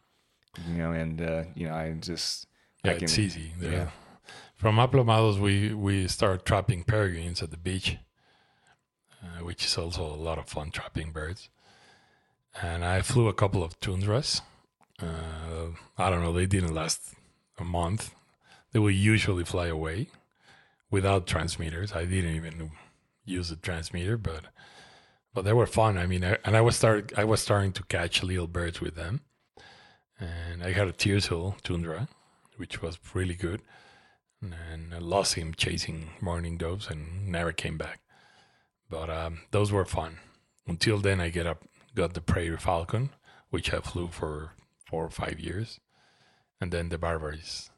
You 0.68 0.78
know, 0.78 0.92
and 0.92 1.20
uh, 1.20 1.44
you 1.54 1.68
know 1.68 1.74
I 1.74 1.92
just 1.92 2.46
yeah, 2.84 2.92
I 2.92 2.94
can, 2.94 3.04
it's 3.04 3.18
easy. 3.18 3.52
Yeah. 3.60 3.70
yeah. 3.70 3.88
From 4.54 4.76
aplomados, 4.76 5.40
we 5.40 5.74
we 5.74 6.08
start 6.08 6.44
trapping 6.44 6.84
peregrines 6.84 7.42
at 7.42 7.50
the 7.50 7.56
beach, 7.56 7.96
uh, 9.22 9.44
which 9.44 9.64
is 9.64 9.76
also 9.76 10.04
a 10.04 10.14
lot 10.14 10.38
of 10.38 10.48
fun 10.48 10.70
trapping 10.70 11.10
birds 11.10 11.48
and 12.62 12.84
I 12.84 13.02
flew 13.02 13.28
a 13.28 13.34
couple 13.34 13.62
of 13.62 13.78
tundras. 13.80 14.42
Uh, 15.00 15.72
I 15.98 16.10
don't 16.10 16.22
know, 16.22 16.32
they 16.32 16.46
didn't 16.46 16.74
last 16.74 17.14
a 17.58 17.64
month. 17.64 18.14
They 18.72 18.78
will 18.78 18.90
usually 18.90 19.44
fly 19.44 19.66
away 19.66 20.08
without 20.90 21.26
transmitters. 21.26 21.92
I 21.92 22.04
didn't 22.04 22.36
even 22.36 22.70
use 23.24 23.50
a 23.50 23.56
transmitter, 23.56 24.16
but 24.16 24.44
but 25.32 25.44
they 25.44 25.52
were 25.52 25.66
fun. 25.66 25.98
I 25.98 26.06
mean, 26.06 26.24
I, 26.24 26.38
and 26.44 26.56
I 26.56 26.60
was 26.60 26.76
start 26.76 27.12
I 27.16 27.24
was 27.24 27.40
starting 27.40 27.72
to 27.72 27.82
catch 27.84 28.22
little 28.22 28.46
birds 28.46 28.80
with 28.80 28.94
them, 28.94 29.20
and 30.18 30.62
I 30.62 30.72
had 30.72 30.88
a 30.88 30.92
tiercel 30.92 31.60
tundra, 31.62 32.08
which 32.56 32.82
was 32.82 32.98
really 33.14 33.34
good, 33.34 33.60
and 34.40 34.94
I 34.94 34.98
lost 34.98 35.34
him 35.34 35.54
chasing 35.54 36.10
mourning 36.20 36.56
doves 36.58 36.88
and 36.88 37.28
never 37.28 37.52
came 37.52 37.76
back. 37.78 38.00
But 38.88 39.10
um, 39.10 39.40
those 39.50 39.72
were 39.72 39.84
fun. 39.84 40.18
Until 40.66 40.98
then, 40.98 41.20
I 41.20 41.30
get 41.30 41.46
up 41.46 41.64
got 41.94 42.14
the 42.14 42.20
Prairie 42.20 42.56
Falcon, 42.56 43.10
which 43.50 43.72
I 43.72 43.80
flew 43.80 44.08
for 44.08 44.52
four 44.84 45.04
or 45.04 45.10
five 45.10 45.38
years, 45.40 45.80
and 46.60 46.72
then 46.72 46.88
the 46.88 46.98
Barbaries. 46.98 47.70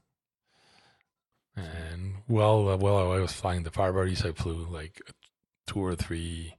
And 1.57 2.17
well, 2.29 2.69
uh, 2.69 2.77
while 2.77 3.13
I 3.13 3.19
was 3.19 3.33
flying 3.33 3.63
the 3.63 3.71
Barbaries, 3.71 4.25
I 4.25 4.33
flew 4.33 4.67
like 4.71 5.01
two 5.67 5.81
or 5.81 5.95
three 5.95 6.55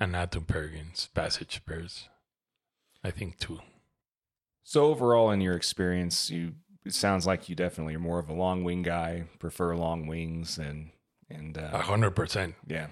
Anatum 0.00 0.46
peregrines, 0.46 1.08
passage 1.14 1.64
birds. 1.64 2.08
I 3.04 3.10
think 3.10 3.38
two. 3.38 3.60
So 4.64 4.86
overall, 4.86 5.30
in 5.30 5.40
your 5.40 5.54
experience, 5.54 6.28
you 6.28 6.54
it 6.84 6.94
sounds 6.94 7.26
like 7.26 7.48
you 7.48 7.54
definitely 7.54 7.94
are 7.94 8.00
more 8.00 8.18
of 8.18 8.28
a 8.28 8.32
long 8.32 8.64
wing 8.64 8.82
guy, 8.82 9.24
prefer 9.38 9.76
long 9.76 10.06
wings, 10.06 10.58
and 10.58 10.90
and 11.30 11.56
uh, 11.56 11.70
a 11.72 11.82
hundred 11.82 12.12
percent. 12.12 12.56
Yeah, 12.66 12.88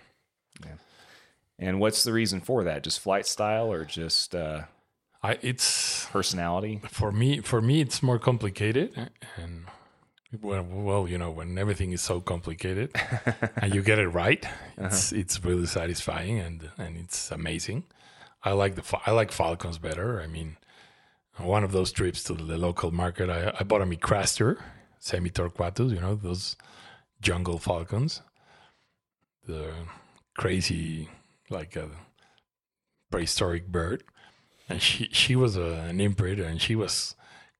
yeah. 0.64 0.74
And 1.58 1.80
what's 1.80 2.04
the 2.04 2.12
reason 2.12 2.40
for 2.40 2.64
that? 2.64 2.84
Just 2.84 3.00
flight 3.00 3.26
style 3.26 3.72
or 3.72 3.84
just 3.84 4.34
uh, 4.34 4.62
I 5.22 5.38
it's 5.42 6.06
personality? 6.12 6.80
For 6.90 7.10
me, 7.10 7.40
for 7.40 7.62
me, 7.62 7.80
it's 7.80 8.02
more 8.02 8.18
complicated, 8.18 9.10
and 9.36 9.64
well, 10.42 10.62
well, 10.62 11.08
you 11.08 11.18
know, 11.18 11.30
when 11.30 11.58
everything 11.58 11.92
is 11.92 12.02
so 12.02 12.20
complicated 12.20 12.90
and 13.56 13.74
you 13.74 13.82
get 13.82 13.98
it 13.98 14.08
right, 14.08 14.44
it's 14.78 15.12
uh-huh. 15.12 15.20
it's 15.20 15.44
really 15.44 15.66
satisfying 15.66 16.38
and 16.38 16.70
and 16.78 16.96
it's 16.96 17.30
amazing. 17.30 17.84
I 18.42 18.52
like 18.52 18.74
the 18.74 19.00
I 19.06 19.10
like 19.12 19.32
Falcons 19.32 19.78
better. 19.78 20.20
I 20.20 20.26
mean, 20.26 20.56
one 21.38 21.64
of 21.64 21.72
those 21.72 21.92
trips 21.92 22.22
to 22.24 22.34
the 22.34 22.58
local 22.58 22.90
market, 22.90 23.30
I, 23.30 23.52
I 23.58 23.64
bought 23.64 23.82
a 23.82 23.86
Micrastur 23.86 24.58
semitorquatus, 25.00 25.90
you 25.90 26.00
know, 26.00 26.14
those 26.14 26.56
jungle 27.20 27.58
falcons, 27.58 28.22
the 29.46 29.72
crazy 30.36 31.08
like 31.50 31.76
a 31.76 31.90
prehistoric 33.10 33.68
bird, 33.68 34.02
and 34.68 34.80
she 34.80 35.08
she 35.12 35.36
was 35.36 35.56
a, 35.56 35.86
an 35.88 35.98
inbreeder, 35.98 36.46
and 36.46 36.60
she 36.60 36.74
was 36.74 37.14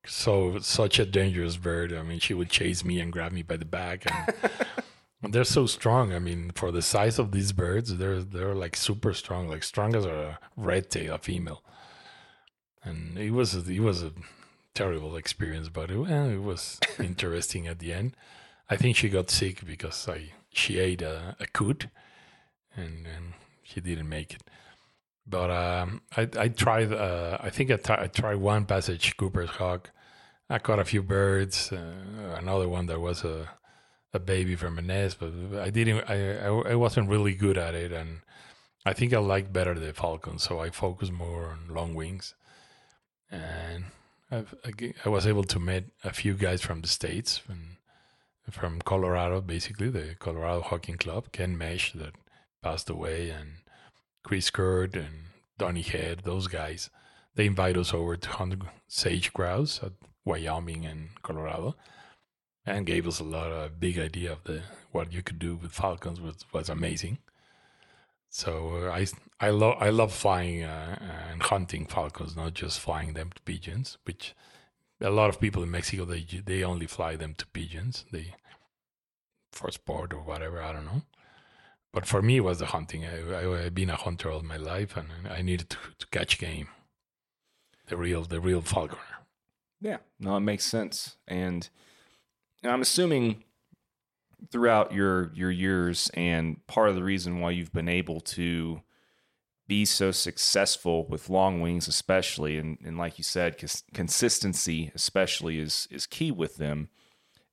so 0.07 0.59
such 0.59 0.99
a 0.99 1.05
dangerous 1.05 1.57
bird. 1.57 1.93
I 1.93 2.01
mean, 2.03 2.19
she 2.19 2.33
would 2.33 2.49
chase 2.49 2.83
me 2.83 2.99
and 2.99 3.11
grab 3.11 3.31
me 3.31 3.43
by 3.43 3.57
the 3.57 3.65
back, 3.65 4.05
and 4.05 5.33
they're 5.33 5.43
so 5.43 5.65
strong. 5.65 6.13
I 6.13 6.19
mean, 6.19 6.51
for 6.55 6.71
the 6.71 6.81
size 6.81 7.19
of 7.19 7.31
these 7.31 7.51
birds, 7.51 7.97
they're 7.97 8.21
they're 8.21 8.55
like 8.55 8.75
super 8.75 9.13
strong, 9.13 9.47
like 9.47 9.63
strong 9.63 9.95
as 9.95 10.05
a 10.05 10.39
red 10.55 10.89
tail, 10.89 11.15
a 11.15 11.17
female. 11.17 11.63
And 12.83 13.17
it 13.17 13.31
was 13.31 13.55
it 13.55 13.79
was 13.79 14.03
a 14.03 14.11
terrible 14.73 15.15
experience, 15.15 15.69
but 15.69 15.89
it, 15.89 15.97
well, 15.97 16.29
it 16.29 16.41
was 16.41 16.79
interesting 16.99 17.67
at 17.67 17.79
the 17.79 17.93
end. 17.93 18.15
I 18.69 18.75
think 18.75 18.95
she 18.95 19.09
got 19.09 19.29
sick 19.29 19.65
because 19.65 20.07
I 20.07 20.31
she 20.51 20.79
ate 20.79 21.01
a, 21.01 21.35
a 21.39 21.47
coot, 21.47 21.87
and, 22.75 23.05
and 23.05 23.33
he 23.61 23.81
didn't 23.81 24.09
make 24.09 24.33
it. 24.33 24.43
But 25.27 25.49
um, 25.49 26.01
I, 26.15 26.29
I 26.37 26.47
tried. 26.49 26.93
Uh, 26.93 27.37
I 27.41 27.49
think 27.49 27.71
I, 27.71 27.77
t- 27.77 27.93
I 27.93 28.07
tried 28.07 28.35
one 28.35 28.65
passage 28.65 29.17
Cooper's 29.17 29.49
Hawk. 29.49 29.91
I 30.49 30.59
caught 30.59 30.79
a 30.79 30.85
few 30.85 31.01
birds. 31.01 31.71
Uh, 31.71 32.37
another 32.37 32.69
one 32.69 32.85
that 32.87 32.99
was 32.99 33.23
a 33.23 33.49
a 34.13 34.19
baby 34.19 34.55
from 34.55 34.77
a 34.79 34.81
nest, 34.81 35.17
but 35.19 35.59
I 35.59 35.69
didn't. 35.69 36.09
I, 36.09 36.37
I, 36.37 36.71
I 36.71 36.75
wasn't 36.75 37.09
really 37.09 37.33
good 37.33 37.57
at 37.57 37.75
it, 37.75 37.91
and 37.91 38.21
I 38.85 38.93
think 38.93 39.13
I 39.13 39.19
liked 39.19 39.51
better 39.51 39.73
the 39.73 39.93
Falcon, 39.93 40.39
so 40.39 40.59
I 40.59 40.69
focused 40.69 41.11
more 41.11 41.47
on 41.47 41.75
long 41.75 41.93
wings. 41.95 42.33
And 43.29 43.85
I, 44.31 44.45
I 45.03 45.09
was 45.09 45.27
able 45.27 45.43
to 45.43 45.59
meet 45.59 45.85
a 46.03 46.13
few 46.13 46.35
guys 46.35 46.61
from 46.61 46.81
the 46.81 46.87
states, 46.87 47.41
and 47.49 47.77
from 48.51 48.79
Colorado, 48.81 49.41
basically 49.41 49.89
the 49.89 50.15
Colorado 50.17 50.61
Hawking 50.61 50.97
Club, 50.97 51.31
Ken 51.31 51.57
Mesh, 51.57 51.91
that 51.93 52.13
passed 52.63 52.89
away, 52.89 53.31
and 53.31 53.57
Chris 54.25 54.49
Kurd 54.49 54.95
and 54.95 55.25
Donny 55.59 55.83
Head, 55.83 56.21
those 56.23 56.47
guys, 56.47 56.89
they 57.35 57.45
invite 57.45 57.77
us 57.77 57.93
over 57.93 58.17
to 58.17 58.29
hunt 58.29 58.55
sage 58.87 59.31
grouse 59.31 59.79
at 59.83 59.91
Wyoming 60.25 60.83
and 60.83 61.09
Colorado, 61.21 61.75
and 62.65 62.87
gave 62.87 63.07
us 63.07 63.19
a 63.19 63.23
lot 63.23 63.51
of 63.51 63.79
big 63.79 63.99
idea 63.99 64.31
of 64.31 64.43
the 64.45 64.63
what 64.91 65.13
you 65.13 65.21
could 65.21 65.37
do 65.37 65.55
with 65.55 65.71
falcons 65.71 66.19
was 66.19 66.43
was 66.51 66.69
amazing. 66.69 67.19
So 68.27 68.87
uh, 68.87 68.89
I 68.89 69.05
I 69.39 69.51
love 69.51 69.77
I 69.79 69.89
love 69.89 70.11
flying 70.11 70.63
uh, 70.63 70.97
and 71.29 71.43
hunting 71.43 71.85
falcons, 71.85 72.35
not 72.35 72.55
just 72.55 72.79
flying 72.79 73.13
them 73.13 73.29
to 73.35 73.41
pigeons. 73.43 73.99
Which 74.05 74.33
a 74.99 75.11
lot 75.11 75.29
of 75.29 75.39
people 75.39 75.61
in 75.61 75.69
Mexico 75.69 76.03
they 76.03 76.25
they 76.43 76.63
only 76.63 76.87
fly 76.87 77.15
them 77.15 77.35
to 77.35 77.45
pigeons. 77.45 78.05
They 78.11 78.33
for 79.51 79.69
sport 79.69 80.13
or 80.13 80.23
whatever. 80.23 80.63
I 80.63 80.73
don't 80.73 80.85
know. 80.85 81.03
But 81.95 82.05
for 82.05 82.21
me, 82.21 82.37
it 82.37 82.43
was 82.43 82.59
the 82.59 82.65
hunting. 82.65 83.05
I, 83.05 83.21
I, 83.31 83.65
I've 83.65 83.73
been 83.73 83.89
a 83.89 83.95
hunter 83.95 84.29
all 84.29 84.41
my 84.41 84.57
life, 84.57 84.97
and 84.97 85.07
I 85.29 85.41
needed 85.41 85.69
to, 85.69 85.77
to 85.99 86.07
catch 86.07 86.37
game. 86.37 86.67
The 87.87 87.95
real 87.95 88.23
the 88.23 88.41
real 88.41 88.61
falconer. 88.61 88.99
Yeah, 89.79 89.99
no, 90.19 90.35
it 90.35 90.41
makes 90.41 90.65
sense. 90.65 91.15
And, 91.25 91.69
and 92.61 92.73
I'm 92.73 92.81
assuming 92.81 93.45
throughout 94.51 94.91
your 94.91 95.31
your 95.35 95.49
years 95.49 96.11
and 96.15 96.67
part 96.67 96.89
of 96.89 96.95
the 96.95 97.03
reason 97.03 97.39
why 97.39 97.51
you've 97.51 97.71
been 97.71 97.87
able 97.87 98.19
to 98.19 98.81
be 99.65 99.85
so 99.85 100.11
successful 100.11 101.07
with 101.07 101.29
long 101.29 101.61
wings 101.61 101.87
especially 101.87 102.57
and, 102.57 102.77
and 102.85 102.97
like 102.97 103.17
you 103.17 103.23
said 103.23 103.57
cons- 103.57 103.83
consistency 103.93 104.91
especially 104.93 105.59
is 105.59 105.87
is 105.89 106.05
key 106.05 106.29
with 106.31 106.57
them 106.57 106.89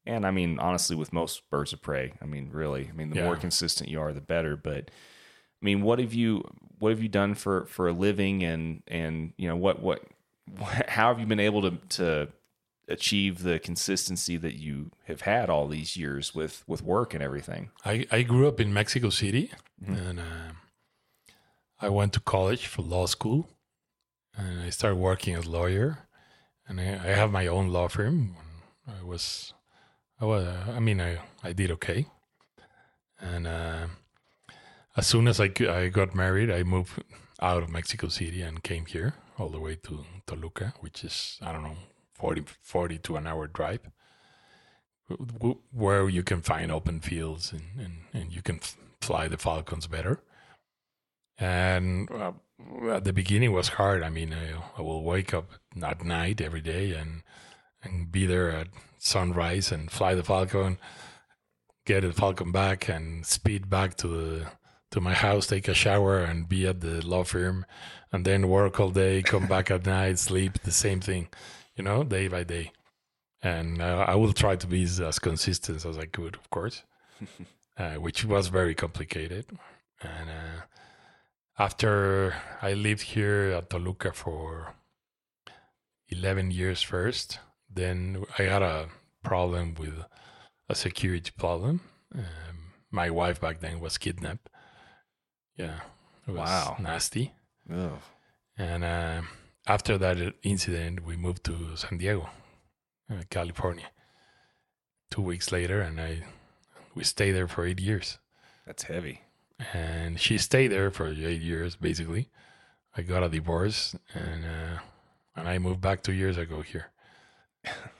and 0.05 0.26
i 0.26 0.30
mean 0.30 0.59
honestly 0.59 0.96
with 0.96 1.12
most 1.12 1.48
birds 1.50 1.72
of 1.72 1.80
prey 1.80 2.12
i 2.20 2.24
mean 2.24 2.50
really 2.53 2.88
i 2.88 2.92
mean 2.92 3.11
the 3.11 3.22
more 3.22 3.36
consistent 3.36 3.88
you 3.88 4.00
are 4.00 4.12
the 4.12 4.20
better. 4.20 4.57
But 4.57 4.90
i 4.90 5.64
mean 5.64 5.82
what 5.82 5.98
have 5.98 6.14
you 6.14 6.42
what 6.78 6.90
have 6.90 7.03
you 7.03 7.09
done 7.09 7.34
for 7.34 7.64
for 7.66 7.88
a 7.88 7.92
living? 7.92 8.42
And 8.42 8.82
and 8.88 9.32
you 9.36 9.46
know 9.48 9.57
what 9.57 9.80
what 9.80 10.05
how 10.88 11.09
have 11.09 11.20
you 11.20 11.26
been 11.26 11.40
able 11.40 11.62
to 11.62 11.78
to 11.90 12.28
achieve 12.88 13.44
the 13.44 13.61
consistency 13.61 14.36
that 14.36 14.55
you 14.55 14.90
have 15.07 15.20
had 15.20 15.48
all 15.48 15.68
these 15.68 15.96
years 15.96 16.34
with 16.34 16.64
with 16.66 16.82
work 16.82 17.14
and 17.14 17.22
everything? 17.22 17.70
I, 17.84 18.07
I 18.11 18.22
grew 18.22 18.48
up 18.48 18.61
in 18.61 18.72
Mexico 18.72 19.11
City 19.11 19.53
and 19.86 20.18
uh, 20.18 20.53
I 21.80 21.88
went 21.88 22.12
to 22.14 22.20
college 22.20 22.66
for 22.66 22.82
law 22.82 23.07
school 23.07 23.48
and 24.36 24.61
I 24.61 24.70
started 24.70 24.96
working 24.96 25.34
as 25.34 25.46
lawyer. 25.46 26.09
And 26.68 26.80
I, 26.80 26.84
I 26.84 27.09
have 27.09 27.30
my 27.30 27.46
own 27.46 27.68
law 27.68 27.88
firm. 27.88 28.36
I 28.86 29.05
was, 29.05 29.53
I 30.22 30.24
was, 30.24 30.46
I 30.46 30.78
mean, 30.78 31.00
I, 31.00 31.18
I 31.42 31.52
did 31.52 31.72
okay. 31.72 32.06
And 33.20 33.44
uh, 33.44 33.86
as 34.96 35.04
soon 35.08 35.26
as 35.26 35.40
I, 35.40 35.50
I 35.68 35.88
got 35.88 36.14
married, 36.14 36.48
I 36.48 36.62
moved 36.62 37.02
out 37.40 37.64
of 37.64 37.68
Mexico 37.68 38.06
City 38.06 38.40
and 38.40 38.62
came 38.62 38.86
here 38.86 39.14
all 39.36 39.48
the 39.48 39.58
way 39.58 39.74
to 39.82 40.04
Toluca, 40.28 40.74
which 40.78 41.02
is, 41.02 41.38
I 41.42 41.50
don't 41.50 41.64
know, 41.64 41.76
40, 42.14 42.44
40 42.62 42.98
to 42.98 43.16
an 43.16 43.26
hour 43.26 43.48
drive 43.48 43.80
where 45.72 46.08
you 46.08 46.22
can 46.22 46.40
find 46.40 46.70
open 46.70 47.00
fields 47.00 47.52
and, 47.52 47.62
and, 47.76 47.94
and 48.14 48.32
you 48.32 48.42
can 48.42 48.60
fly 49.00 49.26
the 49.26 49.36
falcons 49.36 49.88
better. 49.88 50.20
And 51.36 52.08
uh, 52.12 52.32
at 52.88 53.02
the 53.02 53.12
beginning 53.12 53.52
was 53.52 53.70
hard. 53.70 54.04
I 54.04 54.08
mean, 54.08 54.32
I, 54.32 54.78
I 54.78 54.82
will 54.82 55.02
wake 55.02 55.34
up 55.34 55.50
at 55.82 56.04
night 56.04 56.40
every 56.40 56.60
day 56.60 56.92
and 56.92 57.22
and 57.84 58.12
be 58.12 58.26
there 58.26 58.52
at 58.52 58.68
sunrise 59.03 59.72
and 59.72 59.90
fly 59.90 60.14
the 60.14 60.22
falcon, 60.22 60.78
get 61.84 62.03
the 62.03 62.12
falcon 62.12 62.53
back 62.53 62.88
and 62.88 63.26
speed 63.26 63.68
back 63.68 63.96
to 63.96 64.09
the 64.09 64.46
to 64.90 65.00
my 65.00 65.14
house, 65.14 65.46
take 65.46 65.68
a 65.68 65.74
shower 65.74 66.18
and 66.18 66.48
be 66.48 66.66
at 66.66 66.80
the 66.80 67.00
law 67.07 67.24
firm, 67.24 67.64
and 68.12 68.26
then 68.26 68.48
work 68.48 68.78
all 68.78 68.90
day, 68.90 69.22
come 69.22 69.46
back 69.46 69.70
at 69.70 69.86
night, 69.86 70.18
sleep, 70.18 70.61
the 70.64 70.70
same 70.70 71.00
thing, 71.00 71.28
you 71.76 71.82
know, 71.82 72.05
day 72.05 72.28
by 72.28 72.44
day 72.44 72.72
and 73.42 73.82
uh, 73.82 74.05
I 74.07 74.14
will 74.14 74.32
try 74.32 74.57
to 74.57 74.66
be 74.66 74.84
as, 74.84 75.18
consistent 75.18 75.84
as 75.84 75.98
I 75.98 76.07
could, 76.07 76.36
of 76.36 76.48
course, 76.50 76.84
uh, 77.78 77.94
which 77.94 78.24
was 78.24 78.48
very 78.48 78.74
complicated. 78.74 79.46
And 80.00 80.30
uh, 80.30 80.62
after 81.59 82.34
I 82.61 82.74
lived 82.74 83.03
here 83.03 83.55
at 83.57 83.70
Toluca 83.70 84.12
for 84.12 84.74
11 86.09 86.53
years 86.53 86.82
first, 86.82 87.40
then 87.74 88.24
I 88.38 88.42
had 88.42 88.62
a 88.62 88.88
problem 89.22 89.74
with 89.74 89.94
a 90.68 90.74
security 90.74 91.30
problem. 91.36 91.80
Um, 92.14 92.72
my 92.90 93.10
wife 93.10 93.40
back 93.40 93.60
then 93.60 93.80
was 93.80 93.98
kidnapped. 93.98 94.48
Yeah, 95.56 95.80
it 96.26 96.32
was 96.32 96.38
Wow. 96.48 96.76
nasty. 96.80 97.32
oh 97.70 97.98
And 98.56 98.84
uh, 98.84 99.22
after 99.66 99.98
that 99.98 100.16
incident, 100.42 101.04
we 101.04 101.16
moved 101.16 101.44
to 101.44 101.76
San 101.76 101.98
Diego, 101.98 102.28
uh, 103.10 103.22
California. 103.30 103.86
Two 105.10 105.22
weeks 105.22 105.52
later, 105.52 105.80
and 105.82 106.00
I 106.00 106.22
we 106.94 107.04
stayed 107.04 107.32
there 107.32 107.48
for 107.48 107.66
eight 107.66 107.80
years. 107.80 108.18
that's 108.66 108.84
heavy 108.84 109.20
And 109.74 110.18
she 110.20 110.38
stayed 110.38 110.68
there 110.68 110.90
for 110.90 111.06
eight 111.08 111.42
years, 111.42 111.76
basically. 111.76 112.28
I 112.96 113.02
got 113.02 113.22
a 113.22 113.28
divorce, 113.28 113.96
and 114.14 114.44
uh, 114.44 114.78
and 115.36 115.48
I 115.48 115.58
moved 115.58 115.80
back 115.80 116.02
two 116.02 116.12
years 116.12 116.36
ago 116.38 116.62
here. 116.62 116.86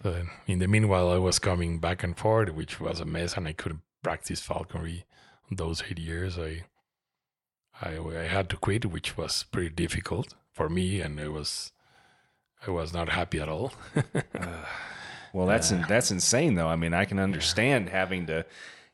But 0.03 0.15
um, 0.21 0.31
in 0.47 0.59
the 0.59 0.69
meanwhile, 0.69 1.11
I 1.11 1.19
was 1.19 1.39
coming 1.39 1.79
back 1.79 2.03
and 2.03 2.17
forth, 2.17 2.51
which 2.51 2.81
was 2.81 3.01
a 3.01 3.05
mess, 3.05 3.37
and 3.37 3.47
I 3.47 3.53
couldn't 3.53 3.83
practice 4.03 4.41
falconry 4.41 5.05
those 5.51 5.83
eight 5.89 5.99
years. 5.99 6.39
I 6.39 6.65
I, 7.81 7.99
I 7.99 8.27
had 8.29 8.49
to 8.51 8.57
quit, 8.57 8.87
which 8.87 9.17
was 9.17 9.45
pretty 9.45 9.71
difficult 9.71 10.35
for 10.53 10.69
me, 10.69 11.01
and 11.01 11.19
it 11.19 11.33
was 11.33 11.73
I 12.67 12.71
was 12.71 12.93
not 12.93 13.09
happy 13.09 13.41
at 13.41 13.49
all. 13.49 13.73
Well, 15.33 15.47
that's 15.47 15.71
in, 15.71 15.85
that's 15.89 16.11
insane 16.11 16.55
though. 16.55 16.69
I 16.69 16.77
mean, 16.77 16.93
I 16.93 17.05
can 17.05 17.19
understand 17.19 17.89
having 17.89 18.27
to, 18.27 18.45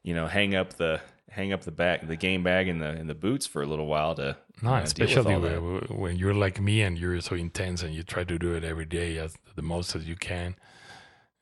you 0.03 0.15
know, 0.15 0.27
hang 0.27 0.55
up 0.55 0.75
the 0.75 1.01
hang 1.31 1.53
up 1.53 1.63
the 1.63 1.71
back 1.71 2.07
the 2.07 2.17
game 2.17 2.43
bag 2.43 2.69
in 2.69 2.79
the 2.79 2.91
in 2.97 3.07
the 3.07 3.15
boots 3.15 3.47
for 3.47 3.63
a 3.63 3.67
little 3.67 3.87
while 3.87 4.15
to 4.15 4.37
No, 4.63 4.75
with 4.75 4.85
especially 4.85 5.37
when, 5.37 5.81
when 5.89 6.17
you're 6.17 6.35
like 6.35 6.61
me 6.61 6.83
and 6.83 6.99
you're 6.99 7.21
so 7.21 7.37
intense 7.37 7.83
and 7.83 7.95
you 7.95 8.03
try 8.03 8.25
to 8.25 8.39
do 8.39 8.55
it 8.55 8.65
every 8.65 8.87
day 8.87 9.19
as 9.19 9.37
the 9.55 9.63
most 9.63 9.95
as 9.95 10.09
you 10.09 10.17
can. 10.17 10.57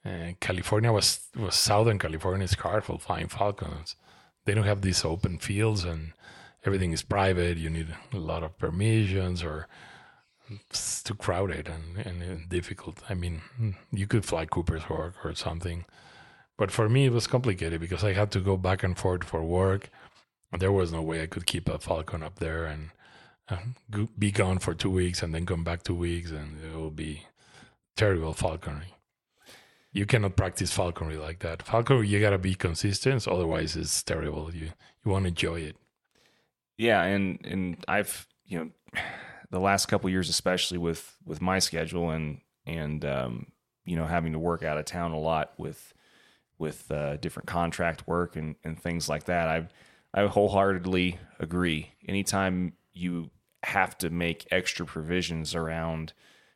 And 0.04 0.38
California 0.38 0.92
was 0.92 1.20
was 1.36 1.54
Southern 1.54 1.98
California 1.98 2.44
is 2.44 2.54
hard 2.54 2.84
for 2.84 2.98
flying 2.98 3.28
falcons. 3.28 3.96
They 4.44 4.54
don't 4.54 4.64
have 4.64 4.82
these 4.82 5.04
open 5.04 5.38
fields 5.38 5.84
and 5.84 6.12
everything 6.64 6.92
is 6.92 7.02
private. 7.02 7.56
You 7.56 7.70
need 7.70 7.88
a 8.12 8.18
lot 8.18 8.42
of 8.44 8.58
permissions 8.58 9.42
or 9.42 9.66
it's 10.70 11.02
too 11.02 11.14
crowded 11.14 11.68
and, 11.68 12.06
and, 12.06 12.48
difficult. 12.48 13.02
I 13.08 13.14
mean, 13.14 13.42
hmm, 13.56 13.70
you 13.90 14.06
could 14.06 14.24
fly 14.24 14.46
Cooper's 14.46 14.84
Hawk 14.84 15.14
or 15.24 15.34
something, 15.34 15.84
but 16.56 16.70
for 16.70 16.88
me 16.88 17.06
it 17.06 17.12
was 17.12 17.26
complicated 17.26 17.80
because 17.80 18.04
I 18.04 18.12
had 18.12 18.30
to 18.32 18.40
go 18.40 18.56
back 18.56 18.84
and 18.84 18.96
forth 18.96 19.24
for 19.24 19.42
work. 19.42 19.90
There 20.56 20.70
was 20.70 20.92
no 20.92 21.02
way 21.02 21.20
I 21.20 21.26
could 21.26 21.46
keep 21.46 21.68
a 21.68 21.80
falcon 21.80 22.22
up 22.22 22.38
there 22.38 22.64
and 22.64 22.90
go- 23.90 24.08
be 24.18 24.30
gone 24.30 24.58
for 24.58 24.74
two 24.74 24.90
weeks 24.90 25.22
and 25.22 25.34
then 25.34 25.46
come 25.46 25.64
back 25.64 25.82
two 25.82 25.94
weeks, 25.94 26.30
and 26.30 26.62
it 26.64 26.74
will 26.76 26.90
be 26.90 27.22
terrible 27.96 28.32
falconry. 28.32 28.94
You 29.92 30.04
cannot 30.04 30.36
practice 30.36 30.72
falconry 30.72 31.16
like 31.16 31.38
that. 31.38 31.62
Falconry, 31.62 32.08
you 32.08 32.20
gotta 32.20 32.38
be 32.38 32.54
consistent, 32.54 33.26
otherwise 33.26 33.76
it's 33.76 34.02
terrible. 34.02 34.54
You 34.54 34.70
you 35.04 35.10
won't 35.10 35.26
enjoy 35.26 35.60
it. 35.60 35.76
Yeah, 36.76 37.02
and 37.02 37.38
and 37.44 37.84
I've 37.88 38.26
you 38.44 38.58
know 38.58 39.00
the 39.50 39.60
last 39.60 39.86
couple 39.86 40.10
years, 40.10 40.28
especially 40.28 40.78
with 40.78 41.16
with 41.24 41.40
my 41.40 41.58
schedule 41.58 42.10
and 42.10 42.40
and 42.66 43.04
um, 43.04 43.46
you 43.84 43.96
know 43.96 44.06
having 44.06 44.32
to 44.32 44.38
work 44.38 44.62
out 44.62 44.76
of 44.78 44.84
town 44.84 45.12
a 45.12 45.18
lot 45.18 45.52
with 45.56 45.94
with 46.58 46.90
uh, 46.90 47.16
different 47.16 47.46
contract 47.46 48.06
work 48.06 48.36
and 48.36 48.56
and 48.64 48.78
things 48.78 49.08
like 49.08 49.24
that. 49.24 49.48
I 49.48 49.68
I 50.12 50.26
wholeheartedly 50.26 51.18
agree. 51.38 51.92
Anytime 52.06 52.74
you 52.92 53.30
have 53.66 53.96
to 53.98 54.10
make 54.10 54.46
extra 54.50 54.84
provisions 54.86 55.54
around 55.54 56.12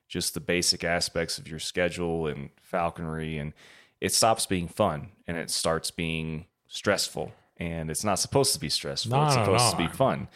just 0.08 0.34
the 0.34 0.40
basic 0.40 0.82
aspects 0.84 1.38
of 1.38 1.46
your 1.48 1.58
schedule 1.58 2.26
and 2.26 2.50
falconry 2.62 3.38
and 3.38 3.52
it 4.00 4.12
stops 4.12 4.46
being 4.46 4.66
fun 4.68 5.08
and 5.26 5.36
it 5.36 5.50
starts 5.50 5.90
being 5.90 6.46
stressful 6.68 7.32
and 7.56 7.90
it's 7.90 8.04
not 8.04 8.18
supposed 8.18 8.52
to 8.54 8.61
be 8.61 8.68
stressful 8.68 9.11
No, 9.11 9.26
it's 9.26 9.36
no, 9.36 9.44
supposed 9.44 9.64
no. 9.64 9.84
to 9.84 9.88
be 9.90 9.96
fun 9.96 10.28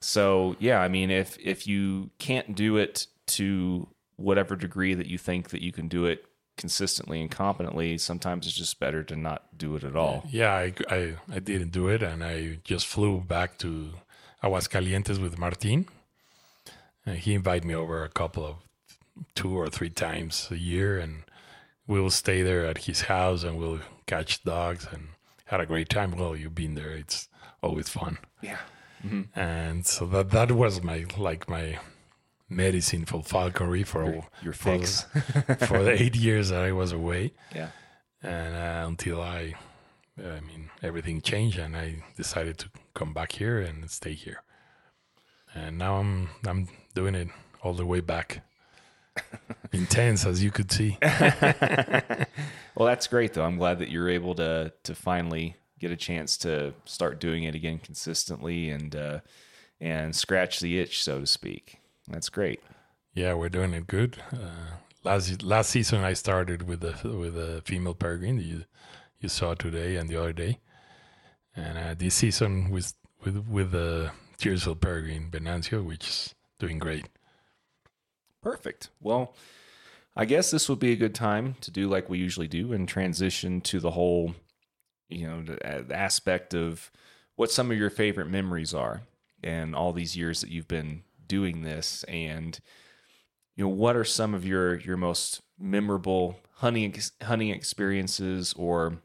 so 0.00 0.56
yeah 0.58 0.80
i 0.80 0.88
mean 0.88 1.10
if 1.10 1.38
if 1.38 1.66
you 1.66 2.10
can't 2.18 2.54
do 2.54 2.76
it 2.76 3.06
to 3.26 3.86
whatever 4.16 4.56
degree 4.56 4.94
that 4.94 5.06
you 5.06 5.18
think 5.18 5.50
that 5.50 5.62
you 5.62 5.72
can 5.72 5.88
do 5.88 6.04
it 6.06 6.24
consistently 6.56 7.20
and 7.22 7.30
competently 7.30 7.96
sometimes 7.96 8.46
it's 8.46 8.56
just 8.56 8.78
better 8.78 9.02
to 9.02 9.16
not 9.16 9.56
do 9.56 9.74
it 9.76 9.84
at 9.84 9.96
all 9.96 10.24
Yeah, 10.30 10.52
I, 10.52 10.74
I, 10.90 11.00
I 11.32 11.38
didn't 11.38 11.70
do 11.72 11.88
it, 11.88 12.02
and 12.02 12.22
I 12.22 12.58
just 12.64 12.86
flew 12.86 13.20
back 13.20 13.56
to 13.58 13.70
Aguascalientes 14.44 15.18
with 15.22 15.38
Martin. 15.38 15.86
And 17.06 17.18
he 17.18 17.34
invited 17.34 17.64
me 17.64 17.74
over 17.74 18.04
a 18.04 18.08
couple 18.08 18.44
of 18.44 18.56
two 19.34 19.56
or 19.58 19.68
three 19.68 19.90
times 19.90 20.48
a 20.50 20.56
year, 20.58 20.98
and 20.98 21.24
we'll 21.86 22.10
stay 22.10 22.42
there 22.42 22.66
at 22.66 22.84
his 22.84 23.02
house 23.02 23.42
and 23.42 23.58
we'll 23.58 23.80
catch 24.06 24.42
dogs 24.44 24.86
and 24.92 25.08
had 25.46 25.60
a 25.60 25.66
great 25.66 25.88
time. 25.88 26.12
Well, 26.12 26.36
you've 26.36 26.54
been 26.54 26.74
there; 26.74 26.90
it's 26.92 27.28
always 27.62 27.88
fun. 27.88 28.18
yeah 28.42 28.58
And 29.34 29.86
so 29.86 30.06
that 30.06 30.30
that 30.30 30.52
was 30.52 30.82
my 30.82 31.06
like 31.16 31.48
my 31.48 31.78
medicine 32.48 33.04
for 33.06 33.22
falconry 33.22 33.82
for 33.84 34.24
your 34.42 34.52
for, 34.52 34.78
fix 34.78 35.06
for 35.66 35.82
the 35.84 35.94
eight 36.02 36.16
years 36.16 36.48
that 36.48 36.62
I 36.62 36.72
was 36.72 36.90
away 36.92 37.32
yeah 37.54 37.68
and 38.22 38.54
uh, 38.54 38.86
until 38.88 39.22
I, 39.22 39.54
I 40.18 40.40
mean, 40.40 40.70
everything 40.82 41.22
changed, 41.22 41.58
and 41.58 41.76
I 41.76 42.02
decided 42.16 42.58
to 42.58 42.68
come 42.94 43.14
back 43.14 43.32
here 43.32 43.58
and 43.60 43.90
stay 43.90 44.12
here. 44.12 44.42
And 45.54 45.78
now 45.78 45.96
I'm 45.96 46.28
I'm 46.46 46.68
doing 46.94 47.14
it 47.14 47.28
all 47.62 47.74
the 47.74 47.86
way 47.86 48.00
back. 48.00 48.44
Intense, 49.72 50.24
as 50.24 50.42
you 50.42 50.50
could 50.50 50.70
see. 50.72 50.98
Well, 52.80 52.86
that's 52.86 53.08
great 53.08 53.34
though. 53.34 53.44
I'm 53.44 53.58
glad 53.58 53.78
that 53.80 53.90
you're 53.90 54.08
able 54.08 54.34
to 54.36 54.72
to 54.84 54.94
finally 54.94 55.56
get 55.78 55.90
a 55.90 55.96
chance 55.96 56.38
to 56.38 56.72
start 56.86 57.20
doing 57.20 57.44
it 57.44 57.54
again 57.54 57.78
consistently 57.78 58.70
and 58.70 58.96
uh, 58.96 59.20
and 59.80 60.16
scratch 60.16 60.60
the 60.60 60.80
itch, 60.80 61.02
so 61.02 61.20
to 61.20 61.26
speak. 61.26 61.78
That's 62.08 62.30
great. 62.30 62.62
Yeah, 63.12 63.34
we're 63.34 63.50
doing 63.50 63.74
it 63.74 63.86
good. 63.86 64.16
Uh, 64.32 64.78
last 65.04 65.42
last 65.42 65.68
season, 65.68 66.04
I 66.04 66.14
started 66.14 66.66
with 66.66 66.80
the 66.80 66.96
with 67.06 67.36
a 67.36 67.60
female 67.66 67.92
peregrine 67.92 68.36
that 68.36 68.46
you 68.46 68.64
you 69.18 69.28
saw 69.28 69.52
today 69.52 69.96
and 69.96 70.08
the 70.08 70.16
other 70.16 70.32
day, 70.32 70.60
and 71.54 71.76
uh, 71.76 71.94
this 71.94 72.14
season 72.14 72.70
with 72.70 72.94
with 73.24 73.46
with 73.46 73.72
the 73.72 74.12
Tiercel 74.40 74.80
peregrine 74.80 75.28
Venancio, 75.30 75.84
which 75.84 76.08
is 76.08 76.34
doing 76.58 76.78
great. 76.78 77.06
Perfect. 78.42 78.88
Well, 79.00 79.34
I 80.16 80.24
guess 80.24 80.50
this 80.50 80.68
would 80.68 80.78
be 80.78 80.92
a 80.92 80.96
good 80.96 81.14
time 81.14 81.56
to 81.60 81.70
do 81.70 81.88
like 81.88 82.08
we 82.08 82.18
usually 82.18 82.48
do 82.48 82.72
and 82.72 82.88
transition 82.88 83.60
to 83.62 83.80
the 83.80 83.90
whole, 83.90 84.34
you 85.10 85.26
know, 85.26 85.42
the, 85.42 85.64
uh, 85.64 85.94
aspect 85.94 86.54
of 86.54 86.90
what 87.36 87.50
some 87.50 87.70
of 87.70 87.76
your 87.76 87.90
favorite 87.90 88.28
memories 88.28 88.72
are 88.72 89.02
and 89.42 89.74
all 89.74 89.92
these 89.92 90.16
years 90.16 90.40
that 90.40 90.50
you've 90.50 90.68
been 90.68 91.02
doing 91.26 91.62
this 91.62 92.02
and 92.04 92.60
you 93.56 93.64
know 93.64 93.68
what 93.68 93.94
are 93.94 94.04
some 94.04 94.34
of 94.34 94.44
your 94.44 94.74
your 94.80 94.96
most 94.96 95.42
memorable 95.58 96.40
hunting 96.56 96.94
hunting 97.22 97.50
experiences 97.50 98.52
or 98.56 98.98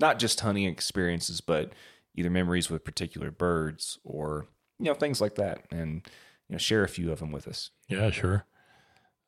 not 0.00 0.18
just 0.18 0.40
hunting 0.40 0.64
experiences 0.64 1.40
but 1.40 1.72
either 2.18 2.30
memories 2.30 2.68
with 2.68 2.84
particular 2.84 3.30
birds 3.30 3.98
or 4.02 4.46
you 4.78 4.86
know 4.86 4.94
things 4.94 5.20
like 5.20 5.36
that 5.36 5.64
and 5.70 6.02
you 6.48 6.54
know 6.54 6.58
share 6.58 6.82
a 6.82 6.88
few 6.88 7.12
of 7.12 7.20
them 7.20 7.30
with 7.32 7.46
us 7.46 7.70
Yeah, 7.88 8.10
sure. 8.10 8.44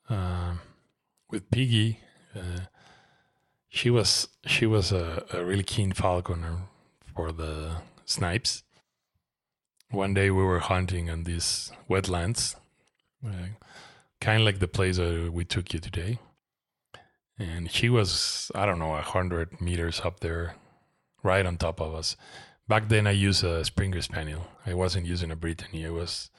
Um, 0.08 0.60
with 1.30 1.50
Piggy, 1.52 2.00
uh, 2.34 2.66
she 3.68 3.90
was 3.90 4.28
she 4.44 4.66
was 4.66 4.90
a, 4.90 5.24
a 5.32 5.44
really 5.44 5.62
keen 5.62 5.92
falconer 5.92 6.62
for 7.14 7.30
the 7.30 7.76
snipes. 8.04 8.64
One 9.90 10.14
day 10.14 10.30
we 10.30 10.42
were 10.42 10.58
hunting 10.58 11.08
on 11.10 11.24
these 11.24 11.72
wetlands, 11.88 12.56
uh, 13.24 13.54
kind 14.20 14.40
of 14.40 14.46
like 14.46 14.58
the 14.58 14.68
place 14.68 14.98
uh, 14.98 15.28
we 15.32 15.44
took 15.44 15.72
you 15.72 15.80
today. 15.80 16.18
And 17.38 17.70
she 17.70 17.88
was 17.88 18.50
I 18.54 18.66
don't 18.66 18.80
know 18.80 18.94
a 18.96 19.02
hundred 19.02 19.60
meters 19.60 20.00
up 20.04 20.20
there, 20.20 20.56
right 21.22 21.46
on 21.46 21.56
top 21.56 21.80
of 21.80 21.94
us. 21.94 22.16
Back 22.70 22.88
then 22.88 23.08
I 23.08 23.10
used 23.10 23.42
a 23.42 23.64
Springer 23.64 24.00
Spaniel. 24.00 24.46
I 24.64 24.74
wasn't 24.74 25.04
using 25.04 25.32
a 25.32 25.34
Brittany. 25.34 25.82
It 25.82 25.92
was 25.92 26.30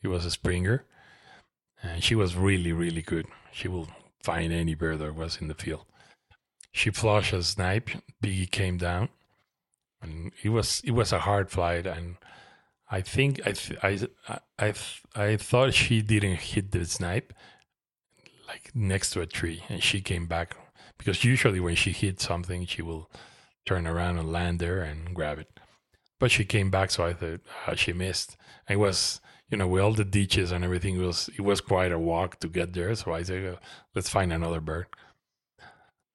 it 0.00 0.06
was 0.06 0.24
a 0.24 0.30
Springer. 0.30 0.84
And 1.82 2.04
she 2.04 2.14
was 2.14 2.36
really 2.36 2.72
really 2.72 3.02
good. 3.02 3.26
She 3.50 3.66
will 3.66 3.88
find 4.22 4.52
any 4.52 4.76
bird 4.76 5.00
that 5.00 5.16
was 5.16 5.38
in 5.40 5.48
the 5.48 5.54
field. 5.54 5.84
She 6.70 6.90
flushed 6.90 7.32
a 7.32 7.42
snipe. 7.42 7.90
Biggie 8.22 8.48
came 8.48 8.78
down. 8.78 9.08
And 10.00 10.30
it 10.44 10.50
was 10.50 10.82
it 10.84 10.92
was 10.92 11.12
a 11.12 11.18
hard 11.18 11.50
flight. 11.50 11.84
And 11.84 12.14
i 12.88 13.00
think 13.00 13.40
i 13.44 13.50
th- 13.50 13.78
i 13.82 13.98
i 14.60 14.70
th- 14.70 15.02
I 15.16 15.36
thought 15.36 15.74
she 15.74 16.00
didn't 16.00 16.42
hit 16.52 16.70
the 16.70 16.84
snipe 16.84 17.32
like 18.46 18.70
next 18.72 19.10
to 19.14 19.20
a 19.20 19.26
tree. 19.26 19.64
And 19.68 19.82
she 19.82 20.00
came 20.00 20.26
back. 20.26 20.56
Because 20.96 21.24
usually 21.24 21.58
when 21.58 21.74
she 21.74 21.90
hits 21.90 22.24
something 22.24 22.66
she 22.66 22.82
will 22.82 23.10
turn 23.66 23.88
around 23.88 24.18
and 24.18 24.30
land 24.30 24.60
there 24.60 24.82
and 24.82 25.12
grab 25.12 25.40
it 25.40 25.58
but 26.22 26.30
she 26.30 26.44
came 26.44 26.70
back 26.70 26.90
so 26.90 27.04
i 27.04 27.12
thought 27.12 27.40
uh, 27.66 27.74
she 27.74 27.92
missed 27.92 28.36
it 28.68 28.76
was 28.76 29.20
you 29.52 29.58
know, 29.58 29.68
with 29.68 29.82
all 29.82 29.92
the 29.92 30.04
ditches 30.04 30.50
and 30.50 30.64
everything, 30.64 30.96
it 30.96 31.04
was 31.04 31.28
it 31.36 31.42
was 31.42 31.60
quite 31.60 31.92
a 31.92 31.98
walk 31.98 32.40
to 32.40 32.48
get 32.48 32.72
there. 32.72 32.94
So 32.94 33.12
I 33.12 33.22
said, 33.22 33.44
uh, 33.44 33.56
let's 33.94 34.08
find 34.08 34.32
another 34.32 34.62
bird. 34.62 34.86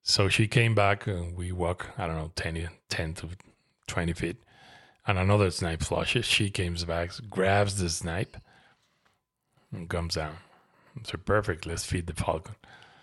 So 0.01 0.27
she 0.27 0.47
came 0.47 0.73
back 0.73 1.05
and 1.05 1.37
we 1.37 1.51
walk, 1.51 1.91
I 1.99 2.07
don't 2.07 2.15
know, 2.15 2.31
10, 2.35 2.67
10 2.89 3.13
to 3.13 3.29
20 3.85 4.13
feet. 4.13 4.37
And 5.05 5.19
another 5.19 5.51
snipe 5.51 5.83
flushes. 5.83 6.25
She 6.25 6.49
comes 6.49 6.83
back, 6.83 7.11
grabs 7.29 7.77
the 7.77 7.89
snipe, 7.89 8.37
and 9.71 9.87
comes 9.87 10.15
down. 10.15 10.37
So 11.03 11.19
perfect, 11.19 11.67
let's 11.67 11.85
feed 11.85 12.07
the 12.07 12.13
falcon. 12.13 12.55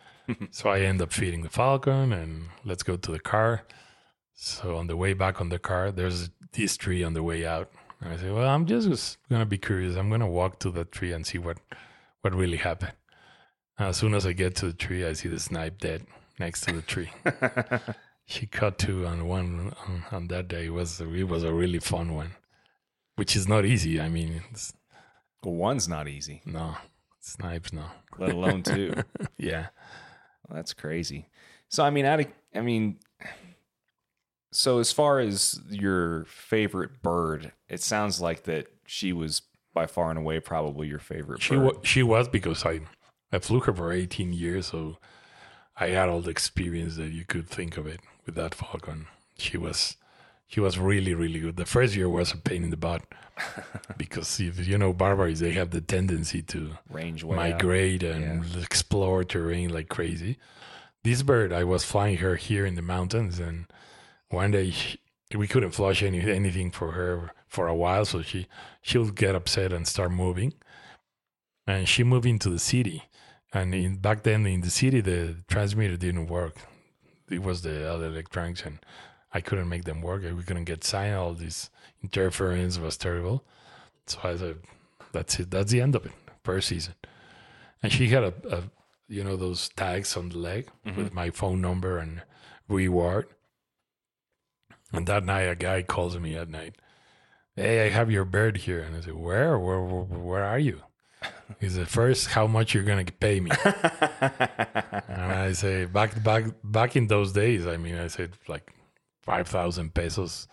so 0.50 0.68
I 0.68 0.80
end 0.80 1.00
up 1.00 1.12
feeding 1.12 1.42
the 1.42 1.48
falcon 1.48 2.12
and 2.12 2.48
let's 2.64 2.82
go 2.82 2.96
to 2.96 3.12
the 3.12 3.20
car. 3.20 3.62
So 4.34 4.76
on 4.76 4.86
the 4.86 4.96
way 4.96 5.14
back 5.14 5.40
on 5.40 5.48
the 5.48 5.58
car, 5.58 5.90
there's 5.92 6.30
this 6.52 6.76
tree 6.76 7.02
on 7.02 7.14
the 7.14 7.22
way 7.22 7.46
out. 7.46 7.70
And 8.00 8.12
I 8.12 8.16
say, 8.16 8.30
well, 8.30 8.48
I'm 8.48 8.66
just 8.66 9.18
gonna 9.30 9.46
be 9.46 9.58
curious. 9.58 9.96
I'm 9.96 10.10
gonna 10.10 10.28
walk 10.28 10.58
to 10.60 10.70
the 10.70 10.84
tree 10.84 11.12
and 11.12 11.26
see 11.26 11.38
what 11.38 11.58
what 12.20 12.34
really 12.34 12.56
happened. 12.58 12.92
As 13.78 13.96
soon 13.96 14.14
as 14.14 14.26
I 14.26 14.32
get 14.32 14.54
to 14.56 14.66
the 14.66 14.72
tree, 14.72 15.04
I 15.04 15.14
see 15.14 15.28
the 15.28 15.40
snipe 15.40 15.78
dead 15.78 16.06
next 16.38 16.62
to 16.62 16.72
the 16.72 16.82
tree. 16.82 17.10
she 18.26 18.46
caught 18.46 18.78
two 18.78 19.06
on 19.06 19.26
one 19.26 19.44
um, 19.46 19.74
on, 19.86 20.04
on 20.12 20.28
that 20.28 20.48
day. 20.48 20.66
It 20.66 20.72
was 20.72 21.00
it 21.00 21.28
was 21.28 21.44
a 21.44 21.52
really 21.52 21.80
fun 21.80 22.14
one, 22.14 22.32
which 23.16 23.36
is 23.36 23.48
not 23.48 23.64
easy. 23.64 24.00
I 24.00 24.08
mean, 24.08 24.42
well 25.42 25.54
one's 25.54 25.88
not 25.88 26.08
easy 26.08 26.40
no 26.46 26.74
snipes, 27.20 27.72
no. 27.72 27.84
let 28.18 28.32
alone 28.32 28.62
two 28.62 28.94
yeah, 29.38 29.68
Well, 30.46 30.56
that's 30.56 30.74
crazy. 30.74 31.28
So 31.68 31.84
I 31.84 31.90
mean, 31.90 32.04
out 32.04 32.20
of, 32.20 32.26
I 32.54 32.60
mean, 32.60 32.98
so 34.54 34.78
as 34.78 34.92
far 34.92 35.18
as 35.18 35.60
your 35.68 36.24
favorite 36.26 37.02
bird, 37.02 37.52
it 37.68 37.82
sounds 37.82 38.20
like 38.20 38.44
that 38.44 38.66
she 38.86 39.12
was 39.12 39.42
by 39.74 39.86
far 39.86 40.10
and 40.10 40.18
away 40.18 40.38
probably 40.40 40.86
your 40.88 40.98
favorite 41.00 41.42
she 41.42 41.56
bird. 41.56 41.64
wa- 41.64 41.80
she 41.82 42.02
was 42.02 42.28
because 42.28 42.64
I 42.64 42.80
I 43.32 43.38
flew 43.40 43.60
her 43.60 43.72
for 43.74 43.90
18 43.92 44.32
years, 44.32 44.66
so 44.68 44.98
I 45.76 45.88
had 45.88 46.08
all 46.08 46.20
the 46.20 46.30
experience 46.30 46.96
that 46.96 47.10
you 47.12 47.24
could 47.24 47.48
think 47.48 47.76
of 47.76 47.86
it 47.86 48.00
with 48.26 48.36
that 48.36 48.54
falcon. 48.54 49.06
She 49.38 49.56
was 49.58 49.96
she 50.46 50.60
was 50.60 50.78
really 50.78 51.14
really 51.14 51.40
good. 51.40 51.56
The 51.56 51.66
first 51.66 51.96
year 51.96 52.08
was 52.08 52.32
a 52.32 52.36
pain 52.36 52.62
in 52.64 52.70
the 52.70 52.76
butt 52.76 53.02
because 53.96 54.38
if 54.40 54.66
you 54.68 54.78
know 54.78 54.92
barbaries, 54.92 55.40
they 55.40 55.52
have 55.52 55.70
the 55.70 55.80
tendency 55.80 56.42
to 56.42 56.78
Range 56.90 57.24
out. 57.24 57.30
migrate 57.34 58.02
and 58.04 58.44
explore 58.62 59.24
terrain 59.24 59.70
like 59.74 59.88
crazy. 59.88 60.38
This 61.02 61.22
bird, 61.22 61.52
I 61.52 61.64
was 61.64 61.84
flying 61.84 62.18
her 62.18 62.36
here 62.36 62.64
in 62.64 62.76
the 62.76 62.82
mountains, 62.82 63.38
and 63.38 63.66
one 64.28 64.50
day 64.50 64.70
she, 64.70 64.98
we 65.34 65.48
couldn't 65.48 65.72
flush 65.72 66.02
any 66.02 66.20
anything 66.20 66.70
for 66.70 66.92
her 66.92 67.32
for 67.48 67.68
a 67.68 67.74
while, 67.74 68.04
so 68.04 68.22
she 68.22 68.46
she'll 68.82 69.10
get 69.10 69.34
upset 69.34 69.72
and 69.72 69.86
start 69.86 70.10
moving, 70.10 70.54
and 71.66 71.88
she 71.88 72.04
moved 72.04 72.26
into 72.26 72.50
the 72.50 72.58
city. 72.58 73.04
And 73.52 73.72
in, 73.74 73.96
back 73.96 74.24
then 74.24 74.46
in 74.46 74.62
the 74.62 74.70
city, 74.70 75.00
the 75.00 75.36
transmitter 75.48 75.96
didn't 75.96 76.26
work. 76.26 76.56
It 77.30 77.42
was 77.42 77.62
the 77.62 77.88
other 77.88 78.06
electronics, 78.06 78.62
and 78.64 78.80
I 79.32 79.40
couldn't 79.40 79.68
make 79.68 79.84
them 79.84 80.02
work. 80.02 80.22
We 80.22 80.42
couldn't 80.42 80.64
get 80.64 80.84
sign. 80.84 81.14
All 81.14 81.34
this 81.34 81.70
interference 82.02 82.78
was 82.78 82.96
terrible. 82.96 83.44
So 84.06 84.18
I 84.24 84.36
said, 84.36 84.56
"That's 85.12 85.38
it. 85.40 85.50
That's 85.50 85.70
the 85.70 85.80
end 85.80 85.94
of 85.94 86.04
it. 86.06 86.12
First 86.42 86.68
season." 86.68 86.94
And 87.82 87.92
she 87.92 88.08
had 88.08 88.24
a, 88.24 88.34
a 88.50 88.62
you 89.08 89.22
know 89.24 89.36
those 89.36 89.68
tags 89.70 90.16
on 90.16 90.30
the 90.30 90.38
leg 90.38 90.68
mm-hmm. 90.86 90.96
with 90.96 91.14
my 91.14 91.30
phone 91.30 91.60
number 91.60 91.98
and 91.98 92.22
reward. 92.68 93.26
And 94.94 95.06
that 95.08 95.24
night, 95.24 95.42
a 95.42 95.56
guy 95.56 95.82
calls 95.82 96.16
me 96.18 96.36
at 96.36 96.48
night. 96.48 96.76
Hey, 97.56 97.86
I 97.86 97.90
have 97.90 98.10
your 98.10 98.24
bird 98.24 98.58
here, 98.58 98.80
and 98.80 98.96
I 98.96 99.00
said, 99.00 99.14
"Where? 99.14 99.58
Where? 99.58 99.80
Where, 99.80 100.02
where 100.02 100.44
are 100.44 100.58
you?" 100.58 100.82
He 101.60 101.68
said, 101.68 101.88
"First, 101.88 102.28
how 102.28 102.46
much 102.46 102.74
you're 102.74 102.84
gonna 102.84 103.04
pay 103.04 103.40
me?" 103.40 103.50
and 103.64 105.32
I 105.32 105.52
say, 105.52 105.84
"Back, 105.84 106.22
back, 106.22 106.44
back 106.62 106.96
in 106.96 107.06
those 107.08 107.32
days, 107.32 107.66
I 107.66 107.76
mean, 107.76 107.96
I 107.96 108.08
said 108.08 108.32
like 108.48 108.72
five 109.22 109.48
thousand 109.48 109.94
pesos 109.94 110.48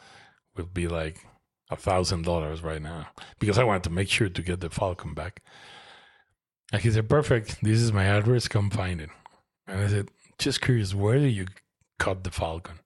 would 0.56 0.74
be 0.74 0.88
like 0.88 1.26
a 1.70 1.76
thousand 1.76 2.24
dollars 2.24 2.62
right 2.62 2.82
now 2.82 3.08
because 3.40 3.58
I 3.58 3.64
wanted 3.64 3.84
to 3.84 3.90
make 3.90 4.10
sure 4.10 4.30
to 4.30 4.42
get 4.42 4.60
the 4.60 4.70
Falcon 4.70 5.14
back." 5.14 5.42
And 6.72 6.82
he 6.82 6.92
said, 6.92 7.10
"Perfect. 7.10 7.64
This 7.64 7.80
is 7.80 7.94
my 7.94 8.06
address. 8.06 8.48
Come 8.48 8.70
find 8.70 9.02
it." 9.02 9.10
And 9.68 9.82
I 9.82 9.88
said, 9.88 10.10
"Just 10.38 10.62
curious, 10.62 10.94
where 10.94 11.20
do 11.20 11.28
you 11.28 11.48
cut 12.00 12.24
the 12.24 12.32
Falcon?" 12.32 12.80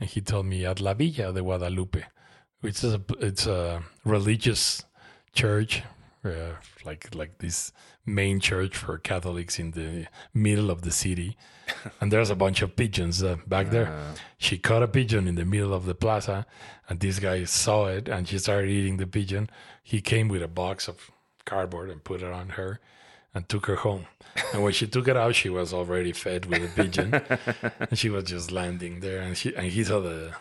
And 0.00 0.08
he 0.08 0.20
told 0.20 0.46
me 0.46 0.64
at 0.66 0.80
La 0.80 0.94
Villa 0.94 1.32
de 1.32 1.40
Guadalupe, 1.40 2.04
which 2.60 2.82
is 2.82 2.94
a 2.94 3.00
it's 3.20 3.46
a 3.46 3.82
religious 4.04 4.84
church, 5.32 5.82
uh, 6.24 6.56
like 6.84 7.14
like 7.14 7.38
this 7.38 7.72
main 8.06 8.40
church 8.40 8.76
for 8.76 8.98
Catholics 8.98 9.58
in 9.58 9.70
the 9.70 10.06
middle 10.32 10.70
of 10.70 10.82
the 10.82 10.90
city. 10.90 11.36
and 12.00 12.12
there's 12.12 12.30
a 12.30 12.36
bunch 12.36 12.60
of 12.60 12.76
pigeons 12.76 13.22
uh, 13.22 13.36
back 13.46 13.70
there. 13.70 14.14
She 14.36 14.58
caught 14.58 14.82
a 14.82 14.88
pigeon 14.88 15.26
in 15.26 15.36
the 15.36 15.44
middle 15.44 15.72
of 15.72 15.86
the 15.86 15.94
plaza, 15.94 16.46
and 16.88 17.00
this 17.00 17.18
guy 17.18 17.44
saw 17.44 17.86
it, 17.86 18.08
and 18.08 18.28
she 18.28 18.38
started 18.38 18.70
eating 18.70 18.98
the 18.98 19.06
pigeon. 19.06 19.48
He 19.82 20.00
came 20.00 20.28
with 20.28 20.42
a 20.42 20.48
box 20.48 20.88
of 20.88 21.10
cardboard 21.44 21.90
and 21.90 22.02
put 22.02 22.22
it 22.22 22.32
on 22.32 22.50
her 22.50 22.80
and 23.34 23.48
took 23.48 23.66
her 23.66 23.76
home. 23.76 24.06
And 24.52 24.62
when 24.62 24.72
she 24.72 24.86
took 24.86 25.08
it 25.08 25.16
out, 25.16 25.34
she 25.34 25.48
was 25.48 25.72
already 25.72 26.12
fed 26.12 26.46
with 26.46 26.64
a 26.64 26.68
pigeon, 26.74 27.14
and 27.90 27.98
she 27.98 28.10
was 28.10 28.24
just 28.24 28.50
landing 28.50 29.00
there. 29.00 29.20
And 29.20 29.36
she 29.36 29.54
and 29.54 29.66
he 29.66 29.84
saw 29.84 30.00
the 30.00 30.32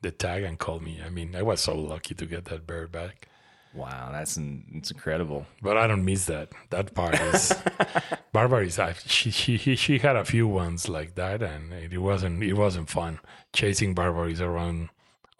the 0.00 0.10
tag 0.10 0.42
and 0.42 0.58
called 0.58 0.82
me. 0.82 1.00
I 1.04 1.10
mean, 1.10 1.34
I 1.36 1.42
was 1.42 1.60
so 1.60 1.74
lucky 1.76 2.14
to 2.14 2.26
get 2.26 2.46
that 2.46 2.66
bird 2.66 2.90
back. 2.92 3.28
Wow, 3.74 4.10
that's 4.12 4.38
it's 4.74 4.90
incredible. 4.90 5.46
But 5.62 5.76
I 5.78 5.86
don't 5.86 6.04
miss 6.04 6.26
that. 6.26 6.50
That 6.70 6.94
part 6.94 7.18
is 7.20 7.54
Barbaries 8.32 8.78
I- 8.78 8.92
she 9.06 9.30
she 9.30 9.56
she 9.76 9.98
had 9.98 10.16
a 10.16 10.24
few 10.24 10.46
ones 10.48 10.88
like 10.88 11.14
that, 11.16 11.42
and 11.42 11.72
it 11.72 11.98
wasn't 11.98 12.42
it 12.42 12.54
wasn't 12.54 12.88
fun. 12.90 13.20
Chasing 13.52 13.94
Barbaries 13.94 14.40
around 14.40 14.88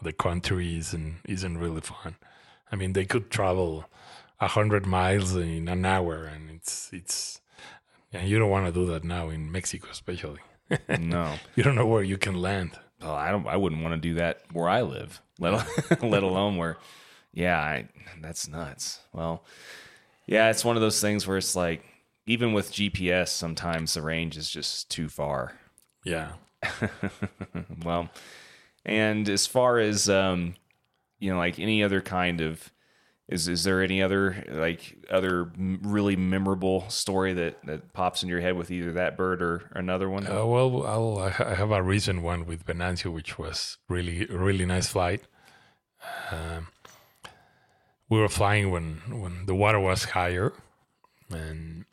the 0.00 0.12
country 0.12 0.76
isn't 0.78 1.20
isn't 1.26 1.58
really 1.58 1.80
fun. 1.80 2.16
I 2.70 2.76
mean, 2.76 2.92
they 2.94 3.04
could 3.04 3.30
travel 3.30 3.84
a 4.40 4.48
hundred 4.48 4.86
miles 4.86 5.34
in 5.36 5.68
an 5.68 5.84
hour, 5.84 6.24
and 6.24 6.51
it's 6.62 6.90
it's 6.92 7.40
and 8.12 8.28
you 8.28 8.38
don't 8.38 8.50
want 8.50 8.66
to 8.66 8.72
do 8.72 8.86
that 8.92 9.04
now 9.04 9.30
in 9.30 9.50
Mexico, 9.50 9.88
especially. 9.90 10.40
No, 11.00 11.34
You 11.54 11.62
don't 11.64 11.74
know 11.74 11.86
where 11.86 12.02
you 12.02 12.16
can 12.16 12.34
land. 12.40 12.78
well, 13.00 13.12
I 13.14 13.30
don't. 13.30 13.46
I 13.46 13.56
wouldn't 13.56 13.82
want 13.82 13.94
to 13.94 14.08
do 14.08 14.14
that 14.14 14.40
where 14.52 14.68
I 14.68 14.80
live, 14.82 15.20
let 15.38 15.66
let 16.02 16.22
alone 16.22 16.56
where. 16.56 16.78
Yeah, 17.34 17.58
I, 17.58 17.88
that's 18.20 18.48
nuts. 18.48 19.00
Well, 19.12 19.44
yeah, 20.26 20.48
it's 20.50 20.64
one 20.64 20.76
of 20.76 20.82
those 20.82 21.00
things 21.00 21.26
where 21.26 21.36
it's 21.36 21.54
like, 21.56 21.84
even 22.26 22.52
with 22.54 22.72
GPS, 22.72 23.28
sometimes 23.28 23.94
the 23.94 24.02
range 24.02 24.36
is 24.38 24.48
just 24.48 24.90
too 24.90 25.08
far. 25.08 25.52
Yeah. 26.04 26.32
well, 27.84 28.08
and 28.86 29.28
as 29.28 29.46
far 29.46 29.78
as 29.78 30.08
um, 30.08 30.54
you 31.18 31.30
know, 31.32 31.38
like 31.38 31.58
any 31.58 31.82
other 31.82 32.00
kind 32.00 32.40
of 32.40 32.71
is 33.32 33.48
is 33.48 33.64
there 33.64 33.82
any 33.82 34.02
other 34.02 34.44
like 34.50 34.96
other 35.10 35.50
really 35.56 36.16
memorable 36.16 36.88
story 36.88 37.32
that 37.32 37.64
that 37.64 37.92
pops 37.92 38.22
in 38.22 38.28
your 38.28 38.40
head 38.40 38.56
with 38.56 38.70
either 38.70 38.92
that 38.92 39.16
bird 39.16 39.42
or 39.42 39.70
another 39.72 40.08
one? 40.08 40.26
Uh, 40.26 40.44
well, 40.44 40.86
I'll, 40.86 41.18
I 41.18 41.54
have 41.54 41.70
a 41.70 41.82
recent 41.82 42.22
one 42.22 42.46
with 42.46 42.66
Venancio, 42.66 43.12
which 43.12 43.38
was 43.38 43.78
really 43.88 44.26
really 44.26 44.66
nice 44.66 44.88
flight. 44.88 45.22
Um, 46.30 46.68
we 48.08 48.18
were 48.18 48.28
flying 48.28 48.70
when 48.70 49.00
when 49.20 49.46
the 49.46 49.54
water 49.54 49.80
was 49.80 50.04
higher, 50.04 50.52
and 51.30 51.86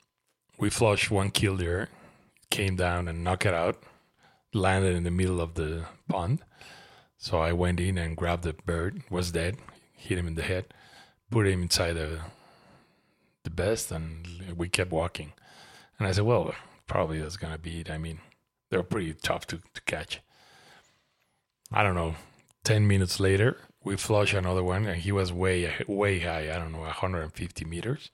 we 0.60 0.70
flushed 0.70 1.10
one 1.10 1.32
kill 1.32 1.58
came 2.50 2.76
down 2.76 3.08
and 3.08 3.24
knocked 3.24 3.46
it 3.46 3.54
out, 3.54 3.84
landed 4.54 4.96
in 4.96 5.04
the 5.04 5.12
middle 5.12 5.40
of 5.40 5.54
the 5.54 5.86
pond. 6.10 6.42
So 7.18 7.40
I 7.40 7.54
went 7.54 7.80
in 7.80 7.98
and 7.98 8.18
grabbed 8.18 8.44
the 8.44 8.54
bird, 8.54 9.04
was 9.10 9.32
dead, 9.32 9.58
hit 9.94 10.18
him 10.18 10.28
in 10.28 10.36
the 10.36 10.42
head, 10.42 10.74
put 11.30 11.48
him 11.48 11.64
inside 11.64 11.94
the 11.94 12.20
the 13.44 13.50
best, 13.50 13.92
and 13.92 14.28
we 14.56 14.68
kept 14.70 14.92
walking. 14.92 15.34
And 15.98 16.08
I 16.08 16.12
said, 16.12 16.26
well, 16.26 16.54
probably 16.88 17.20
that's 17.20 17.38
gonna 17.38 17.58
be 17.58 17.82
it. 17.82 17.90
I 17.90 17.98
mean, 17.98 18.20
they're 18.70 18.84
pretty 18.84 19.14
tough 19.14 19.48
to, 19.48 19.60
to 19.74 19.82
catch. 19.86 20.22
I 21.72 21.84
don't 21.84 21.96
know. 21.96 22.16
Ten 22.64 22.88
minutes 22.88 23.20
later, 23.20 23.58
we 23.84 23.96
flush 23.96 24.34
another 24.34 24.64
one, 24.64 24.86
and 24.86 25.02
he 25.02 25.12
was 25.12 25.32
way 25.32 25.74
way 25.88 26.20
high. 26.20 26.54
I 26.54 26.58
don't 26.60 26.72
know, 26.72 26.80
150 26.80 27.66
meters. 27.66 28.12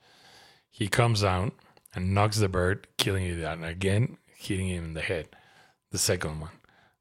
He 0.70 0.88
comes 0.88 1.22
down 1.22 1.52
and 1.94 2.14
knocks 2.14 2.38
the 2.38 2.48
bird, 2.48 2.86
killing 2.98 3.26
it, 3.26 3.42
and 3.42 3.64
again 3.64 4.18
hitting 4.36 4.68
him 4.68 4.84
in 4.84 4.94
the 4.94 5.00
head. 5.00 5.28
The 5.90 5.98
second 5.98 6.40
one, 6.40 6.50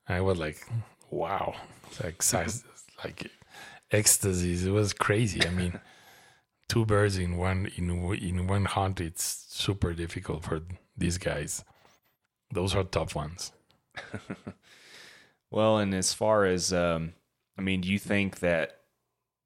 I 0.07 0.21
was 0.21 0.37
like, 0.37 0.65
wow, 1.11 1.55
like 2.03 2.21
size, 2.21 2.63
like 3.03 3.29
ecstasy. 3.91 4.67
It 4.67 4.71
was 4.71 4.93
crazy. 4.93 5.45
I 5.45 5.51
mean, 5.51 5.79
two 6.67 6.85
birds 6.85 7.17
in 7.17 7.37
one 7.37 7.69
in 7.77 7.89
in 8.15 8.47
one 8.47 8.65
hunt. 8.65 8.99
It's 9.01 9.45
super 9.49 9.93
difficult 9.93 10.43
for 10.43 10.61
these 10.97 11.17
guys. 11.17 11.63
Those 12.53 12.75
are 12.75 12.83
tough 12.83 13.15
ones. 13.15 13.51
Well, 15.51 15.77
and 15.77 15.93
as 15.93 16.13
far 16.13 16.45
as 16.45 16.73
um, 16.73 17.13
I 17.57 17.61
mean, 17.61 17.81
do 17.81 17.89
you 17.89 17.99
think 17.99 18.39
that 18.39 18.79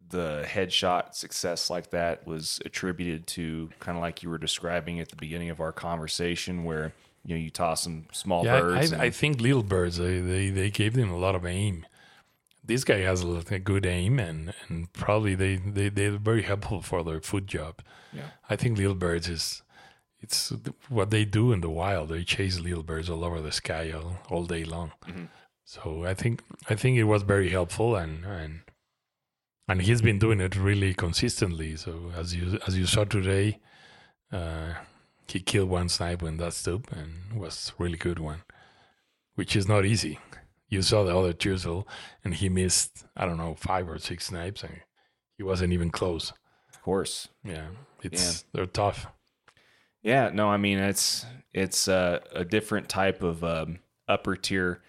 the 0.07 0.43
headshot 0.47 1.13
success 1.13 1.69
like 1.69 1.91
that 1.91 2.25
was 2.25 2.59
attributed 2.65 3.27
to 3.27 3.69
kind 3.79 3.95
of 3.97 4.01
like 4.01 4.23
you 4.23 4.29
were 4.29 4.39
describing 4.39 4.99
at 4.99 5.09
the 5.09 5.15
beginning 5.15 5.49
of 5.51 5.59
our 5.59 5.71
conversation, 5.71 6.63
where 6.63 6.93
you 7.25 7.35
know 7.35 7.39
you 7.41 7.51
toss 7.51 7.83
some 7.83 8.05
small 8.11 8.43
Yeah, 8.43 8.59
birds? 8.61 8.91
I, 8.91 8.95
and- 8.95 9.03
I 9.03 9.09
think 9.11 9.39
little 9.41 9.61
birds 9.61 9.97
they, 9.97 10.19
they 10.19 10.49
they 10.49 10.71
gave 10.71 10.93
them 10.95 11.11
a 11.11 11.17
lot 11.17 11.35
of 11.35 11.45
aim. 11.45 11.85
This 12.69 12.83
guy 12.83 12.99
has 13.11 13.23
a, 13.23 13.41
a 13.51 13.59
good 13.71 13.85
aim, 13.85 14.19
and 14.19 14.53
and 14.67 14.93
probably 14.93 15.35
they 15.43 15.53
they 15.77 15.89
they're 15.89 16.19
very 16.31 16.43
helpful 16.51 16.81
for 16.89 17.03
their 17.03 17.21
food 17.29 17.45
job. 17.47 17.73
Yeah. 18.13 18.29
I 18.53 18.55
think 18.55 18.77
little 18.77 18.99
birds 19.07 19.27
is 19.27 19.63
it's 20.21 20.53
what 20.89 21.09
they 21.09 21.25
do 21.25 21.51
in 21.53 21.61
the 21.61 21.69
wild. 21.81 22.09
They 22.09 22.23
chase 22.23 22.59
little 22.59 22.83
birds 22.83 23.09
all 23.09 23.23
over 23.23 23.41
the 23.41 23.51
sky 23.51 23.91
all, 23.97 24.11
all 24.29 24.45
day 24.45 24.63
long. 24.75 24.91
Mhm. 25.07 25.27
So 25.65 26.05
I 26.11 26.13
think 26.21 26.41
I 26.71 26.75
think 26.75 26.97
it 26.97 27.05
was 27.13 27.23
very 27.23 27.49
helpful, 27.49 27.95
and 27.95 28.25
and 28.25 28.61
and 29.67 29.81
he's 29.81 30.01
been 30.01 30.19
doing 30.19 30.39
it 30.41 30.55
really 30.55 30.93
consistently. 30.93 31.75
So 31.75 31.91
as 32.21 32.35
you 32.35 32.59
as 32.67 32.77
you 32.77 32.85
saw 32.85 33.03
today, 33.05 33.59
uh, 34.31 34.73
he 35.27 35.39
killed 35.39 35.69
one 35.69 35.89
snipe 35.89 36.23
in 36.23 36.37
that 36.37 36.53
stoop 36.53 36.91
and 36.91 37.39
was 37.43 37.73
really 37.79 37.97
good 37.97 38.19
one, 38.19 38.41
which 39.35 39.55
is 39.55 39.67
not 39.67 39.85
easy. 39.85 40.19
You 40.69 40.81
saw 40.81 41.03
the 41.03 41.17
other 41.17 41.33
tiercel, 41.33 41.85
and 42.23 42.33
he 42.35 42.49
missed 42.49 43.05
I 43.17 43.25
don't 43.25 43.37
know 43.37 43.55
five 43.55 43.89
or 43.89 43.97
six 43.97 44.25
snipes, 44.27 44.63
and 44.63 44.81
he 45.37 45.43
wasn't 45.43 45.73
even 45.73 45.89
close. 45.89 46.31
of 46.73 46.81
course, 46.81 47.27
Yeah, 47.43 47.69
it's 48.01 48.43
they're 48.53 48.65
tough. 48.65 49.07
Yeah, 50.01 50.29
no, 50.33 50.47
I 50.49 50.57
mean 50.57 50.79
it's 50.79 51.25
it's 51.53 51.87
uh, 51.87 52.19
a 52.33 52.45
different 52.45 52.87
type 52.89 53.21
of 53.23 53.43
um, 53.43 53.79
upper 54.07 54.35
tier 54.35 54.81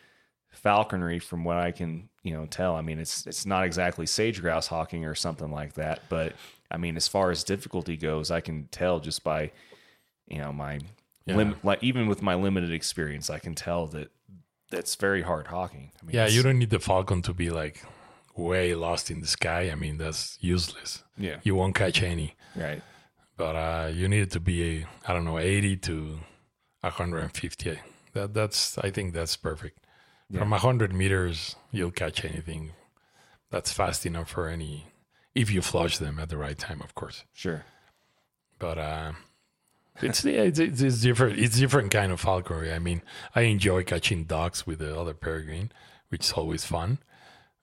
falconry 0.52 1.18
from 1.18 1.44
what 1.44 1.56
I 1.56 1.72
can 1.72 2.08
you 2.22 2.32
know 2.34 2.46
tell. 2.46 2.74
I 2.76 2.82
mean 2.82 2.98
it's 2.98 3.26
it's 3.26 3.46
not 3.46 3.64
exactly 3.64 4.06
sage 4.06 4.40
grouse 4.40 4.66
hawking 4.66 5.04
or 5.04 5.14
something 5.14 5.50
like 5.50 5.74
that, 5.74 6.02
but 6.08 6.34
I 6.70 6.76
mean 6.76 6.96
as 6.96 7.08
far 7.08 7.30
as 7.30 7.42
difficulty 7.44 7.96
goes, 7.96 8.30
I 8.30 8.40
can 8.40 8.68
tell 8.70 9.00
just 9.00 9.24
by 9.24 9.50
you 10.28 10.38
know 10.38 10.52
my 10.52 10.78
Yeah. 11.26 11.36
lim- 11.36 11.56
like 11.62 11.82
even 11.82 12.06
with 12.06 12.22
my 12.22 12.34
limited 12.34 12.70
experience, 12.72 13.30
I 13.30 13.38
can 13.38 13.54
tell 13.54 13.86
that 13.88 14.10
that's 14.70 14.94
very 14.94 15.22
hard 15.22 15.48
hawking. 15.48 15.92
I 16.00 16.06
mean, 16.06 16.16
Yeah, 16.16 16.26
you 16.28 16.42
don't 16.42 16.58
need 16.58 16.70
the 16.70 16.78
falcon 16.80 17.22
to 17.22 17.34
be 17.34 17.50
like 17.50 17.82
way 18.36 18.74
lost 18.74 19.10
in 19.10 19.20
the 19.20 19.26
sky. 19.26 19.70
I 19.70 19.74
mean, 19.74 19.98
that's 19.98 20.38
useless. 20.40 21.02
yeah 21.18 21.38
You 21.42 21.54
won't 21.54 21.74
catch 21.74 22.02
any. 22.02 22.34
right 22.56 22.82
But 23.36 23.54
uh, 23.56 23.90
you 23.92 24.08
need 24.08 24.22
it 24.22 24.30
to 24.32 24.40
be 24.40 24.86
I 25.06 25.12
don't 25.12 25.24
know, 25.24 25.38
eighty 25.38 25.76
to 25.88 26.20
hundred 26.82 27.18
and 27.20 27.32
fifty. 27.32 27.78
That 28.12 28.32
that's 28.34 28.78
I 28.78 28.90
think 28.90 29.12
that's 29.14 29.36
perfect. 29.36 29.78
From 30.32 30.52
hundred 30.52 30.92
meters, 30.92 31.56
you'll 31.72 31.90
catch 31.90 32.24
anything. 32.24 32.72
That's 33.50 33.72
fast 33.72 34.06
enough 34.06 34.30
for 34.30 34.48
any 34.48 34.86
if 35.34 35.50
you 35.50 35.60
flush 35.62 35.98
them 35.98 36.18
at 36.18 36.28
the 36.28 36.36
right 36.36 36.56
time, 36.58 36.80
of 36.82 36.94
course. 36.94 37.24
sure 37.34 37.64
But 38.58 38.78
uh, 38.78 39.12
it's, 40.02 40.24
it's 40.24 40.80
it's 40.80 41.00
different. 41.00 41.38
It's 41.38 41.58
different 41.58 41.90
kind 41.90 42.12
of 42.12 42.20
falconry. 42.20 42.72
I 42.72 42.78
mean, 42.78 43.02
I 43.34 43.42
enjoy 43.42 43.84
catching 43.84 44.24
ducks 44.24 44.66
with 44.66 44.78
the 44.78 44.98
other 44.98 45.14
peregrine, 45.14 45.72
which 46.08 46.26
is 46.26 46.32
always 46.32 46.64
fun. 46.64 46.98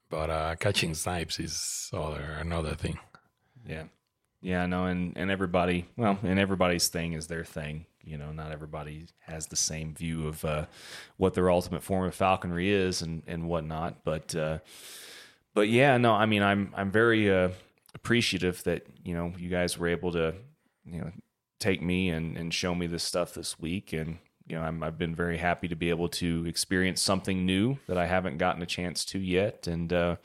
But 0.10 0.30
uh, 0.30 0.56
catching 0.56 0.94
snipes 0.94 1.40
is 1.40 1.90
other 1.94 2.38
another 2.40 2.76
thing. 2.76 3.00
Yeah. 3.68 3.84
Yeah, 4.40 4.68
no, 4.68 4.86
and, 4.86 5.18
and 5.18 5.32
everybody, 5.32 5.88
well, 5.98 6.20
and 6.22 6.40
everybody's 6.40 6.90
thing 6.90 7.14
is 7.14 7.26
their 7.26 7.44
thing. 7.44 7.88
You 8.04 8.18
know, 8.18 8.32
not 8.32 8.52
everybody 8.52 9.08
has 9.22 9.48
the 9.48 9.56
same 9.56 9.96
view 9.96 10.28
of 10.28 10.46
uh, 10.46 10.68
what 11.18 11.34
their 11.34 11.50
ultimate 11.50 11.84
form 11.84 12.08
of 12.08 12.14
falconry 12.14 12.72
is 12.72 13.02
and, 13.02 13.24
and 13.26 13.50
whatnot. 13.50 14.04
But, 14.06 14.36
uh, 14.36 14.60
but 15.56 15.70
yeah, 15.70 15.98
no, 15.98 16.14
I 16.14 16.28
mean, 16.28 16.44
I'm, 16.44 16.72
I'm 16.78 16.92
very 16.92 17.34
uh, 17.34 17.50
appreciative 17.96 18.64
that, 18.64 18.86
you 19.04 19.16
know, 19.16 19.34
you 19.38 19.50
guys 19.50 19.78
were 19.78 19.88
able 19.88 20.12
to, 20.12 20.36
you 20.86 21.02
know, 21.02 21.12
take 21.60 21.82
me 21.82 22.10
and, 22.10 22.38
and 22.38 22.54
show 22.54 22.76
me 22.76 22.88
this 22.88 23.04
stuff 23.04 23.34
this 23.34 23.60
week. 23.60 23.94
And, 23.94 24.20
you 24.48 24.56
know, 24.56 24.62
I'm, 24.62 24.84
I've 24.84 24.98
been 24.98 25.16
very 25.16 25.38
happy 25.38 25.68
to 25.68 25.76
be 25.76 25.90
able 25.90 26.10
to 26.10 26.46
experience 26.46 27.02
something 27.02 27.46
new 27.46 27.78
that 27.88 27.98
I 27.98 28.06
haven't 28.06 28.38
gotten 28.38 28.62
a 28.62 28.68
chance 28.68 29.06
to 29.06 29.20
yet. 29.20 29.68
And, 29.68 29.92
uh, 29.92 30.16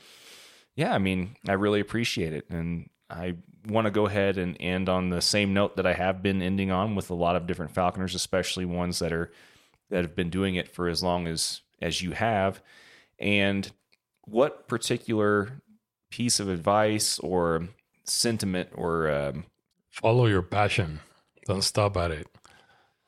yeah, 0.75 0.95
I 0.95 0.99
mean, 0.99 1.37
I 1.49 1.53
really 1.53 1.81
appreciate 1.81 2.33
it. 2.33 2.47
And 2.51 2.89
I 3.11 3.37
want 3.67 3.87
to 3.87 3.91
go 3.91 4.07
ahead 4.07 4.39
and 4.39 4.57
end 4.59 4.89
on 4.89 5.11
the 5.11 5.21
same 5.21 5.53
note 5.55 5.77
that 5.77 5.87
I 5.87 5.93
have 5.93 6.23
been 6.23 6.43
ending 6.43 6.71
on 6.71 6.95
with 6.95 7.11
a 7.11 7.15
lot 7.15 7.37
of 7.37 7.47
different 7.47 7.75
falconers, 7.75 8.15
especially 8.15 8.65
ones 8.65 8.99
that 8.99 9.13
are 9.13 9.31
that 9.91 10.03
have 10.03 10.17
been 10.17 10.31
doing 10.31 10.55
it 10.55 10.69
for 10.69 10.89
as 10.89 11.03
long 11.03 11.27
as 11.27 11.61
as 11.81 12.01
you 12.01 12.13
have. 12.13 12.63
And 13.19 13.71
what 14.23 14.67
particular 14.67 15.61
piece 16.11 16.41
of 16.41 16.49
advice 16.49 17.19
or 17.19 17.69
sentiment 18.05 18.71
or 18.75 19.11
um, 19.11 19.45
Follow 19.91 20.27
your 20.27 20.43
passion. 20.43 21.01
Don't 21.47 21.63
stop 21.63 21.97
at 21.97 22.11
it. 22.11 22.27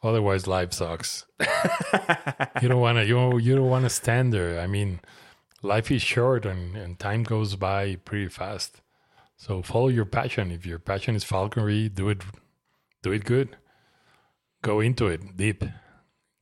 Otherwise, 0.03 0.47
life 0.47 0.73
sucks. 0.73 1.25
you 2.61 2.69
don't 2.69 2.81
want 2.81 2.99
to. 2.99 3.07
You 3.07 3.15
don't, 3.15 3.43
you 3.43 3.57
don't 3.57 3.71
want 3.71 3.85
to 3.85 3.91
stand 3.91 4.33
there. 4.33 4.61
I 4.61 4.67
mean, 4.67 5.01
life 5.63 5.91
is 5.91 6.03
short, 6.03 6.45
and, 6.45 6.77
and 6.77 6.99
time 6.99 7.23
goes 7.23 7.57
by 7.57 7.97
pretty 7.97 8.29
fast. 8.29 8.83
So 9.37 9.63
follow 9.63 9.89
your 9.89 10.05
passion. 10.05 10.51
If 10.51 10.67
your 10.67 10.79
passion 10.79 11.17
is 11.17 11.25
falconry, 11.25 11.89
do 11.89 12.11
it. 12.11 12.23
Do 13.03 13.13
it 13.13 13.25
good. 13.25 13.57
Go 14.63 14.81
into 14.81 15.07
it 15.07 15.37
deep. 15.37 15.65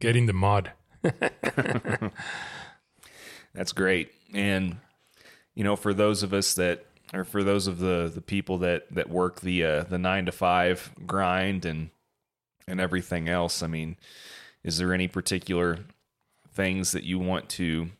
Get 0.01 0.17
in 0.17 0.27
the 0.27 0.33
mud. 0.33 0.73
That's 3.55 3.73
great. 3.73 4.13
And, 4.33 4.79
you 5.55 5.65
know, 5.65 5.77
for 5.77 5.93
those 5.93 6.23
of 6.23 6.33
us 6.33 6.55
that 6.55 6.87
or 7.13 7.25
for 7.25 7.43
those 7.43 7.67
of 7.67 7.79
the 7.79 8.11
the 8.13 8.21
people 8.21 8.59
that 8.59 8.93
that 8.93 9.11
work 9.11 9.41
the 9.41 9.65
uh, 9.65 9.83
the 9.85 9.99
nine 9.99 10.27
to 10.27 10.33
five 10.33 10.93
grind 11.07 11.65
and 11.65 11.91
and 12.67 12.81
everything 12.81 13.29
else. 13.29 13.63
I 13.63 13.67
mean, 13.67 13.97
is 14.65 14.79
there 14.79 14.95
any 14.95 15.09
particular 15.09 15.81
things 16.55 16.93
that 16.93 17.05
you 17.05 17.19
want 17.19 17.49
to? 17.51 17.91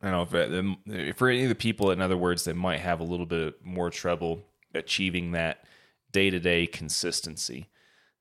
I 0.00 0.10
don't 0.10 0.32
know 0.32 0.76
if, 0.86 1.16
for 1.16 1.28
any 1.28 1.44
of 1.44 1.48
the 1.48 1.54
people, 1.54 1.92
in 1.92 2.00
other 2.00 2.16
words, 2.16 2.44
that 2.44 2.56
might 2.56 2.80
have 2.80 2.98
a 2.98 3.04
little 3.04 3.26
bit 3.26 3.64
more 3.64 3.88
trouble 3.90 4.42
achieving 4.74 5.32
that 5.32 5.64
day 6.10 6.28
to 6.30 6.40
day 6.40 6.66
consistency. 6.66 7.68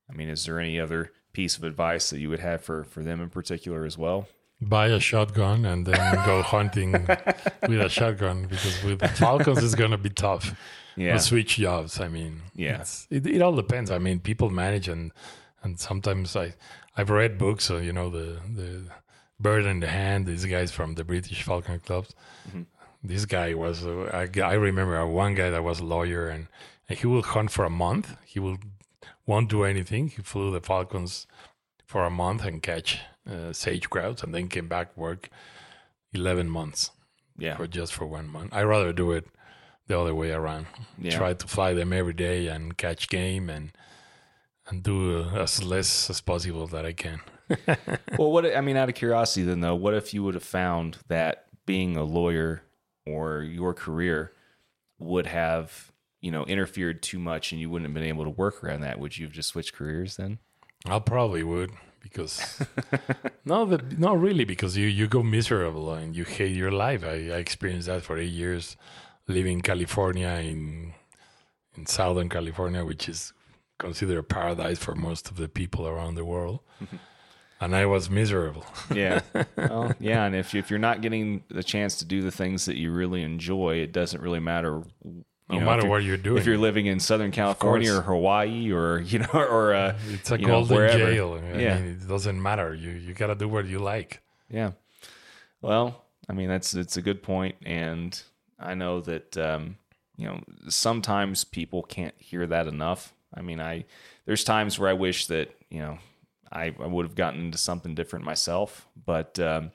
I 0.09 0.13
mean, 0.13 0.29
is 0.29 0.45
there 0.45 0.59
any 0.59 0.79
other 0.79 1.11
piece 1.33 1.57
of 1.57 1.63
advice 1.63 2.09
that 2.09 2.19
you 2.19 2.29
would 2.29 2.39
have 2.39 2.61
for 2.61 2.83
for 2.83 3.01
them 3.01 3.21
in 3.21 3.29
particular 3.29 3.85
as 3.85 3.97
well? 3.97 4.27
Buy 4.61 4.87
a 4.87 4.99
shotgun 4.99 5.65
and 5.65 5.85
then 5.87 6.15
go 6.25 6.41
hunting 6.43 6.91
with 6.91 7.81
a 7.81 7.89
shotgun 7.89 8.45
because 8.45 8.83
with 8.83 8.99
the 8.99 9.07
falcons 9.07 9.63
it's 9.63 9.75
gonna 9.75 9.97
be 9.97 10.09
tough. 10.11 10.53
Yeah. 10.95 11.17
Switch 11.17 11.55
jobs. 11.57 11.99
I 11.99 12.07
mean, 12.09 12.41
Yeah. 12.53 12.83
it, 13.09 13.25
it 13.25 13.41
all 13.41 13.55
depends. 13.55 13.89
I 13.89 13.97
mean, 13.97 14.19
people 14.19 14.49
manage 14.49 14.87
and 14.87 15.11
and 15.63 15.79
sometimes 15.79 16.35
I 16.35 16.53
I've 16.95 17.09
read 17.09 17.37
books. 17.37 17.63
So 17.65 17.77
you 17.77 17.91
know 17.93 18.09
the 18.09 18.39
the 18.55 18.83
bird 19.39 19.65
in 19.65 19.79
the 19.79 19.87
hand. 19.87 20.27
These 20.27 20.45
guys 20.45 20.71
from 20.71 20.93
the 20.95 21.03
British 21.03 21.41
Falcon 21.43 21.79
Clubs. 21.79 22.13
This 23.03 23.25
guy 23.25 23.55
was 23.55 23.83
uh, 23.83 24.11
I, 24.13 24.29
I 24.41 24.53
remember 24.53 25.07
one 25.07 25.33
guy 25.33 25.49
that 25.49 25.63
was 25.63 25.79
a 25.79 25.83
lawyer 25.85 26.29
and, 26.29 26.45
and 26.87 26.99
he 26.99 27.07
will 27.07 27.23
hunt 27.23 27.49
for 27.49 27.65
a 27.65 27.69
month. 27.69 28.15
He 28.25 28.39
will 28.39 28.57
won't 29.25 29.49
do 29.49 29.63
anything. 29.63 30.09
He 30.09 30.21
flew 30.21 30.51
the 30.51 30.61
falcons 30.61 31.25
for 31.87 32.03
a 32.05 32.11
month 32.11 32.45
and 32.45 32.61
catch 32.61 32.99
uh, 33.29 33.53
sage 33.53 33.89
grouse 33.89 34.23
and 34.23 34.33
then 34.33 34.47
came 34.47 34.67
back 34.67 34.95
work 34.97 35.29
11 36.13 36.49
months 36.49 36.91
Yeah, 37.37 37.55
for 37.57 37.67
just 37.67 37.93
for 37.93 38.05
one 38.05 38.27
month. 38.27 38.53
I 38.53 38.63
rather 38.63 38.91
do 38.93 39.11
it 39.11 39.27
the 39.87 39.99
other 39.99 40.15
way 40.15 40.31
around. 40.31 40.67
Yeah. 40.97 41.17
Try 41.17 41.33
to 41.33 41.47
fly 41.47 41.73
them 41.73 41.93
every 41.93 42.13
day 42.13 42.47
and 42.47 42.77
catch 42.77 43.09
game 43.09 43.49
and 43.49 43.71
and 44.67 44.83
do 44.83 45.23
uh, 45.23 45.41
as 45.41 45.63
less 45.63 46.09
as 46.09 46.21
possible 46.21 46.67
that 46.67 46.85
I 46.85 46.93
can. 46.93 47.21
well, 48.17 48.31
what 48.31 48.45
I 48.55 48.61
mean, 48.61 48.77
out 48.77 48.89
of 48.89 48.95
curiosity, 48.95 49.43
then 49.43 49.59
though, 49.59 49.75
what 49.75 49.93
if 49.93 50.13
you 50.13 50.23
would 50.23 50.35
have 50.35 50.43
found 50.43 50.97
that 51.07 51.45
being 51.65 51.97
a 51.97 52.03
lawyer 52.03 52.63
or 53.05 53.41
your 53.41 53.73
career 53.73 54.31
would 54.99 55.25
have, 55.25 55.91
you 56.21 56.31
know, 56.31 56.45
interfered 56.45 57.01
too 57.01 57.19
much, 57.19 57.51
and 57.51 57.59
you 57.59 57.69
wouldn't 57.69 57.89
have 57.89 57.93
been 57.93 58.07
able 58.07 58.23
to 58.23 58.29
work 58.29 58.63
around 58.63 58.81
that? 58.81 58.99
Would 58.99 59.17
you 59.17 59.25
have 59.25 59.33
just 59.33 59.49
switched 59.49 59.73
careers 59.73 60.15
then? 60.15 60.39
I 60.85 60.99
probably 60.99 61.43
would 61.43 61.71
because 62.01 62.61
no, 63.45 63.65
but 63.65 63.99
not 63.99 64.19
really 64.19 64.45
because 64.45 64.77
you 64.77 64.87
you 64.87 65.07
go 65.07 65.23
miserable 65.23 65.93
and 65.93 66.15
you 66.15 66.23
hate 66.23 66.55
your 66.55 66.71
life. 66.71 67.03
I, 67.03 67.29
I 67.35 67.37
experienced 67.37 67.87
that 67.87 68.03
for 68.03 68.17
eight 68.17 68.31
years, 68.31 68.77
living 69.27 69.53
in 69.53 69.61
California 69.61 70.29
in 70.43 70.93
in 71.75 71.85
Southern 71.85 72.29
California, 72.29 72.83
which 72.83 73.07
is 73.07 73.33
considered 73.79 74.17
a 74.17 74.23
paradise 74.23 74.79
for 74.79 74.95
most 74.95 75.29
of 75.29 75.37
the 75.37 75.47
people 75.47 75.87
around 75.87 76.15
the 76.15 76.25
world, 76.25 76.59
and 77.61 77.75
I 77.75 77.85
was 77.85 78.09
miserable. 78.09 78.65
Yeah, 78.93 79.21
well, 79.55 79.93
yeah, 79.99 80.25
and 80.25 80.35
if 80.35 80.53
you, 80.53 80.59
if 80.59 80.69
you're 80.69 80.79
not 80.79 81.01
getting 81.01 81.43
the 81.49 81.63
chance 81.63 81.97
to 81.97 82.05
do 82.05 82.21
the 82.21 82.31
things 82.31 82.65
that 82.65 82.77
you 82.77 82.91
really 82.91 83.23
enjoy, 83.23 83.75
it 83.75 83.91
doesn't 83.91 84.21
really 84.21 84.39
matter. 84.39 84.83
No 85.51 85.59
know, 85.59 85.65
matter 85.65 85.87
what 85.87 86.03
you're 86.03 86.17
doing, 86.17 86.37
If 86.37 86.45
you're 86.45 86.57
living 86.57 86.85
in 86.85 86.99
Southern 86.99 87.31
California 87.31 87.93
or. 87.95 88.01
Hawaii 88.01 88.71
or 88.71 88.99
you 89.05 89.19
know 89.19 89.29
or 89.33 89.73
uh, 89.73 89.97
it's 90.09 90.31
a 90.31 90.39
you 90.39 90.45
know, 90.47 90.53
golden 90.53 90.77
wherever. 90.77 90.97
jail. 91.11 91.33
I 91.43 91.59
Yeah. 91.59 91.75
mean, 91.79 91.85
it 92.01 92.07
doesn't 92.07 92.41
matter. 92.41 92.73
You 92.73 92.91
you 92.91 93.13
gotta 93.13 93.35
do 93.35 93.47
what 93.47 93.65
you 93.65 93.79
like. 93.79 94.21
Yeah. 94.49 94.71
Well, 95.61 96.03
I 96.29 96.33
mean 96.33 96.49
that's 96.49 96.73
it's 96.73 96.97
a 96.97 97.01
good 97.01 97.21
point, 97.23 97.55
and 97.65 98.19
I 98.59 98.73
know 98.73 99.01
that 99.01 99.37
um, 99.37 99.77
you 100.17 100.25
know 100.27 100.41
sometimes 100.69 101.43
people 101.43 101.83
can't 101.83 102.15
hear 102.17 102.47
that 102.47 102.67
enough. 102.67 103.13
I 103.33 103.41
mean, 103.41 103.59
I 103.59 103.85
there's 104.25 104.43
times 104.43 104.77
where 104.79 104.89
I 104.89 104.93
wish 104.93 105.27
that 105.27 105.53
you 105.69 105.79
know 105.79 105.97
I, 106.51 106.73
I 106.79 106.87
would 106.87 107.05
have 107.05 107.15
gotten 107.15 107.39
into 107.45 107.57
something 107.57 107.95
different 107.95 108.25
myself, 108.25 108.87
but 109.05 109.39
um, 109.39 109.71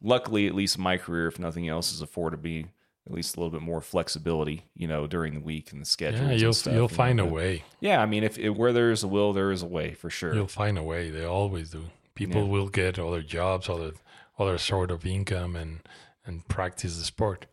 luckily, 0.00 0.46
at 0.46 0.54
least 0.54 0.78
my 0.78 0.96
career, 0.96 1.26
if 1.28 1.38
nothing 1.38 1.68
else, 1.68 1.90
has 1.90 2.00
afforded 2.00 2.42
me 2.42 2.66
at 3.06 3.12
least 3.12 3.36
a 3.36 3.40
little 3.40 3.50
bit 3.50 3.62
more 3.62 3.80
flexibility, 3.80 4.64
you 4.76 4.86
know, 4.86 5.06
during 5.06 5.34
the 5.34 5.40
week 5.40 5.72
and 5.72 5.80
the 5.80 5.84
schedule. 5.86 6.26
Yeah, 6.28 6.32
you'll 6.34 6.52
stuff, 6.52 6.72
you'll 6.72 6.82
know, 6.84 6.88
find 6.88 7.18
a 7.20 7.24
way. 7.26 7.64
Yeah, 7.80 8.00
I 8.00 8.06
mean, 8.06 8.22
if, 8.22 8.38
if 8.38 8.56
where 8.56 8.72
there 8.72 8.90
is 8.92 9.02
a 9.02 9.08
will, 9.08 9.32
there 9.32 9.50
is 9.50 9.62
a 9.62 9.66
way 9.66 9.94
for 9.94 10.08
sure. 10.10 10.34
You'll 10.34 10.46
find 10.46 10.78
a 10.78 10.82
way. 10.82 11.10
They 11.10 11.24
always 11.24 11.70
do. 11.70 11.84
People 12.14 12.42
Yeah. 12.42 12.48
will 12.48 12.68
get 12.68 12.98
other 12.98 13.22
jobs, 13.22 13.68
other 13.68 13.92
other 14.38 14.58
sort 14.58 14.90
of 14.90 15.04
income, 15.06 15.56
and 15.56 15.80
and 16.24 16.46
practice 16.48 16.96
the 16.98 17.04
sport. 17.04 17.46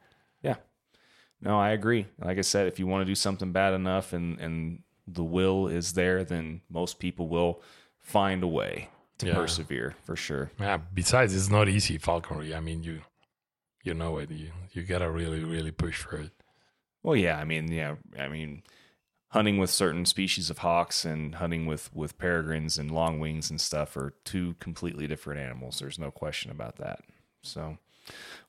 Yeah. 0.44 0.56
No, 1.42 1.58
I 1.60 1.70
agree. 1.70 2.06
Like 2.20 2.38
I 2.38 2.42
said, 2.42 2.68
if 2.68 2.78
you 2.80 2.86
want 2.86 3.02
to 3.02 3.06
do 3.06 3.16
something 3.16 3.52
bad 3.52 3.74
enough 3.74 4.14
and 4.14 4.40
and 4.40 4.84
the 5.08 5.24
will 5.24 5.68
is 5.68 5.94
there, 5.94 6.24
then 6.24 6.62
most 6.70 7.00
people 7.00 7.28
will 7.28 7.62
find 8.00 8.44
a 8.44 8.48
way 8.48 8.90
to 9.18 9.28
Yeah. 9.28 9.34
persevere 9.34 9.96
for 10.04 10.16
sure. 10.16 10.52
Yeah. 10.60 10.78
Besides, 10.94 11.36
it's 11.36 11.50
not 11.50 11.68
easy 11.68 11.98
falconry. 11.98 12.54
I 12.54 12.60
mean, 12.60 12.84
you 12.84 13.02
you 13.84 13.94
know 13.94 14.18
it. 14.18 14.32
You 14.32 14.52
you 14.72 14.84
gotta 14.84 15.10
really 15.10 15.44
really 15.44 15.72
push 15.72 15.98
for 15.98 16.18
it. 16.18 16.32
Well, 17.04 17.16
yeah, 17.16 17.38
I 17.38 17.46
mean, 17.46 17.72
yeah, 17.72 17.96
I 18.18 18.28
mean, 18.28 18.64
hunting 19.30 19.58
with 19.58 19.70
certain 19.70 20.06
species 20.06 20.50
of 20.50 20.60
hawks 20.60 21.06
and 21.06 21.36
hunting 21.36 21.66
with 21.66 21.94
with 21.94 22.18
peregrines 22.18 22.78
and 22.78 22.92
long 22.92 23.20
wings 23.20 23.50
and 23.50 23.60
stuff 23.60 23.96
are 23.96 24.14
two 24.26 24.56
completely 24.60 25.08
different 25.08 25.40
animals. 25.40 25.80
There's 25.80 26.00
no 26.00 26.12
question 26.12 26.52
about 26.52 26.78
that. 26.78 27.00
So, 27.42 27.78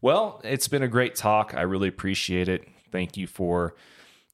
well, 0.01 0.41
it's 0.43 0.68
been 0.68 0.83
a 0.83 0.89
great 0.89 1.14
talk. 1.14 1.55
I 1.55 1.62
really 1.62 1.89
appreciate 1.89 2.49
it. 2.49 2.66
Thank 2.91 3.16
you 3.16 3.26
for, 3.26 3.76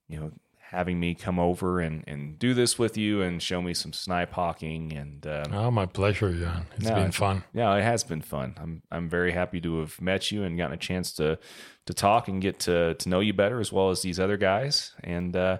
you 0.08 0.18
know, 0.18 0.32
having 0.76 1.00
me 1.00 1.14
come 1.14 1.38
over 1.38 1.80
and 1.80 2.04
and 2.06 2.38
do 2.38 2.52
this 2.54 2.78
with 2.78 2.96
you 2.96 3.22
and 3.22 3.42
show 3.42 3.60
me 3.62 3.72
some 3.74 3.92
snipe 3.92 4.32
hawking 4.32 4.92
and. 4.92 5.26
Um, 5.26 5.52
Oh, 5.52 5.70
my 5.70 5.86
pleasure, 5.86 6.32
Jan. 6.32 6.66
It's 6.76 6.84
No, 6.84 6.94
been 6.94 7.12
fun. 7.12 7.42
yeah, 7.54 7.74
it 7.76 7.82
has 7.82 8.04
been 8.04 8.20
fun. 8.22 8.54
I'm 8.60 8.82
I'm 8.92 9.08
very 9.08 9.32
happy 9.32 9.60
to 9.62 9.80
have 9.80 10.00
met 10.00 10.30
you 10.30 10.44
and 10.44 10.56
gotten 10.58 10.74
a 10.74 10.76
chance 10.76 11.12
to 11.14 11.38
to 11.86 11.94
talk 11.94 12.28
and 12.28 12.40
get 12.42 12.58
to 12.60 12.94
to 12.94 13.08
know 13.08 13.20
you 13.20 13.32
better 13.32 13.58
as 13.60 13.72
well 13.72 13.90
as 13.90 14.02
these 14.02 14.20
other 14.20 14.36
guys. 14.36 14.92
And 15.02 15.34
uh, 15.34 15.58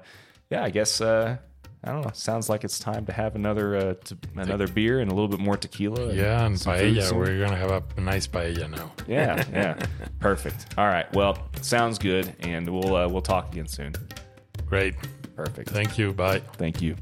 yeah, 0.50 0.62
I 0.62 0.70
guess 0.70 1.00
uh, 1.00 1.38
I 1.84 1.92
don't 1.92 2.02
know. 2.04 2.10
Sounds 2.14 2.48
like 2.48 2.64
it's 2.64 2.78
time 2.80 3.06
to 3.06 3.12
have 3.12 3.36
another 3.36 3.76
uh, 3.76 3.94
to, 4.06 4.18
another 4.34 4.66
beer 4.66 4.98
and 5.00 5.10
a 5.10 5.14
little 5.14 5.28
bit 5.28 5.38
more 5.40 5.56
tequila. 5.56 6.12
Yeah, 6.12 6.44
and 6.44 6.56
paella. 6.56 7.12
We're 7.12 7.38
gonna 7.38 7.56
have 7.56 7.70
a, 7.70 7.82
a 7.96 8.00
nice 8.00 8.26
paella 8.26 8.68
now. 8.68 8.92
Yeah, 9.06 9.44
yeah, 9.52 9.78
perfect. 10.20 10.74
All 10.76 10.86
right, 10.88 11.10
well, 11.14 11.38
sounds 11.62 11.98
good, 11.98 12.34
and 12.40 12.68
we'll 12.68 12.94
uh, 12.96 13.08
we'll 13.08 13.22
talk 13.22 13.52
again 13.52 13.68
soon. 13.68 13.94
Great. 14.66 14.94
Perfect. 15.34 15.70
Thank 15.70 15.98
you. 15.98 16.12
Bye. 16.12 16.40
Thank 16.56 16.82
you. 16.82 16.96